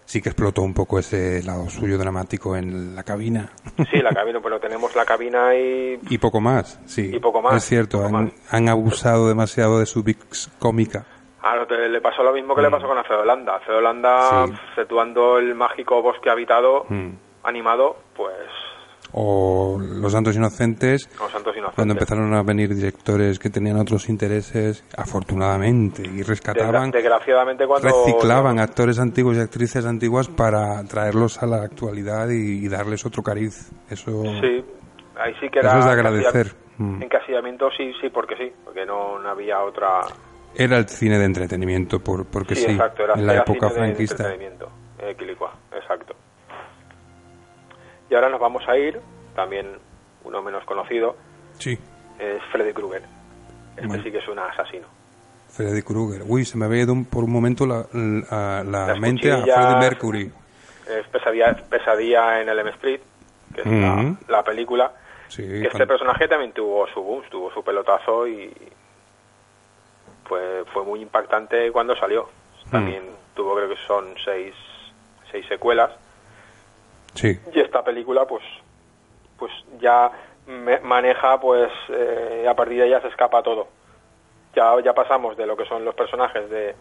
sí 0.05 0.21
que 0.21 0.29
explotó 0.29 0.61
un 0.61 0.73
poco 0.73 0.99
ese 0.99 1.41
lado 1.43 1.69
suyo 1.69 1.97
dramático 1.97 2.55
en 2.55 2.95
la 2.95 3.03
cabina. 3.03 3.49
Sí, 3.91 3.97
la 4.01 4.11
cabina, 4.13 4.39
pero 4.41 4.59
tenemos 4.59 4.95
la 4.95 5.05
cabina 5.05 5.55
y 5.55 5.99
Y 6.09 6.17
poco 6.17 6.39
más, 6.41 6.79
sí. 6.85 7.11
Y 7.15 7.19
poco 7.19 7.41
más, 7.41 7.55
Es 7.55 7.63
cierto, 7.65 8.03
han, 8.05 8.11
más. 8.11 8.31
han 8.51 8.67
abusado 8.69 9.27
demasiado 9.27 9.79
de 9.79 9.85
su 9.85 10.03
Vix 10.03 10.49
cómica. 10.59 11.05
Ahora 11.43 11.65
te- 11.67 11.89
le 11.89 11.99
pasó 12.01 12.23
lo 12.23 12.31
mismo 12.33 12.55
que 12.55 12.61
le 12.61 12.71
pasó 12.71 12.87
con 12.87 12.97
Alfredo 12.97 13.21
Holanda. 13.21 13.55
Alfredo 13.55 13.79
Holanda, 13.79 14.47
Sí. 14.47 14.53
situando 14.77 15.37
el 15.37 15.53
mágico 15.55 16.01
bosque 16.01 16.29
habitado, 16.29 16.85
Mm. 16.89 17.09
animado, 17.43 17.97
pues 18.15 18.33
O 19.15 19.77
Los 19.79 20.11
Santos 20.11 20.35
Inocentes, 20.35 21.07
Los 21.19 21.31
Santos 21.31 21.55
Inocentes. 21.55 21.75
cuando 21.75 21.93
empezaron 21.93 22.33
a 22.33 22.41
venir 22.41 22.73
directores 22.73 23.37
que 23.37 23.51
tenían 23.51 23.77
otros 23.77 24.09
intereses, 24.09 24.83
afortunadamente, 24.97 26.01
y 26.01 26.23
rescataban, 26.23 26.89
Desgra- 26.89 26.93
desgraciadamente 26.93 27.67
cuando 27.67 27.89
reciclaban 27.89 28.59
actores 28.59 28.97
antiguos 28.97 29.37
y 29.37 29.41
actrices 29.41 29.85
antiguas 29.85 30.29
para 30.29 30.83
traerlos 30.85 31.43
a 31.43 31.45
la 31.45 31.57
actualidad 31.61 32.27
y, 32.29 32.65
y 32.65 32.67
darles 32.69 33.05
otro 33.05 33.21
cariz. 33.21 33.71
Eso, 33.87 34.23
Sí, 34.41 34.65
ahí 35.15 35.33
sí 35.39 35.47
que 35.49 35.59
Eso 35.59 35.69
era... 35.69 35.79
es 35.79 35.85
de 35.85 35.91
agradecer. 35.91 36.47
encasilla- 36.47 36.63
Mm. 36.79 37.03
Encasillamiento 37.03 37.69
sí, 37.77 37.93
sí, 38.01 38.09
porque 38.09 38.35
sí, 38.35 38.51
porque 38.65 38.83
no, 38.83 39.19
no 39.19 39.29
había 39.29 39.61
otra... 39.61 40.01
era 40.55 40.77
el 40.77 40.87
cine 40.87 41.17
de 41.19 41.25
entretenimiento, 41.25 41.99
por, 41.99 42.25
porque 42.25 42.55
sí, 42.55 42.71
exacto, 42.71 43.03
era, 43.03 43.13
en 43.15 43.25
la 43.25 43.33
era 43.33 43.41
época 43.43 43.69
cine 43.69 43.81
de 43.81 43.87
franquista. 43.93 44.15
entretenimiento, 44.23 44.69
eh, 44.99 45.15
Quilicua, 45.17 45.53
exacto. 45.75 46.15
Y 48.09 48.15
ahora 48.15 48.29
nos 48.29 48.39
vamos 48.39 48.63
a 48.67 48.77
ir, 48.77 48.99
también 49.35 49.67
uno 50.23 50.41
menos 50.41 50.63
conocido, 50.65 51.15
Sí, 51.59 51.77
es 52.19 52.41
Freddy 52.51 52.73
Krueger. 52.73 53.03
Este 53.75 53.87
Bueno. 53.87 54.03
sí 54.03 54.11
que 54.11 54.17
es 54.17 54.27
un 54.27 54.39
asesino. 54.39 54.87
Freddy 55.49 55.81
Krueger. 55.83 56.23
Uy, 56.27 56.45
se 56.45 56.57
me 56.57 56.65
había 56.65 56.81
ido 56.83 56.93
un- 56.93 57.05
por 57.05 57.23
un 57.23 57.31
momento 57.31 57.65
la, 57.67 57.85
la, 57.93 58.95
mente 58.95 59.31
a 59.31 59.37
Freddie 59.43 59.75
Mercury. 59.79 60.31
Es 60.89 61.07
pesadilla, 61.09 61.55
pesadilla 61.69 62.41
en 62.41 62.49
el 62.49 62.59
Street, 62.69 63.01
que 63.53 63.61
es 63.61 63.67
la- 64.27 64.43
película. 64.43 64.91
Sí, 65.27 65.43
que 65.43 65.67
este 65.67 65.87
personaje 65.87 66.27
también 66.27 66.51
tuvo 66.53 66.87
su 66.87 67.01
boom, 67.01 67.23
tuvo 67.29 67.51
su 67.53 67.63
pelotazo 67.63 68.27
y 68.27 68.51
fue, 70.25 70.63
fue 70.73 70.83
muy 70.83 71.01
impactante 71.01 71.71
cuando 71.71 71.95
salió. 71.95 72.29
Mm. 72.67 72.71
También 72.71 73.03
tuvo, 73.35 73.55
creo 73.55 73.69
que 73.69 73.77
son 73.87 74.15
seis, 74.23 74.53
seis 75.31 75.45
secuelas. 75.47 75.91
sí. 77.15 77.39
Y 77.53 77.59
esta 77.59 77.83
película, 77.83 78.25
pues, 78.25 78.43
pues 79.37 79.51
ya 79.79 80.11
me- 80.47 80.79
maneja, 80.79 81.39
pues, 81.39 81.71
eh, 81.89 82.45
a 82.49 82.53
partir 82.55 82.79
de 82.79 82.87
ella 82.87 83.01
se 83.01 83.07
escapa 83.09 83.41
todo. 83.43 83.67
Ya, 84.55 84.79
ya 84.83 84.93
pasamos 84.93 85.35
de 85.37 85.45
lo 85.47 85.57
que 85.57 85.65
son 85.65 85.83
los 85.83 85.95
personajes 85.95 86.49
de, 86.49 86.75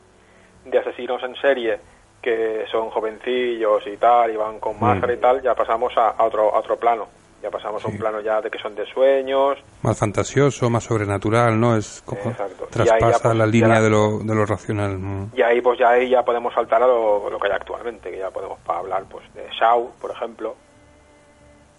de 0.67 0.79
asesinos 0.79 1.23
en 1.23 1.35
serie, 1.37 1.79
que 2.21 2.67
son 2.71 2.91
jovencillos 2.91 3.87
y 3.87 3.97
tal, 3.97 4.31
y 4.31 4.37
van 4.37 4.61
con 4.61 4.79
máscara 4.79 5.13
y 5.13 5.17
tal, 5.17 5.43
ya 5.43 5.55
pasamos 5.55 5.97
a, 5.97 6.11
a 6.11 6.25
otro, 6.25 6.55
a 6.55 6.59
otro 6.59 6.77
plano. 6.77 7.09
Ya 7.43 7.51
pasamos 7.51 7.85
a 7.85 7.89
un 7.89 7.99
plano 7.99 8.21
ya 8.21 8.41
de 8.41 8.49
que 8.51 8.59
son 8.61 8.75
de 8.77 8.87
sueños, 8.87 9.59
Más 9.83 9.99
fantasioso, 9.99 10.71
más 10.71 10.85
sobrenatural, 10.85 11.59
¿no? 11.59 11.77
Es 11.77 12.01
como 12.07 12.21
Exacto. 12.31 12.65
Ahí 12.65 12.71
traspasa 12.71 13.23
pues, 13.31 13.37
la 13.37 13.47
línea 13.47 13.69
la- 13.75 13.81
de 13.83 13.91
lo, 13.91 14.19
de 14.21 14.35
lo 14.35 14.47
racional. 14.47 14.97
mm. 14.99 15.31
y 15.35 15.43
ahí 15.43 15.61
pues 15.61 15.79
ya 15.79 15.91
ahí 15.91 16.09
ya 16.09 16.23
podemos 16.25 16.55
saltar 16.55 16.83
a 16.83 16.87
lo, 16.87 17.29
lo 17.29 17.39
que 17.41 17.49
hay 17.49 17.55
actualmente, 17.55 18.11
que 18.13 18.19
ya 18.19 18.31
podemos 18.31 18.59
hablar 18.69 19.05
pues 19.11 19.25
de 19.35 19.49
Shaw, 19.59 19.91
por 20.01 20.13
ejemplo, 20.13 20.55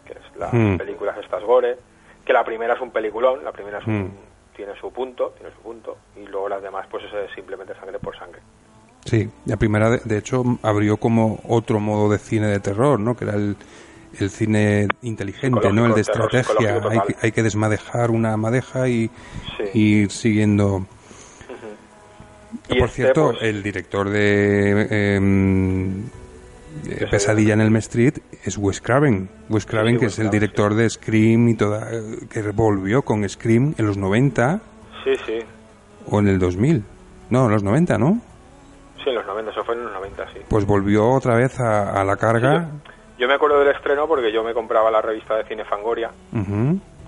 que 0.05 0.13
es 0.13 0.19
las 0.37 0.51
Hmm. 0.53 0.75
películas 0.77 1.17
estas 1.17 1.41
gore, 1.43 1.77
que 2.25 2.33
la 2.33 2.43
primera 2.43 2.73
es 2.73 2.81
un 2.81 2.91
peliculón, 2.91 3.43
la 3.43 3.53
primera 3.53 3.79
es 3.79 3.87
un- 3.87 4.03
Hmm. 4.03 4.11
tiene 4.57 4.73
su 4.79 4.91
punto, 4.91 5.33
tiene 5.37 5.53
su 5.55 5.61
punto, 5.61 5.97
y 6.17 6.25
luego 6.27 6.49
las 6.49 6.61
demás 6.61 6.85
pues 6.91 7.05
es 7.05 7.33
simplemente 7.33 7.73
sangre 7.75 7.99
por 7.99 8.17
sangre. 8.17 8.41
Sí, 9.05 9.29
la 9.45 9.55
primera, 9.57 9.89
de, 9.89 9.99
de 10.03 10.17
hecho, 10.17 10.43
abrió 10.61 10.97
como 10.97 11.39
otro 11.47 11.79
modo 11.79 12.09
de 12.11 12.17
cine 12.19 12.47
de 12.47 12.59
terror, 12.59 12.99
¿no? 12.99 13.15
Que 13.15 13.25
era 13.25 13.33
el, 13.35 13.55
el 14.19 14.29
cine 14.29 14.87
inteligente, 15.01 15.71
¿no? 15.71 15.85
El 15.85 15.93
de 15.93 16.01
estrategia. 16.01 16.81
Hay 16.89 16.99
que, 17.07 17.15
hay 17.21 17.31
que 17.31 17.43
desmadejar 17.43 18.11
una 18.11 18.35
madeja 18.37 18.87
y, 18.87 19.09
Sí. 19.57 19.63
y 19.73 19.93
ir 20.03 20.11
siguiendo. 20.11 20.85
Por 22.67 22.77
este, 22.77 22.89
cierto, 22.89 23.31
pues, 23.31 23.43
el 23.43 23.63
director 23.63 24.09
de 24.09 25.15
em, 25.15 26.03
eh, 26.87 27.07
Pesadilla 27.09 27.53
en 27.53 27.61
el 27.61 27.75
Street 27.77 28.19
es 28.43 28.57
Wes 28.57 28.79
Craven. 28.79 29.29
Wes 29.49 29.65
Craven, 29.65 29.95
sí, 29.95 29.99
que 29.99 30.05
Wes 30.05 30.13
es 30.13 30.19
el 30.19 30.29
director 30.29 30.73
de 30.75 30.89
Scream 30.89 31.49
y 31.49 31.55
toda, 31.55 31.89
que 32.29 32.41
volvió 32.51 33.01
con 33.01 33.27
Scream 33.27 33.75
en 33.77 33.85
los 33.85 33.97
90 33.97 34.61
Sí, 35.03 35.11
sí, 35.25 35.39
o 36.07 36.19
en 36.19 36.27
el 36.29 36.39
2000. 36.39 36.83
No, 37.29 37.45
en 37.45 37.51
los 37.51 37.63
90, 37.63 37.97
¿no? 37.97 38.21
sí, 39.03 39.09
en 39.09 39.15
los 39.15 39.25
90, 39.25 39.51
eso 39.51 39.63
fue 39.65 39.75
en 39.75 39.83
los 39.83 39.93
90, 39.93 40.27
sí. 40.33 40.39
Pues 40.47 40.65
volvió 40.65 41.09
otra 41.09 41.35
vez 41.35 41.59
a, 41.59 41.99
a 41.99 42.03
la 42.05 42.15
carga. 42.15 42.69
Yo 43.23 43.29
me 43.29 43.35
acuerdo 43.35 43.59
del 43.59 43.73
estreno 43.73 44.05
porque 44.05 44.33
yo 44.33 44.43
me 44.43 44.53
compraba 44.53 44.91
la 44.91 45.01
revista 45.01 45.37
de 45.37 45.45
cine 45.45 45.63
Fangoria, 45.63 46.11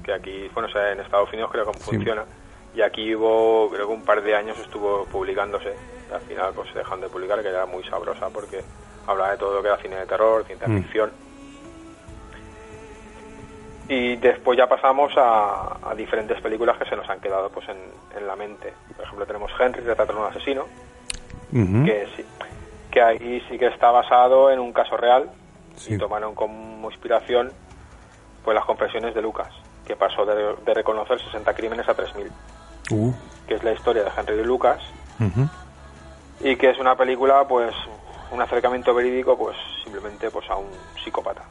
que 0.01 0.13
aquí, 0.13 0.49
bueno, 0.53 0.69
o 0.69 0.71
sea, 0.71 0.93
en 0.93 1.01
Estados 1.01 1.27
Unidos 1.33 1.51
creo 1.51 1.65
que 1.69 1.77
Sí. 1.79 1.83
funciona. 1.91 2.23
Y 2.73 2.81
aquí 2.81 3.13
hubo, 3.13 3.69
creo 3.69 3.85
que 3.85 3.93
un 3.93 4.01
par 4.05 4.21
de 4.23 4.33
años 4.33 4.57
estuvo 4.59 5.03
publicándose. 5.11 5.75
Y 6.09 6.13
al 6.13 6.21
final, 6.21 6.53
pues 6.55 6.69
se 6.71 6.77
dejan 6.77 7.01
de 7.01 7.09
publicar, 7.09 7.41
que 7.41 7.49
era 7.49 7.65
muy 7.65 7.83
sabrosa 7.83 8.29
porque 8.29 8.61
hablaba 9.05 9.31
de 9.31 9.37
todo 9.39 9.55
lo 9.55 9.61
que 9.61 9.67
era 9.67 9.75
cine 9.79 9.97
de 9.97 10.05
terror, 10.05 10.45
ciencia 10.45 10.69
Mm. 10.69 10.83
ficción. 10.83 11.11
Y 13.89 14.15
después 14.15 14.57
ya 14.57 14.67
pasamos 14.69 15.11
a, 15.17 15.79
a 15.89 15.93
diferentes 15.95 16.39
películas 16.39 16.77
que 16.77 16.85
se 16.85 16.95
nos 16.95 17.09
han 17.09 17.19
quedado 17.19 17.49
pues 17.49 17.67
en, 17.67 17.77
en 18.17 18.25
la 18.25 18.37
mente. 18.37 18.71
Por 18.95 19.03
ejemplo, 19.03 19.25
tenemos 19.25 19.51
Henry, 19.59 19.81
retrato 19.81 20.13
de 20.13 20.19
un 20.19 20.25
asesino, 20.27 20.63
que 21.83 22.07
sí, 22.15 22.25
que 22.89 23.01
ahí 23.01 23.43
sí 23.49 23.57
que 23.59 23.67
está 23.67 23.91
basado 23.91 24.49
en 24.49 24.59
un 24.59 24.71
caso 24.71 24.95
real 24.95 25.29
Sí. 25.75 25.93
y 25.93 25.97
tomaron 25.97 26.33
como 26.35 26.89
inspiración 26.89 27.51
pues 28.43 28.55
las 28.55 28.65
confesiones 28.65 29.15
de 29.15 29.21
Lucas, 29.21 29.49
que 29.85 29.95
pasó 29.95 30.25
de, 30.25 30.55
de 30.63 30.73
reconocer 30.73 31.19
60 31.19 31.53
crímenes 31.53 31.87
a 31.89 31.95
3.000, 31.95 32.29
Uh, 32.91 33.11
que 33.47 33.55
es 33.55 33.63
la 33.63 33.71
historia 33.71 34.03
de 34.03 34.11
Henry 34.15 34.43
Lucas 34.43 34.79
y 36.39 36.55
que 36.55 36.69
es 36.69 36.77
una 36.77 36.95
película 36.95 37.47
pues 37.47 37.73
un 38.31 38.39
acercamiento 38.41 38.93
verídico 38.93 39.35
pues 39.35 39.57
simplemente 39.83 40.29
pues 40.29 40.47
a 40.49 40.55
un 40.55 40.67
psicópata. 41.03 41.41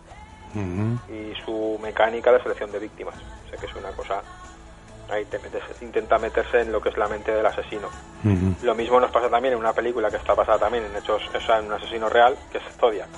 Y 1.09 1.35
su 1.45 1.77
mecánica 1.83 2.31
de 2.31 2.41
selección 2.41 2.71
de 2.71 2.79
víctimas, 2.79 3.17
o 3.17 3.51
sea 3.51 3.59
que 3.59 3.67
es 3.67 3.75
una 3.75 3.91
cosa 3.91 4.23
ahí 5.11 5.25
te 5.25 5.39
metes, 5.41 5.63
intenta 5.83 6.19
meterse 6.19 6.61
en 6.61 6.71
lo 6.71 6.81
que 6.81 6.91
es 6.91 6.97
la 6.97 7.09
mente 7.09 7.33
del 7.33 7.45
asesino. 7.45 7.89
Lo 8.63 8.75
mismo 8.77 9.01
nos 9.01 9.11
pasa 9.11 9.29
también 9.29 9.55
en 9.55 9.61
una 9.61 9.73
película 9.73 10.11
que 10.11 10.17
está 10.17 10.35
basada 10.35 10.59
también 10.61 10.85
en 10.85 10.97
hechos, 10.97 11.23
o 11.35 11.41
sea, 11.41 11.59
en 11.59 11.67
un 11.67 11.73
asesino 11.73 12.09
real, 12.09 12.37
que 12.53 12.59
es 12.59 12.65
Zodiac, 12.79 13.09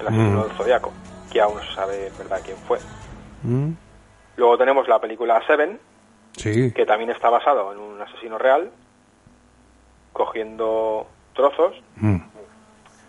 El 0.00 0.06
asesino 0.06 0.40
Mm. 0.40 0.42
del 0.48 0.56
Zodiaco, 0.56 0.92
que 1.32 1.40
aún 1.40 1.56
no 1.56 1.62
se 1.62 1.74
sabe 1.74 2.10
verdad 2.18 2.40
quién 2.44 2.56
fue. 2.58 2.78
Mm. 3.42 3.70
Luego 4.36 4.58
tenemos 4.58 4.86
la 4.88 5.00
película 5.00 5.42
Seven, 5.46 5.78
Sí. 6.36 6.72
que 6.72 6.86
también 6.86 7.10
está 7.10 7.30
basado 7.30 7.72
en 7.72 7.78
un 7.78 8.00
asesino 8.00 8.38
real, 8.38 8.70
cogiendo 10.12 11.06
trozos. 11.34 11.74
Mm. 11.96 12.16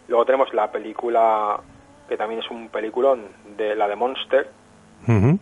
Luego 0.07 0.25
tenemos 0.25 0.53
la 0.53 0.71
película, 0.71 1.59
que 2.07 2.17
también 2.17 2.41
es 2.41 2.49
un 2.49 2.69
peliculón, 2.69 3.27
de 3.57 3.75
la 3.75 3.87
de 3.87 3.95
Monster, 3.95 4.49
Ujú. 5.07 5.39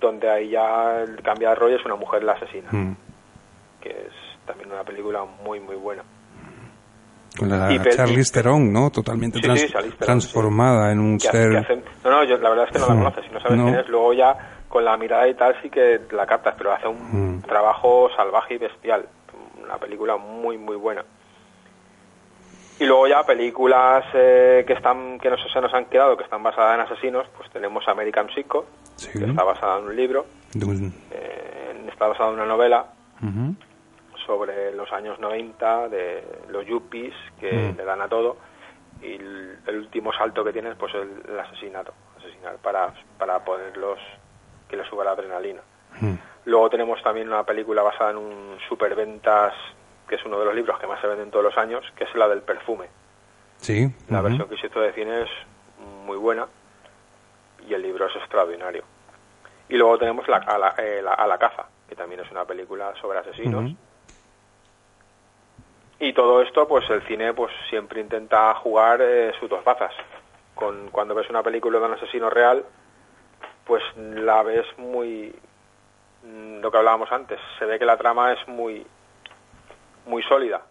donde 0.00 0.30
ahí 0.30 0.50
ya 0.50 1.00
el 1.02 1.22
cambia 1.22 1.50
de 1.50 1.54
rollo, 1.56 1.76
es 1.76 1.84
una 1.84 1.96
mujer 1.96 2.22
la 2.22 2.32
asesina, 2.32 2.68
Mm. 2.70 2.96
que 3.80 3.90
es 3.90 4.46
también 4.46 4.70
una 4.70 4.84
película 4.84 5.24
muy, 5.44 5.58
muy 5.60 5.76
buena. 5.76 6.02
Con 7.38 7.48
la 7.50 7.72
Y 7.72 7.78
Charlize 7.90 8.32
Theron, 8.32 8.72
¿no? 8.72 8.90
Totalmente 8.90 9.38
Sí, 9.38 9.42
trans- 9.44 9.60
sí, 9.60 9.68
Charlize 9.68 9.96
Theron, 9.96 10.06
transformada 10.06 10.92
en 10.92 11.00
un 11.00 11.18
Que 11.18 11.28
ser... 11.28 11.66
que 11.66 11.76
no, 12.04 12.10
no, 12.10 12.24
yo, 12.24 12.38
la 12.38 12.48
verdad 12.50 12.66
es 12.66 12.72
que 12.72 12.78
no 12.78 12.88
la 12.88 12.94
conoces, 12.94 13.24
si 13.26 13.30
no 13.32 13.40
sabes 13.40 13.58
No. 13.58 13.64
quién 13.64 13.78
es, 13.78 13.88
luego 13.88 14.12
ya 14.14 14.36
con 14.68 14.84
la 14.84 14.96
mirada 14.96 15.28
y 15.28 15.34
tal 15.34 15.54
sí 15.62 15.70
que 15.70 16.00
la 16.12 16.26
captas, 16.26 16.54
pero 16.58 16.72
hace 16.72 16.88
un 16.88 17.36
Mm. 17.38 17.42
trabajo 17.42 18.08
salvaje 18.16 18.54
y 18.54 18.58
bestial. 18.58 19.06
Una 19.62 19.76
película 19.78 20.16
muy, 20.16 20.56
muy 20.58 20.76
buena. 20.76 21.04
Y 22.78 22.84
luego 22.84 23.06
ya 23.08 23.22
películas 23.24 24.04
eh, 24.12 24.64
que 24.66 24.74
están 24.74 25.18
que 25.18 25.30
no 25.30 25.36
se 25.38 25.60
nos 25.60 25.72
han 25.72 25.86
quedado, 25.86 26.16
que 26.16 26.24
están 26.24 26.42
basadas 26.42 26.74
en 26.74 26.80
asesinos, 26.82 27.26
pues 27.36 27.50
tenemos 27.50 27.86
American 27.88 28.28
Psycho, 28.34 28.66
que 29.12 29.24
está 29.24 29.42
basada 29.44 29.78
en 29.78 29.86
un 29.86 29.96
libro, 29.96 30.26
un- 30.54 30.94
eh, 31.10 31.86
está 31.88 32.06
basada 32.08 32.28
en 32.30 32.34
una 32.34 32.44
novela 32.46 32.84
Ujú. 33.22 33.54
Sobre 34.26 34.72
los 34.72 34.92
años 34.92 35.18
90 35.20 35.88
de 35.88 36.24
los 36.48 36.66
yuppies 36.66 37.14
que 37.40 37.52
Mm. 37.52 37.76
le 37.76 37.84
dan 37.84 38.00
a 38.02 38.08
todo 38.08 38.36
y 39.02 39.14
el, 39.14 39.58
el 39.66 39.76
último 39.78 40.12
salto 40.12 40.42
que 40.44 40.52
tienen 40.52 40.74
pues 40.76 40.92
el, 40.94 41.22
el 41.28 41.38
asesinato 41.38 41.92
asesinar 42.18 42.56
para 42.56 42.92
para 43.18 43.44
ponerlos 43.44 43.98
que 44.68 44.76
les 44.76 44.86
suba 44.88 45.04
la 45.04 45.12
adrenalina 45.12 45.60
Mm. 46.00 46.14
luego 46.46 46.68
tenemos 46.70 47.02
también 47.02 47.28
una 47.28 47.44
película 47.44 47.82
basada 47.82 48.10
en 48.10 48.16
un 48.18 48.58
superventas 48.68 49.54
que 50.08 50.16
es 50.16 50.24
uno 50.24 50.38
de 50.38 50.44
los 50.44 50.54
libros 50.54 50.78
que 50.78 50.86
más 50.86 51.00
se 51.00 51.06
venden 51.06 51.30
todos 51.30 51.44
los 51.44 51.56
años 51.56 51.84
que 51.96 52.04
es 52.04 52.14
la 52.14 52.28
del 52.28 52.42
perfume 52.42 52.88
Sí. 53.58 53.86
la 54.08 54.20
versión 54.20 54.48
que 54.48 54.56
se 54.58 54.66
hizo 54.66 54.80
de 54.80 54.92
cine 54.92 55.22
es 55.22 55.30
muy 56.04 56.16
buena 56.18 56.46
y 57.66 57.72
el 57.74 57.82
libro 57.82 58.06
es 58.06 58.16
extraordinario 58.16 58.84
y 59.68 59.76
luego 59.76 59.98
tenemos 59.98 60.26
la, 60.28 60.36
a, 60.38 60.58
la, 60.58 60.74
eh, 60.78 61.00
la- 61.02 61.14
a 61.14 61.26
la 61.26 61.38
caza 61.38 61.66
que 61.88 61.94
también 61.96 62.20
es 62.20 62.30
una 62.30 62.44
película 62.44 62.92
sobre 63.00 63.18
asesinos. 63.20 63.70
Y 65.98 66.12
todo 66.12 66.42
esto, 66.42 66.68
pues 66.68 66.88
el 66.90 67.02
cine 67.06 67.32
pues 67.32 67.52
siempre 67.70 68.00
intenta 68.00 68.54
jugar 68.54 69.00
eh, 69.00 69.32
sus 69.40 69.48
dos 69.48 69.64
bazas. 69.64 69.92
Con, 70.54 70.88
cuando 70.90 71.14
ves 71.14 71.28
una 71.30 71.42
película 71.42 71.78
de 71.78 71.84
un 71.86 71.92
asesino 71.94 72.30
real, 72.30 72.64
pues 73.64 73.82
la 73.96 74.42
ves 74.42 74.66
muy... 74.78 75.34
mm, 76.22 76.60
Lo 76.60 76.70
que 76.70 76.78
hablábamos 76.78 77.10
antes, 77.12 77.38
se 77.58 77.64
ve 77.64 77.78
que 77.78 77.84
la 77.84 77.96
trama 77.96 78.32
es 78.32 78.48
muy 78.48 78.86
muy 80.06 80.22
sólida. 80.22 80.62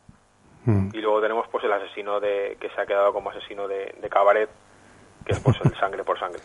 Mm. 0.65 0.89
Y 0.93 1.01
luego 1.01 1.21
tenemos 1.21 1.47
pues 1.51 1.63
el 1.65 1.73
asesino 1.73 2.19
de 2.19 2.57
que 2.59 2.69
se 2.69 2.81
ha 2.81 2.85
quedado 2.85 3.11
como 3.11 3.29
asesino 3.29 3.67
de, 3.67 3.95
de 4.01 4.09
cabaret, 4.09 4.49
que 5.25 5.33
es 5.33 5.39
pues 5.39 5.57
el 5.63 5.75
sangre 5.79 6.03
por 6.03 6.19
sangre. 6.19 6.41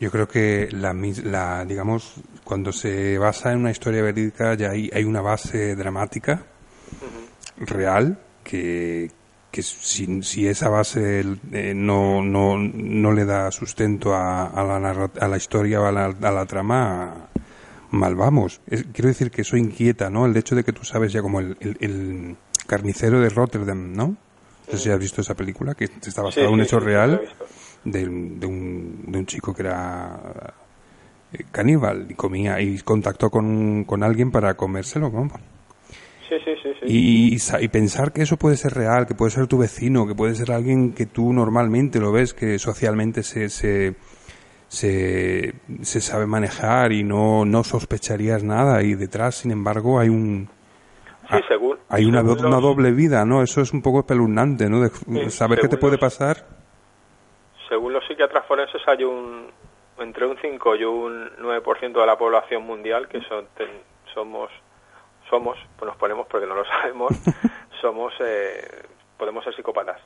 Yo 0.00 0.10
creo 0.10 0.26
que 0.26 0.68
la, 0.72 0.92
la, 1.24 1.64
digamos, 1.64 2.20
cuando 2.42 2.72
se 2.72 3.16
basa 3.18 3.52
en 3.52 3.60
una 3.60 3.70
historia 3.70 4.02
verídica 4.02 4.54
ya 4.54 4.70
hay, 4.70 4.90
hay 4.92 5.04
una 5.04 5.20
base 5.20 5.76
dramática 5.76 6.46
real 7.56 8.18
que, 8.42 9.10
que 9.50 9.62
si, 9.62 10.22
si 10.22 10.46
esa 10.48 10.68
base 10.68 11.24
eh, 11.52 11.72
no, 11.74 12.22
no, 12.22 12.58
no 12.58 13.12
le 13.12 13.24
da 13.24 13.50
sustento 13.50 14.14
a, 14.14 14.46
a 14.46 14.64
la, 14.80 15.10
a 15.20 15.28
la 15.28 15.36
historia 15.36 15.80
o 15.80 15.86
a 15.86 15.92
la, 15.92 16.06
a 16.06 16.30
la 16.30 16.46
trama, 16.46 17.28
mal 17.90 18.14
vamos. 18.16 18.60
Es- 18.66 18.84
quiero 18.92 19.08
decir 19.08 19.30
que 19.30 19.42
eso 19.42 19.56
inquieta, 19.56 20.10
¿no? 20.10 20.26
El 20.26 20.36
hecho 20.36 20.54
de 20.54 20.64
que 20.64 20.72
tú 20.72 20.84
sabes 20.84 21.12
ya 21.12 21.22
como 21.22 21.40
el, 21.40 21.56
el- 21.60 21.76
el 21.80 22.36
carnicero 22.66 23.20
de 23.20 23.28
Rotterdam, 23.28 23.92
¿no? 23.94 24.08
No 24.08 24.16
sé 24.70 24.78
si 24.78 24.90
has 24.90 24.98
visto 24.98 25.20
esa 25.20 25.34
película, 25.34 25.74
que 25.74 25.84
está 25.84 26.22
basada 26.22 26.46
en 26.46 26.52
un 26.54 26.60
hecho 26.62 26.80
sí, 26.80 26.84
sí, 26.86 26.90
lo 26.90 26.92
real 26.92 27.20
de, 27.84 28.08
un- 28.08 28.40
de 28.40 28.46
un, 28.46 29.04
de 29.08 29.18
un 29.18 29.26
chico 29.26 29.52
que 29.54 29.62
era 29.62 30.54
eh, 31.32 31.44
caníbal 31.52 32.06
y 32.10 32.14
comía 32.14 32.60
y 32.60 32.78
contactó 32.80 33.30
con, 33.30 33.84
con 33.84 34.02
alguien 34.02 34.30
para 34.30 34.54
comérselo, 34.54 35.10
vamos. 35.10 35.40
Sí, 36.38 36.44
sí, 36.44 36.54
sí, 36.62 36.72
sí. 36.80 36.86
Y, 36.86 37.34
y 37.34 37.38
sa- 37.38 37.60
y 37.62 37.68
pensar 37.68 38.12
que 38.12 38.22
eso 38.22 38.36
puede 38.36 38.56
ser 38.56 38.72
real, 38.74 39.06
que 39.06 39.14
puede 39.14 39.30
ser 39.30 39.46
tu 39.46 39.58
vecino, 39.58 40.06
que 40.06 40.14
puede 40.14 40.34
ser 40.34 40.50
alguien 40.52 40.92
que 40.92 41.06
tú 41.06 41.32
normalmente 41.32 42.00
lo 42.00 42.10
ves, 42.12 42.34
que 42.34 42.58
socialmente 42.58 43.22
se, 43.22 43.48
se, 43.50 43.94
se, 44.68 45.54
se 45.82 46.00
sabe 46.00 46.26
manejar 46.26 46.92
y 46.92 47.04
no, 47.04 47.44
no 47.44 47.62
sospecharías 47.64 48.42
nada 48.42 48.82
y 48.82 48.94
detrás, 48.94 49.36
sin 49.36 49.50
embargo, 49.50 49.98
hay 50.00 50.08
un... 50.08 50.48
Sí, 51.30 51.36
según- 51.48 51.78
Hay 51.88 52.04
una, 52.04 52.20
según 52.22 52.38
una 52.40 52.50
los- 52.56 52.62
doble 52.62 52.90
vida, 52.92 53.24
¿no? 53.24 53.42
Eso 53.42 53.60
es 53.60 53.72
un 53.72 53.80
poco 53.82 54.00
espeluznante, 54.00 54.68
¿no? 54.68 54.80
De 54.80 54.90
Sí, 54.90 55.30
saber 55.30 55.58
qué 55.60 55.68
te 55.68 55.76
puede 55.76 55.92
los- 55.94 56.00
pasar. 56.00 56.46
Según 57.68 57.92
los 57.92 58.04
psiquiatras 58.06 58.44
forenses 58.46 58.82
hay 58.86 59.04
un 59.04 59.46
entre 59.98 60.26
un 60.26 60.36
5 60.42 60.74
y 60.76 60.84
un 60.84 61.30
9% 61.40 62.00
de 62.00 62.06
la 62.06 62.18
población 62.18 62.64
mundial 62.66 63.06
que 63.08 63.20
son, 63.22 63.46
ten- 63.56 63.68
somos 64.12 64.50
somos, 65.28 65.58
pues 65.76 65.88
nos 65.88 65.96
ponemos 65.96 66.26
porque 66.26 66.46
no 66.46 66.54
lo 66.54 66.64
sabemos, 66.80 67.12
somos 67.80 68.12
eh, 68.20 68.82
podemos 69.18 69.44
ser 69.44 69.54
psicópatas. 69.54 70.00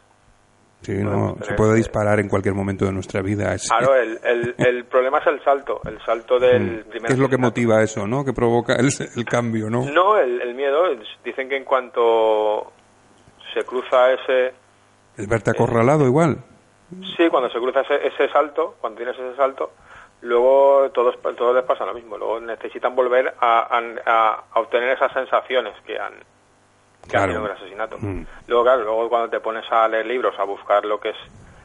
Sí, 0.81 0.95
no, 1.03 1.37
se 1.43 1.55
puede 1.55 1.73
eh, 1.73 1.77
disparar 1.79 2.21
en 2.21 2.29
cualquier 2.29 2.55
momento 2.55 2.85
de 2.85 2.93
nuestra 2.93 3.21
vida. 3.21 3.57
Claro, 3.69 3.97
el, 3.97 4.19
el, 4.23 4.55
el 4.59 4.85
problema 4.91 5.19
es 5.19 5.27
el 5.27 5.43
salto, 5.43 5.81
el 5.85 6.01
salto 6.05 6.39
del 6.39 6.85
primer 6.85 7.03
Mm. 7.03 7.07
¿Qué 7.07 7.12
es 7.14 7.19
lo 7.19 7.29
que 7.29 7.37
motiva 7.37 7.83
eso, 7.83 8.07
no? 8.07 8.25
Que 8.25 8.33
provoca 8.33 8.75
el, 8.75 8.89
el 9.16 9.25
cambio, 9.25 9.69
¿no? 9.69 9.85
No, 9.91 10.16
el, 10.19 10.41
el 10.41 10.55
miedo, 10.55 10.85
dicen 11.25 11.49
que 11.49 11.57
en 11.57 11.64
cuanto 11.64 12.73
se 13.53 13.64
cruza 13.64 14.12
ese 14.12 14.55
El 15.16 15.27
verte 15.27 15.51
acorralado 15.51 16.07
igual. 16.07 16.39
Sí, 17.16 17.29
cuando 17.29 17.51
se 17.51 17.59
cruza 17.59 17.81
ese, 17.81 18.07
ese 18.07 18.29
salto, 18.33 18.77
cuando 18.81 18.99
tienes 18.99 19.19
ese 19.19 19.37
salto, 19.37 19.73
luego 20.23 20.91
todos, 20.93 21.16
todos 21.37 21.55
les 21.55 21.64
pasa 21.64 21.85
lo 21.87 21.95
mismo. 21.95 22.16
Luego 22.19 22.41
necesitan 22.41 22.95
volver 22.95 23.35
a, 23.41 23.79
a- 24.07 24.45
a 24.53 24.61
obtener 24.61 24.91
esas 24.91 25.12
sensaciones 25.12 25.75
que 25.87 25.99
han, 25.99 26.14
que 27.03 27.11
Claro. 27.11 27.25
han 27.25 27.29
tenido 27.31 27.45
en 27.47 27.51
el 27.51 27.57
asesinato. 27.57 27.99
Mm. 28.01 28.27
Luego, 28.49 28.64
claro, 28.64 28.83
luego 28.85 29.09
cuando 29.09 29.31
te 29.31 29.41
pones 29.41 29.64
a 29.71 29.87
leer 29.89 30.07
libros, 30.07 30.39
a 30.39 30.45
buscar 30.45 30.85
lo 30.85 30.99
que 31.01 31.11
es, 31.11 31.16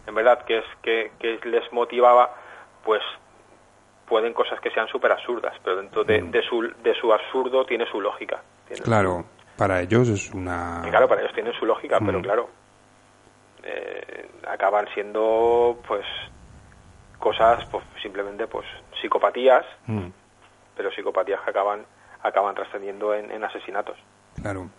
en 0.08 0.16
verdad, 0.16 0.44
que 0.46 0.60
es 0.60 0.66
que, 0.82 1.12
que 1.20 1.40
les 1.46 1.72
motivaba, 1.74 2.34
pues 2.84 3.02
pueden 4.08 4.34
cosas 4.34 4.60
que 4.60 4.70
sean 4.72 4.88
súper 4.90 5.12
absurdas, 5.12 5.56
pero 5.64 5.78
dentro 5.78 6.04
de, 6.04 6.22
de, 6.22 6.42
su, 6.44 6.62
de 6.62 6.94
su 7.00 7.12
absurdo 7.14 7.66
tiene 7.66 7.86
su 7.90 8.00
lógica. 8.02 8.42
Mm. 8.70 8.84
Claro, 8.84 9.26
para 9.58 9.82
ellos 9.82 10.08
es 10.10 10.32
una... 10.32 10.84
y 10.86 10.90
claro, 10.90 11.08
para 11.08 11.22
ellos 11.22 11.34
tienen 11.34 11.54
su 11.54 11.66
lógica, 11.66 12.00
pero 12.06 12.20
Mm. 12.20 12.22
claro, 12.22 12.50
eh, 13.64 14.30
acaban 14.48 14.88
siendo 14.94 15.80
pues 15.88 16.06
cosas 17.24 17.66
pues 17.72 17.84
simplemente 18.02 18.46
pues 18.48 18.66
psicopatías, 19.02 19.66
Mm, 19.88 20.08
pero 20.76 20.92
psicopatías 20.92 21.40
que 21.44 21.50
acaban 21.52 21.86
acaban 22.22 22.54
trascendiendo 22.56 23.14
en, 23.16 23.32
en 23.32 23.44
asesinatos. 23.44 23.98
claro. 24.42 24.70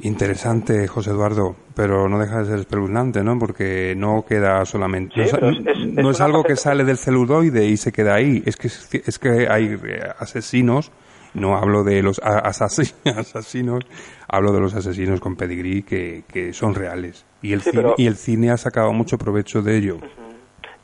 Interesante, 0.00 0.86
José 0.86 1.10
Eduardo, 1.10 1.56
pero 1.74 2.08
no 2.08 2.20
deja 2.20 2.38
de 2.38 2.44
ser 2.44 2.58
espeluznante, 2.60 3.24
¿no? 3.24 3.36
Porque 3.36 3.94
no 3.96 4.24
queda 4.24 4.64
solamente... 4.64 5.12
Sí, 5.14 5.20
no 5.20 5.24
es, 5.26 5.32
pero 5.32 5.48
es- 5.50 5.58
es- 5.58 5.92
no 5.92 6.10
es 6.10 6.14
es 6.14 6.20
una 6.20 6.24
algo 6.26 6.44
que 6.44 6.54
sale 6.54 6.84
del 6.84 6.98
celuloide 6.98 7.66
y 7.66 7.76
se 7.76 7.90
queda 7.90 8.14
ahí. 8.14 8.40
Es 8.46 8.56
que, 8.56 8.68
es 8.68 9.18
que 9.18 9.48
hay 9.50 9.76
eh, 9.84 10.08
asesinos, 10.20 10.92
no 11.34 11.56
hablo 11.56 11.82
de 11.82 12.00
los 12.04 12.20
asesinos, 12.22 13.84
hablo 14.28 14.52
de 14.52 14.60
los 14.60 14.74
asesinos 14.74 15.18
con 15.20 15.34
pedigrí 15.34 15.82
que, 15.82 16.22
que 16.28 16.52
son 16.52 16.76
reales. 16.76 17.26
Y 17.42 17.52
el, 17.52 17.62
Sí, 17.62 17.70
cine, 17.70 17.82
pero- 17.82 17.94
y 17.98 18.06
el 18.06 18.14
cine 18.16 18.52
ha 18.52 18.56
sacado 18.56 18.92
mucho 18.92 19.18
provecho 19.18 19.62
de 19.62 19.76
ello. 19.78 19.98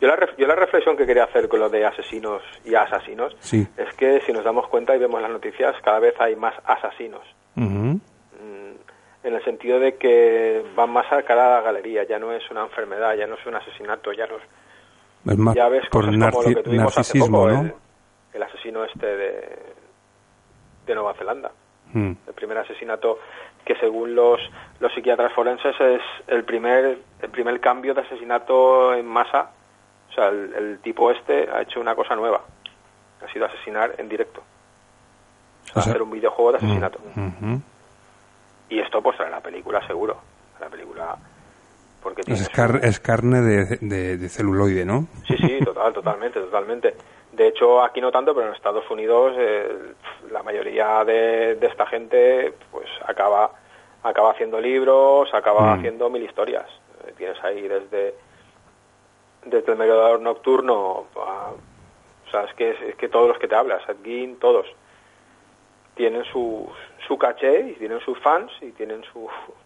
Yo 0.00 0.08
la, 0.08 0.18
yo 0.36 0.46
la 0.46 0.54
reflexión 0.54 0.96
que 0.96 1.06
quería 1.06 1.24
hacer 1.24 1.48
con 1.48 1.60
lo 1.60 1.68
de 1.68 1.86
asesinos 1.86 2.42
y 2.64 2.74
asesinos 2.74 3.34
Sí. 3.40 3.66
es 3.76 3.94
que 3.94 4.20
si 4.22 4.32
nos 4.32 4.44
damos 4.44 4.68
cuenta 4.68 4.94
y 4.94 4.98
vemos 4.98 5.22
las 5.22 5.30
noticias, 5.30 5.74
cada 5.82 5.98
vez 6.00 6.14
hay 6.20 6.36
más 6.36 6.54
asesinos. 6.64 7.22
Ujú. 7.56 8.00
En 9.22 9.32
el 9.34 9.42
sentido 9.44 9.78
de 9.80 9.96
que 9.96 10.62
van 10.76 10.90
más 10.90 11.10
a 11.10 11.22
cara 11.22 11.46
a 11.46 11.60
la 11.60 11.60
galería, 11.62 12.04
ya 12.04 12.18
no 12.18 12.32
es 12.32 12.42
una 12.50 12.62
enfermedad, 12.64 13.14
ya 13.14 13.26
no 13.26 13.36
es 13.36 13.46
un 13.46 13.54
asesinato, 13.54 14.12
ya 14.12 14.26
no 14.26 14.36
es 14.36 14.42
Es 15.32 15.38
más 15.38 15.54
ya 15.54 15.68
ves 15.70 15.88
por 15.90 16.04
cosas 16.04 16.30
como 16.34 16.42
lo 16.42 16.54
que 16.56 16.62
tuvimos 16.62 16.98
hace 16.98 17.18
poco, 17.18 17.48
¿no? 17.48 17.60
el, 17.62 17.74
el 18.34 18.42
asesino 18.42 18.84
este 18.84 19.06
de, 19.06 19.58
de 20.86 20.94
Nueva 20.94 21.14
Zelanda. 21.14 21.52
Mm. 21.94 22.12
El 22.26 22.34
primer 22.34 22.58
asesinato 22.58 23.18
que 23.64 23.76
según 23.76 24.14
los, 24.14 24.40
los 24.80 24.92
psiquiatras 24.92 25.32
forenses 25.32 25.74
es 25.80 26.02
el 26.26 26.44
primer, 26.44 26.98
el 27.22 27.30
primer 27.30 27.60
cambio 27.60 27.94
de 27.94 28.02
asesinato 28.02 28.92
en 28.92 29.06
masa. 29.06 29.52
O 30.14 30.16
sea, 30.16 30.28
el, 30.28 30.54
el 30.54 30.78
tipo 30.78 31.10
este 31.10 31.50
ha 31.50 31.62
hecho 31.62 31.80
una 31.80 31.96
cosa 31.96 32.14
nueva. 32.14 32.40
Ha 33.26 33.32
sido 33.32 33.46
asesinar 33.46 33.94
en 33.98 34.08
directo. 34.08 34.40
O 34.40 35.64
sea, 35.66 35.80
O 35.80 35.82
sea- 35.82 35.90
hacer 35.92 36.02
un 36.02 36.10
videojuego 36.12 36.52
de 36.52 36.58
asesinato. 36.58 37.00
Ujú. 37.16 37.60
Y 38.68 38.78
esto 38.78 39.02
pues 39.02 39.18
en 39.18 39.30
la 39.32 39.40
película 39.40 39.84
seguro. 39.86 40.16
En 40.56 40.60
la 40.60 40.68
película... 40.68 41.16
Porque 42.00 42.22
tiene 42.22 42.38
Es, 42.38 43.00
carne 43.00 43.40
de, 43.40 43.78
de- 43.80 44.16
de 44.18 44.28
celuloide, 44.28 44.84
¿no? 44.84 45.06
Sí, 45.26 45.36
sí, 45.38 45.58
total, 45.64 45.92
totalmente, 45.94 46.38
totalmente. 46.38 46.94
De 47.32 47.48
hecho, 47.48 47.82
aquí 47.82 48.00
no 48.00 48.12
tanto, 48.12 48.34
pero 48.34 48.48
en 48.48 48.54
Estados 48.54 48.88
Unidos 48.90 49.34
eh, 49.38 49.94
la 50.30 50.42
mayoría 50.42 51.02
de, 51.04 51.56
de 51.56 51.66
esta 51.66 51.86
gente 51.86 52.52
pues 52.70 52.86
acaba 53.06 53.50
acaba 54.02 54.32
haciendo 54.32 54.60
libros, 54.60 55.32
acaba 55.32 55.62
Mm. 55.74 55.78
haciendo 55.78 56.10
mil 56.10 56.22
historias. 56.22 56.66
Eh, 57.06 57.14
tienes 57.16 57.42
ahí 57.42 57.66
desde 57.66 58.14
desde 59.46 59.72
el 59.72 59.78
mediador 59.78 60.20
nocturno, 60.20 61.06
a- 61.16 61.52
o 62.26 62.30
sea, 62.30 62.44
es 62.44 62.54
que 62.54 62.70
es 62.90 62.96
que 62.96 63.08
todos 63.08 63.28
los 63.28 63.38
que 63.38 63.48
te 63.48 63.54
hablas, 63.54 63.82
Ed 63.88 63.96
Gein, 64.04 64.36
todos 64.38 64.66
tienen 65.94 66.24
su 66.24 66.68
su 67.06 67.18
caché 67.18 67.70
y 67.70 67.72
tienen 67.74 68.00
sus 68.00 68.18
fans 68.20 68.50
y 68.62 68.70
tienen 68.72 69.02
su 69.12 69.28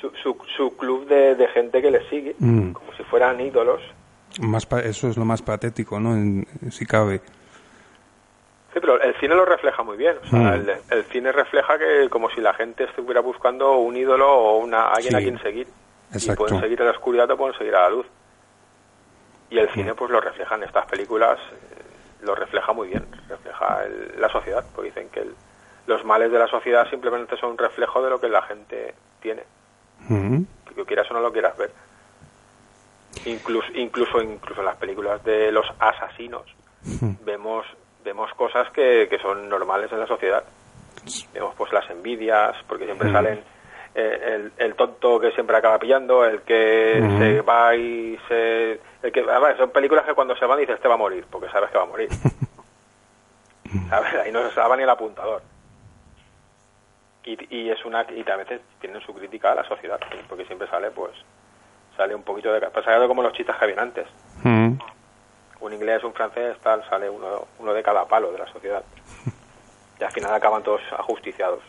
su, 0.00 0.10
su, 0.22 0.36
su 0.56 0.76
club 0.76 1.06
de, 1.06 1.34
de 1.34 1.48
gente 1.48 1.82
que 1.82 1.90
les 1.90 2.06
sigue 2.08 2.34
Mm. 2.38 2.72
como 2.72 2.92
si 2.94 3.02
fueran 3.04 3.40
ídolos. 3.40 3.80
Más 4.40 4.64
pa- 4.66 4.80
eso 4.80 5.08
es 5.08 5.16
lo 5.16 5.24
más 5.24 5.42
patético, 5.42 5.98
¿no? 6.00 6.14
En- 6.14 6.46
si 6.70 6.86
cabe. 6.86 7.20
Sí, 8.72 8.78
pero 8.80 9.00
el 9.02 9.14
cine 9.16 9.34
lo 9.34 9.44
refleja 9.44 9.82
muy 9.82 9.96
bien. 9.96 10.16
O 10.22 10.26
sea, 10.26 10.38
Mm. 10.38 10.54
el, 10.54 10.70
el 10.90 11.04
cine 11.06 11.32
refleja 11.32 11.76
que 11.78 12.08
como 12.08 12.30
si 12.30 12.40
la 12.40 12.54
gente 12.54 12.84
estuviera 12.84 13.20
buscando 13.20 13.72
un 13.78 13.96
ídolo 13.96 14.32
o 14.32 14.58
una 14.58 14.88
alguien 14.88 15.16
a 15.16 15.18
quien 15.18 15.38
seguir. 15.42 15.66
Exacto. 16.12 16.32
Y 16.32 16.36
pueden 16.48 16.60
seguir 16.60 16.82
a 16.82 16.84
la 16.86 16.90
oscuridad 16.92 17.30
o 17.30 17.36
pueden 17.36 17.56
seguir 17.58 17.74
a 17.74 17.82
la 17.82 17.90
luz. 17.90 18.06
Y 19.50 19.58
el 19.58 19.68
cine 19.70 19.94
pues 19.94 20.10
lo 20.10 20.20
refleja 20.20 20.54
en 20.54 20.62
estas 20.64 20.86
películas, 20.86 21.38
eh, 21.38 21.82
lo 22.22 22.34
refleja 22.34 22.72
muy 22.72 22.88
bien, 22.88 23.04
refleja 23.28 23.84
el- 23.84 24.20
la 24.20 24.28
sociedad, 24.28 24.64
porque 24.74 24.90
dicen 24.90 25.08
que 25.10 25.20
el- 25.20 25.34
los 25.86 26.04
males 26.04 26.30
de 26.30 26.38
la 26.38 26.46
sociedad 26.46 26.88
simplemente 26.88 27.36
son 27.36 27.50
un 27.52 27.58
reflejo 27.58 28.00
de 28.02 28.10
lo 28.10 28.20
que 28.20 28.28
la 28.28 28.42
gente 28.42 28.94
tiene, 29.20 29.42
Ujú. 30.08 30.44
que 30.76 30.84
quieras 30.84 31.10
o 31.10 31.14
no 31.14 31.20
lo 31.20 31.32
quieras 31.32 31.56
ver. 31.56 31.72
Incluso, 33.24 33.66
incluso, 33.74 34.22
incluso 34.22 34.60
en 34.60 34.66
las 34.66 34.76
películas 34.76 35.22
de 35.24 35.50
los 35.52 35.66
asesinos 35.78 36.44
vemos 37.24 37.66
vemos 38.02 38.32
cosas 38.34 38.70
que, 38.70 39.08
que 39.10 39.18
son 39.18 39.46
normales 39.50 39.92
en 39.92 40.00
la 40.00 40.06
sociedad. 40.06 40.42
Vemos 41.34 41.54
pues 41.56 41.70
las 41.72 41.88
envidias, 41.90 42.56
porque 42.66 42.86
siempre 42.86 43.10
Mm. 43.10 43.12
salen 43.12 43.44
el, 43.94 44.52
el 44.56 44.74
tonto 44.74 45.18
que 45.18 45.32
siempre 45.32 45.56
acaba 45.56 45.78
pillando, 45.78 46.24
el 46.24 46.42
que 46.42 47.02
se 47.18 47.40
va 47.42 47.74
y 47.74 48.18
se... 48.28 48.80
El 49.02 49.12
que, 49.12 49.24
son 49.56 49.70
películas 49.70 50.04
que 50.04 50.14
cuando 50.14 50.36
se 50.36 50.46
van 50.46 50.58
dices, 50.58 50.76
este 50.76 50.88
va 50.88 50.94
a 50.94 50.98
morir, 50.98 51.24
porque 51.30 51.48
sabes 51.48 51.70
que 51.70 51.78
va 51.78 51.84
a 51.84 51.86
morir. 51.86 52.10
¿Sabes? 53.88 54.14
Ahí 54.14 54.32
no 54.32 54.46
se 54.48 54.54
salva 54.54 54.76
ni 54.76 54.82
el 54.82 54.90
apuntador. 54.90 55.42
Y, 57.24 57.54
y 57.54 57.70
es 57.70 57.84
una 57.84 58.06
y 58.10 58.28
a 58.28 58.36
veces 58.36 58.60
tienen 58.80 59.00
su 59.02 59.14
crítica 59.14 59.52
a 59.52 59.56
la 59.56 59.64
sociedad, 59.64 60.00
porque 60.28 60.44
siempre 60.46 60.68
sale 60.68 60.90
pues 60.90 61.12
sale 61.96 62.14
un 62.14 62.22
poquito 62.22 62.52
de... 62.52 62.60
Pues 62.60 62.84
sale 62.84 63.06
como 63.06 63.22
los 63.22 63.32
chistes 63.32 63.56
que 63.56 63.64
habían 63.64 63.80
antes 63.80 64.06
un 65.60 65.72
inglés, 65.72 66.02
un 66.04 66.12
francés, 66.12 66.56
tal, 66.62 66.82
sale 66.88 67.08
uno, 67.08 67.46
uno 67.58 67.72
de 67.72 67.82
cada 67.82 68.06
palo 68.06 68.32
de 68.32 68.38
la 68.38 68.46
sociedad. 68.46 68.82
y 70.00 70.04
al 70.04 70.12
final 70.12 70.34
acaban 70.34 70.62
todos 70.62 70.80
ajusticiados. 70.92 71.60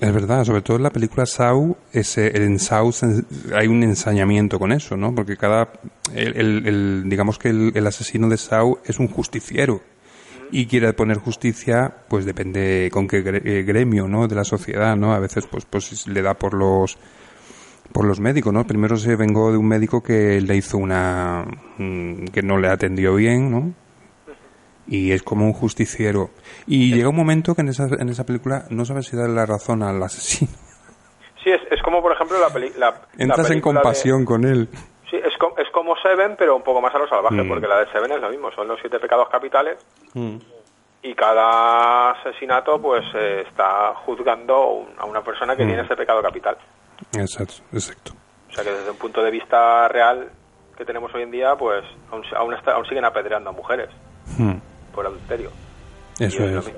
Es 0.00 0.12
verdad, 0.14 0.44
sobre 0.44 0.62
todo 0.62 0.78
en 0.78 0.82
la 0.84 0.90
película 0.90 1.26
Saw, 1.26 1.76
ese, 1.92 2.32
se- 2.58 3.24
hay 3.54 3.66
un 3.68 3.82
ensañamiento 3.82 4.58
con 4.58 4.72
eso, 4.72 4.96
¿no? 4.96 5.14
Porque 5.14 5.36
cada, 5.36 5.68
el, 6.14 6.36
el- 6.38 6.66
el- 6.66 7.04
digamos 7.06 7.38
que 7.38 7.50
el, 7.50 7.72
el 7.74 7.86
asesino 7.86 8.28
de 8.30 8.38
Saw 8.38 8.78
es 8.86 8.98
un 8.98 9.08
justiciero 9.08 9.82
y 10.50 10.64
quiere 10.66 10.92
poner 10.94 11.18
justicia, 11.18 11.94
pues 12.08 12.24
depende 12.24 12.88
con 12.90 13.06
qué 13.06 13.18
eh, 13.18 13.62
gremio, 13.62 14.08
¿no? 14.08 14.26
De 14.26 14.34
la 14.34 14.44
sociedad, 14.44 14.96
¿no? 14.96 15.12
A 15.12 15.18
veces, 15.18 15.46
pues, 15.46 15.66
pues 15.66 16.06
le 16.08 16.22
da 16.22 16.32
por 16.32 16.54
los, 16.54 16.96
por 17.92 18.06
los 18.06 18.20
médicos, 18.20 18.54
¿no? 18.54 18.66
Primero 18.66 18.96
se 18.96 19.16
vengó 19.16 19.52
de 19.52 19.58
un 19.58 19.68
médico 19.68 20.02
que 20.02 20.40
le 20.40 20.56
hizo 20.56 20.78
una, 20.78 21.44
mm, 21.76 22.24
que 22.32 22.42
no 22.42 22.56
le 22.56 22.68
atendió 22.68 23.14
bien, 23.16 23.50
¿no? 23.50 23.74
Y 24.90 25.12
es 25.12 25.22
como 25.22 25.46
un 25.46 25.54
justiciero. 25.54 26.28
Y 26.66 26.92
llega 26.94 27.08
un 27.08 27.16
momento 27.16 27.54
que 27.54 27.62
en 27.62 27.68
esa, 27.68 27.84
en 27.98 28.08
esa 28.10 28.26
película 28.26 28.64
no 28.68 28.84
sabes 28.84 29.06
si 29.06 29.16
darle 29.16 29.36
la 29.36 29.46
razón 29.46 29.82
al 29.82 30.02
asesino. 30.02 30.50
Sí, 31.42 31.48
es, 31.50 31.60
es 31.70 31.80
como 31.82 32.02
por 32.02 32.12
ejemplo 32.12 32.38
la, 32.38 32.50
peli- 32.50 32.72
la, 32.76 32.90
la 32.90 33.00
Entras 33.16 33.48
en 33.50 33.56
de- 33.56 33.62
compasión 33.62 34.24
con 34.26 34.44
él. 34.44 34.68
Sí, 35.08 35.16
es, 35.16 35.32
es 35.56 35.70
como 35.72 35.96
Seven, 35.96 36.36
pero 36.38 36.54
un 36.54 36.62
poco 36.62 36.80
más 36.82 36.94
a 36.94 36.98
lo 36.98 37.08
salvaje, 37.08 37.42
Mm. 37.42 37.48
porque 37.48 37.66
la 37.66 37.78
de 37.80 37.90
Seven 37.92 38.12
es 38.12 38.20
lo 38.20 38.28
mismo, 38.28 38.50
son 38.52 38.68
los 38.68 38.78
siete 38.80 38.98
pecados 39.00 39.28
capitales 39.30 39.78
y 41.02 41.14
cada 41.14 42.10
asesinato 42.10 42.80
pues 42.80 43.02
eh, 43.14 43.44
está 43.48 43.94
juzgando 44.04 44.68
un- 44.70 44.88
a 44.98 45.06
una 45.06 45.22
persona 45.24 45.56
que 45.56 45.64
Mm. 45.64 45.68
tiene 45.68 45.82
ese 45.82 45.96
pecado 45.96 46.20
capital. 46.22 46.56
Exacto, 47.16 47.54
exacto. 47.72 48.12
O 48.50 48.52
sea 48.52 48.62
que 48.64 48.70
desde 48.72 48.90
un 48.90 48.98
punto 48.98 49.22
de 49.22 49.30
vista 49.30 49.88
real 49.88 50.30
que 50.76 50.84
tenemos 50.84 51.14
hoy 51.14 51.22
en 51.22 51.30
día, 51.30 51.56
pues 51.56 51.84
aún, 52.10 52.22
aún, 52.36 52.54
está- 52.54 52.72
aún 52.72 52.84
siguen 52.86 53.04
apedreando 53.04 53.50
a 53.50 53.52
mujeres 53.52 53.88
por 54.94 55.06
adulterio. 55.06 55.50
Eso 56.18 56.44
es, 56.44 56.66
es. 56.66 56.72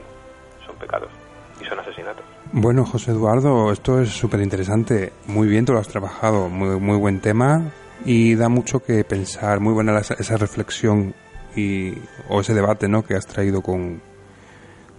son 0.66 0.76
pecados 0.76 1.08
y 1.60 1.64
son 1.64 1.78
asesinatos. 1.80 2.24
Bueno, 2.52 2.84
José 2.84 3.12
Eduardo, 3.12 3.72
esto 3.72 4.00
es 4.00 4.10
súper 4.10 4.40
interesante. 4.40 5.12
Muy 5.26 5.48
bien, 5.48 5.64
tú 5.64 5.72
lo 5.72 5.78
has 5.78 5.88
trabajado. 5.88 6.48
Muy, 6.48 6.78
muy 6.78 6.96
buen 6.98 7.20
tema 7.20 7.70
y 8.04 8.34
da 8.34 8.48
mucho 8.48 8.80
que 8.80 9.04
pensar. 9.04 9.60
Muy 9.60 9.72
buena 9.72 9.98
esa 9.98 10.36
reflexión 10.36 11.14
y, 11.56 11.94
o 12.28 12.40
ese 12.40 12.54
debate 12.54 12.88
¿no? 12.88 13.02
que 13.04 13.14
has 13.14 13.26
traído 13.26 13.62
con, 13.62 14.00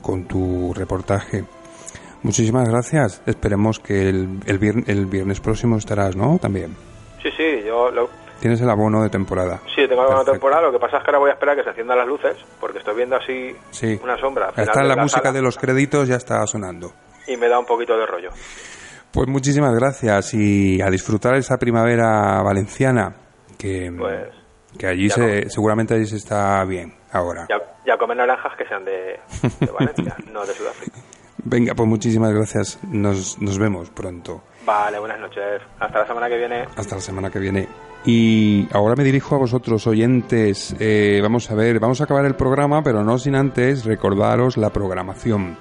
con 0.01 0.25
tu 0.25 0.73
reportaje. 0.73 1.45
Muchísimas 2.23 2.67
gracias. 2.69 3.21
Esperemos 3.25 3.79
que 3.79 4.09
el, 4.09 4.39
el, 4.45 4.59
vier- 4.59 4.83
el 4.87 5.05
viernes 5.05 5.39
próximo 5.41 5.77
estarás, 5.77 6.15
¿no? 6.15 6.39
También. 6.41 6.75
Sí, 7.21 7.29
sí, 7.37 7.43
yo 7.65 7.91
lo, 7.91 8.09
Tienes 8.43 8.59
el 8.59 8.69
abono 8.69 9.01
de 9.01 9.09
temporada. 9.09 9.61
sí, 9.73 9.87
tengo 9.87 10.01
alguna 10.01 10.17
Perfecto. 10.19 10.31
temporada, 10.33 10.61
lo 10.63 10.71
que 10.73 10.79
pasa 10.79 10.97
es 10.97 11.03
que 11.03 11.09
ahora 11.11 11.19
voy 11.19 11.29
a 11.29 11.33
esperar 11.33 11.53
a 11.53 11.55
que 11.55 11.63
se 11.63 11.69
enciendan 11.69 11.97
las 11.97 12.07
luces, 12.07 12.35
porque 12.59 12.79
estoy 12.79 12.93
viendo 12.93 13.15
así 13.15 13.55
Sí. 13.71 13.97
una 14.03 14.17
sombra. 14.17 14.49
está 14.57 14.81
de 14.81 14.87
la 14.89 14.97
música 14.97 15.21
sala 15.21 15.31
de 15.31 15.41
los 15.41 15.57
créditos, 15.57 16.09
ya 16.09 16.17
está 16.17 16.45
sonando. 16.45 16.91
Y 17.25 17.37
me 17.37 17.47
da 17.47 17.57
un 17.57 17.65
poquito 17.65 17.97
de 17.97 18.05
rollo. 18.05 18.31
Pues 19.11 19.29
muchísimas 19.29 19.73
gracias 19.73 20.33
y 20.33 20.81
a 20.81 20.89
disfrutar 20.89 21.35
esa 21.35 21.57
primavera 21.57 22.41
valenciana 22.43 23.15
que, 23.57 23.89
Pues 23.97 24.27
que 24.77 24.87
allí 24.87 25.09
se, 25.09 25.49
seguramente 25.49 25.93
allí 25.93 26.05
se 26.05 26.17
está 26.17 26.65
bien 26.65 26.93
ahora. 27.13 27.47
ya, 27.49 27.61
ya 27.85 27.97
comer 27.97 28.17
naranjas 28.17 28.57
que 28.57 28.65
sean 28.67 28.83
de, 28.83 29.21
de 29.61 29.71
Valencia, 29.71 30.17
no 30.33 30.45
de 30.45 30.53
Sudáfrica. 30.53 30.97
Venga, 31.45 31.75
pues 31.75 31.87
muchísimas 31.87 32.33
gracias. 32.33 32.77
Nos, 32.89 33.41
nos 33.41 33.57
vemos 33.57 33.89
pronto. 33.89 34.43
Vale, 34.65 34.99
buenas 34.99 35.19
noches. 35.21 35.61
Hasta 35.79 35.99
la 35.99 36.07
semana 36.07 36.27
que 36.27 36.37
viene. 36.37 36.65
Hasta 36.75 36.95
la 36.95 37.01
semana 37.01 37.29
que 37.29 37.39
viene. 37.39 37.67
Y 38.05 38.67
ahora 38.71 38.95
me 38.95 39.03
dirijo 39.03 39.35
a 39.35 39.37
vosotros, 39.37 39.87
oyentes. 39.87 40.75
Eh, 40.79 41.19
vamos 41.21 41.49
a 41.49 41.55
ver, 41.55 41.79
vamos 41.79 42.01
a 42.01 42.03
acabar 42.03 42.25
el 42.25 42.35
programa, 42.35 42.83
pero 42.83 43.03
no 43.03 43.17
sin 43.17 43.35
antes 43.35 43.85
recordaros 43.85 44.57
la 44.57 44.71
programación. 44.71 45.57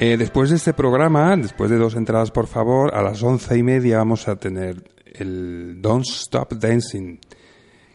Eh, 0.00 0.16
después 0.16 0.50
de 0.50 0.56
este 0.56 0.74
programa, 0.74 1.36
después 1.36 1.70
de 1.70 1.76
dos 1.76 1.94
entradas, 1.94 2.30
por 2.32 2.46
favor, 2.48 2.94
a 2.94 3.02
las 3.02 3.22
once 3.22 3.56
y 3.56 3.62
media 3.62 3.98
vamos 3.98 4.26
a 4.26 4.36
tener 4.36 4.82
el 5.04 5.80
Don't 5.80 6.06
Stop 6.06 6.54
Dancing, 6.54 7.18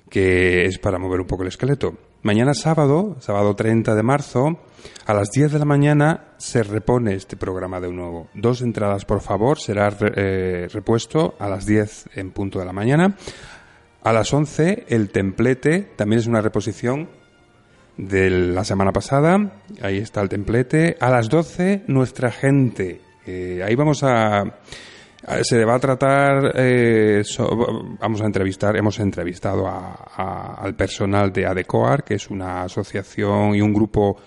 que 0.09 0.65
es 0.65 0.79
para 0.79 0.97
mover 0.97 1.19
un 1.19 1.27
poco 1.27 1.43
el 1.43 1.49
esqueleto. 1.49 1.97
Mañana 2.23 2.53
sábado, 2.53 3.17
sábado 3.19 3.53
30 3.53 3.95
de 3.95 4.01
marzo, 4.01 4.57
a 5.05 5.13
las 5.13 5.29
10 5.31 5.51
de 5.51 5.59
la 5.59 5.65
mañana 5.65 6.27
se 6.37 6.63
repone 6.63 7.15
este 7.15 7.35
programa 7.35 7.81
de 7.81 7.91
nuevo. 7.91 8.29
Dos 8.33 8.61
entradas, 8.61 9.03
por 9.03 9.19
favor, 9.19 9.59
será 9.59 9.93
eh, 10.15 10.69
repuesto 10.71 11.35
a 11.37 11.49
las 11.49 11.65
10 11.65 12.11
en 12.15 12.31
punto 12.31 12.59
de 12.59 12.65
la 12.65 12.71
mañana. 12.71 13.17
A 14.03 14.13
las 14.13 14.33
11, 14.33 14.85
el 14.87 15.09
templete, 15.09 15.81
también 15.97 16.21
es 16.21 16.27
una 16.27 16.39
reposición 16.39 17.09
de 17.97 18.29
la 18.29 18.63
semana 18.63 18.93
pasada. 18.93 19.61
Ahí 19.81 19.97
está 19.97 20.21
el 20.21 20.29
templete. 20.29 20.95
A 21.01 21.09
las 21.09 21.27
12, 21.27 21.83
nuestra 21.87 22.31
gente. 22.31 23.01
Eh, 23.25 23.61
ahí 23.65 23.75
vamos 23.75 24.01
a. 24.01 24.45
a- 25.25 25.43
Se 25.43 25.63
va 25.65 25.75
a 25.75 25.79
tratar. 25.79 26.53
eh, 26.55 27.23
vamos 27.99 28.21
a 28.21 28.25
entrevistar. 28.25 28.75
Hemos 28.75 28.99
entrevistado 28.99 29.67
a- 29.67 30.55
al 30.61 30.75
personal 30.75 31.31
de 31.31 31.45
ADECOAR, 31.45 32.03
que 32.03 32.15
es 32.15 32.29
una 32.29 32.63
asociación 32.63 33.55
y 33.55 33.61
un 33.61 33.73
grupo 33.73 34.17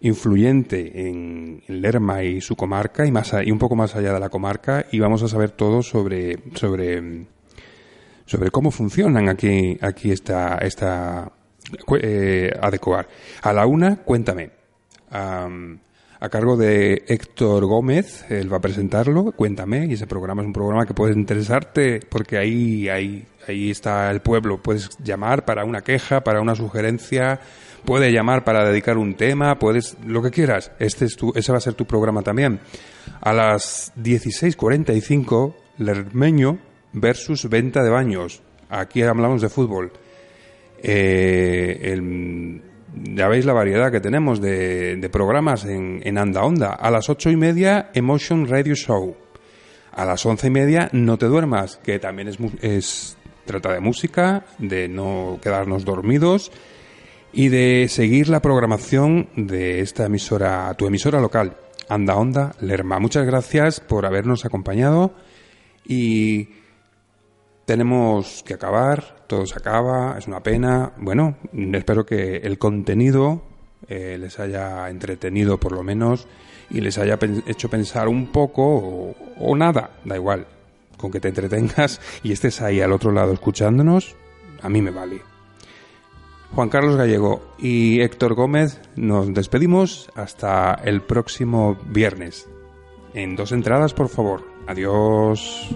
influyente 0.00 1.08
en, 1.08 1.62
Lerma 1.68 2.22
y 2.22 2.40
su 2.40 2.56
comarca 2.56 3.06
y, 3.06 3.12
más 3.12 3.34
y 3.44 3.50
un 3.50 3.58
poco 3.58 3.74
más 3.76 3.96
allá 3.96 4.12
de 4.12 4.20
la 4.20 4.28
comarca. 4.28 4.84
Y 4.92 4.98
vamos 5.00 5.22
a 5.22 5.28
saber 5.28 5.50
todo 5.52 5.82
sobre. 5.82 6.38
sobre 6.54 7.26
sobre 8.26 8.50
cómo 8.50 8.70
funcionan 8.70 9.28
aquí, 9.28 9.76
aquí 9.82 10.10
esta, 10.10 10.56
esta 10.56 11.30
eh, 12.00 12.50
adecuar. 12.58 13.06
A 13.42 13.52
la 13.52 13.66
una, 13.66 13.96
cuéntame. 13.96 14.50
Am, 15.10 15.78
a 16.24 16.28
cargo 16.30 16.56
de 16.56 17.04
Héctor 17.06 17.66
Gómez, 17.66 18.24
él 18.30 18.50
va 18.50 18.56
a 18.56 18.60
presentarlo, 18.60 19.32
cuéntame, 19.32 19.84
y 19.86 19.92
ese 19.92 20.06
programa 20.06 20.40
es 20.42 20.46
un 20.46 20.52
programa 20.54 20.86
que 20.86 20.94
puede 20.94 21.12
interesarte 21.12 22.00
porque 22.08 22.38
ahí, 22.38 22.88
ahí, 22.88 23.26
ahí 23.46 23.70
está 23.70 24.10
el 24.10 24.20
pueblo. 24.20 24.62
Puedes 24.62 24.90
llamar 25.04 25.44
para 25.44 25.64
una 25.64 25.82
queja, 25.82 26.22
para 26.22 26.40
una 26.40 26.54
sugerencia, 26.54 27.40
puedes 27.84 28.10
llamar 28.12 28.42
para 28.42 28.64
dedicar 28.64 28.96
un 28.96 29.14
tema, 29.14 29.58
puedes, 29.58 29.96
lo 30.06 30.22
que 30.22 30.30
quieras. 30.30 30.72
Este 30.78 31.04
es 31.04 31.16
tu, 31.16 31.32
ese 31.36 31.52
va 31.52 31.58
a 31.58 31.60
ser 31.60 31.74
tu 31.74 31.84
programa 31.84 32.22
también. 32.22 32.58
A 33.20 33.32
las 33.34 33.92
16.45, 33.96 35.54
Lermeño 35.78 36.58
versus 36.94 37.48
venta 37.50 37.82
de 37.82 37.90
baños. 37.90 38.40
Aquí 38.70 39.02
hablamos 39.02 39.42
de 39.42 39.48
fútbol. 39.50 39.92
Eh, 40.82 41.80
el- 41.92 42.62
ya 43.02 43.28
veis 43.28 43.44
la 43.44 43.52
variedad 43.52 43.90
que 43.90 44.00
tenemos 44.00 44.40
de, 44.40 44.96
de 44.96 45.08
programas 45.08 45.64
en, 45.64 46.18
Anda 46.18 46.44
Onda. 46.44 46.72
A 46.72 46.90
las 46.90 47.08
ocho 47.08 47.30
y 47.30 47.36
media, 47.36 47.90
Emotion 47.94 48.48
Radio 48.48 48.74
Show. 48.74 49.16
A 49.92 50.04
las 50.04 50.26
once 50.26 50.48
y 50.48 50.50
media, 50.50 50.88
No 50.92 51.18
te 51.18 51.26
duermas, 51.26 51.76
que 51.76 51.98
también 51.98 52.28
es, 52.28 52.38
es 52.62 53.16
trata 53.44 53.72
de 53.72 53.80
música, 53.80 54.44
de 54.58 54.88
no 54.88 55.38
quedarnos 55.42 55.84
dormidos 55.84 56.50
y 57.32 57.48
de 57.48 57.86
seguir 57.88 58.28
la 58.28 58.40
programación 58.40 59.28
de 59.36 59.80
esta 59.80 60.06
emisora, 60.06 60.72
tu 60.74 60.86
emisora 60.86 61.20
local, 61.20 61.56
Anda 61.88 62.16
Onda 62.16 62.54
Lerma. 62.60 62.98
Muchas 62.98 63.26
gracias 63.26 63.80
por 63.80 64.06
habernos 64.06 64.44
acompañado 64.44 65.14
y 65.84 66.48
tenemos 67.66 68.42
que 68.44 68.54
acabar, 68.54 69.23
se 69.46 69.58
acaba, 69.58 70.16
es 70.18 70.26
una 70.26 70.40
pena. 70.40 70.92
Bueno, 70.96 71.36
espero 71.72 72.04
que 72.06 72.36
el 72.38 72.58
contenido 72.58 73.42
eh, 73.88 74.16
les 74.18 74.38
haya 74.38 74.88
entretenido 74.88 75.58
por 75.58 75.72
lo 75.72 75.82
menos 75.82 76.26
y 76.70 76.80
les 76.80 76.98
haya 76.98 77.18
hecho 77.46 77.68
pensar 77.68 78.08
un 78.08 78.28
poco 78.28 78.62
o, 78.64 79.14
o 79.38 79.56
nada, 79.56 79.90
da 80.04 80.16
igual. 80.16 80.46
Con 80.96 81.10
que 81.10 81.20
te 81.20 81.28
entretengas 81.28 82.00
y 82.22 82.32
estés 82.32 82.60
ahí 82.62 82.80
al 82.80 82.92
otro 82.92 83.12
lado 83.12 83.32
escuchándonos, 83.32 84.16
a 84.62 84.68
mí 84.68 84.80
me 84.80 84.90
vale. 84.90 85.20
Juan 86.54 86.68
Carlos 86.68 86.96
Gallego 86.96 87.42
y 87.58 88.00
Héctor 88.00 88.34
Gómez 88.34 88.80
nos 88.94 89.34
despedimos 89.34 90.10
hasta 90.14 90.74
el 90.84 91.02
próximo 91.02 91.76
viernes. 91.88 92.48
En 93.12 93.34
dos 93.34 93.50
entradas, 93.50 93.92
por 93.92 94.08
favor. 94.08 94.44
Adiós. 94.66 95.74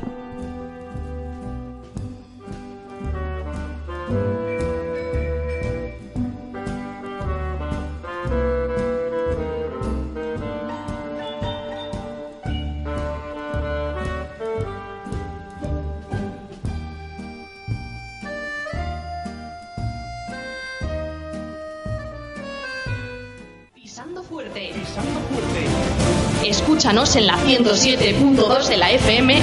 Escúchanos 26.79 27.17
en 27.17 27.27
la 27.27 27.37
107.2 27.39 28.69
de 28.69 28.77
la 28.77 28.93
FM 28.93 29.43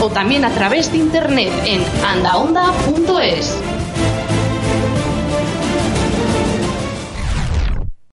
o 0.00 0.08
también 0.08 0.44
a 0.44 0.54
través 0.54 0.92
de 0.92 0.98
internet 0.98 1.50
en 1.66 1.82
andaonda.es. 2.06 3.58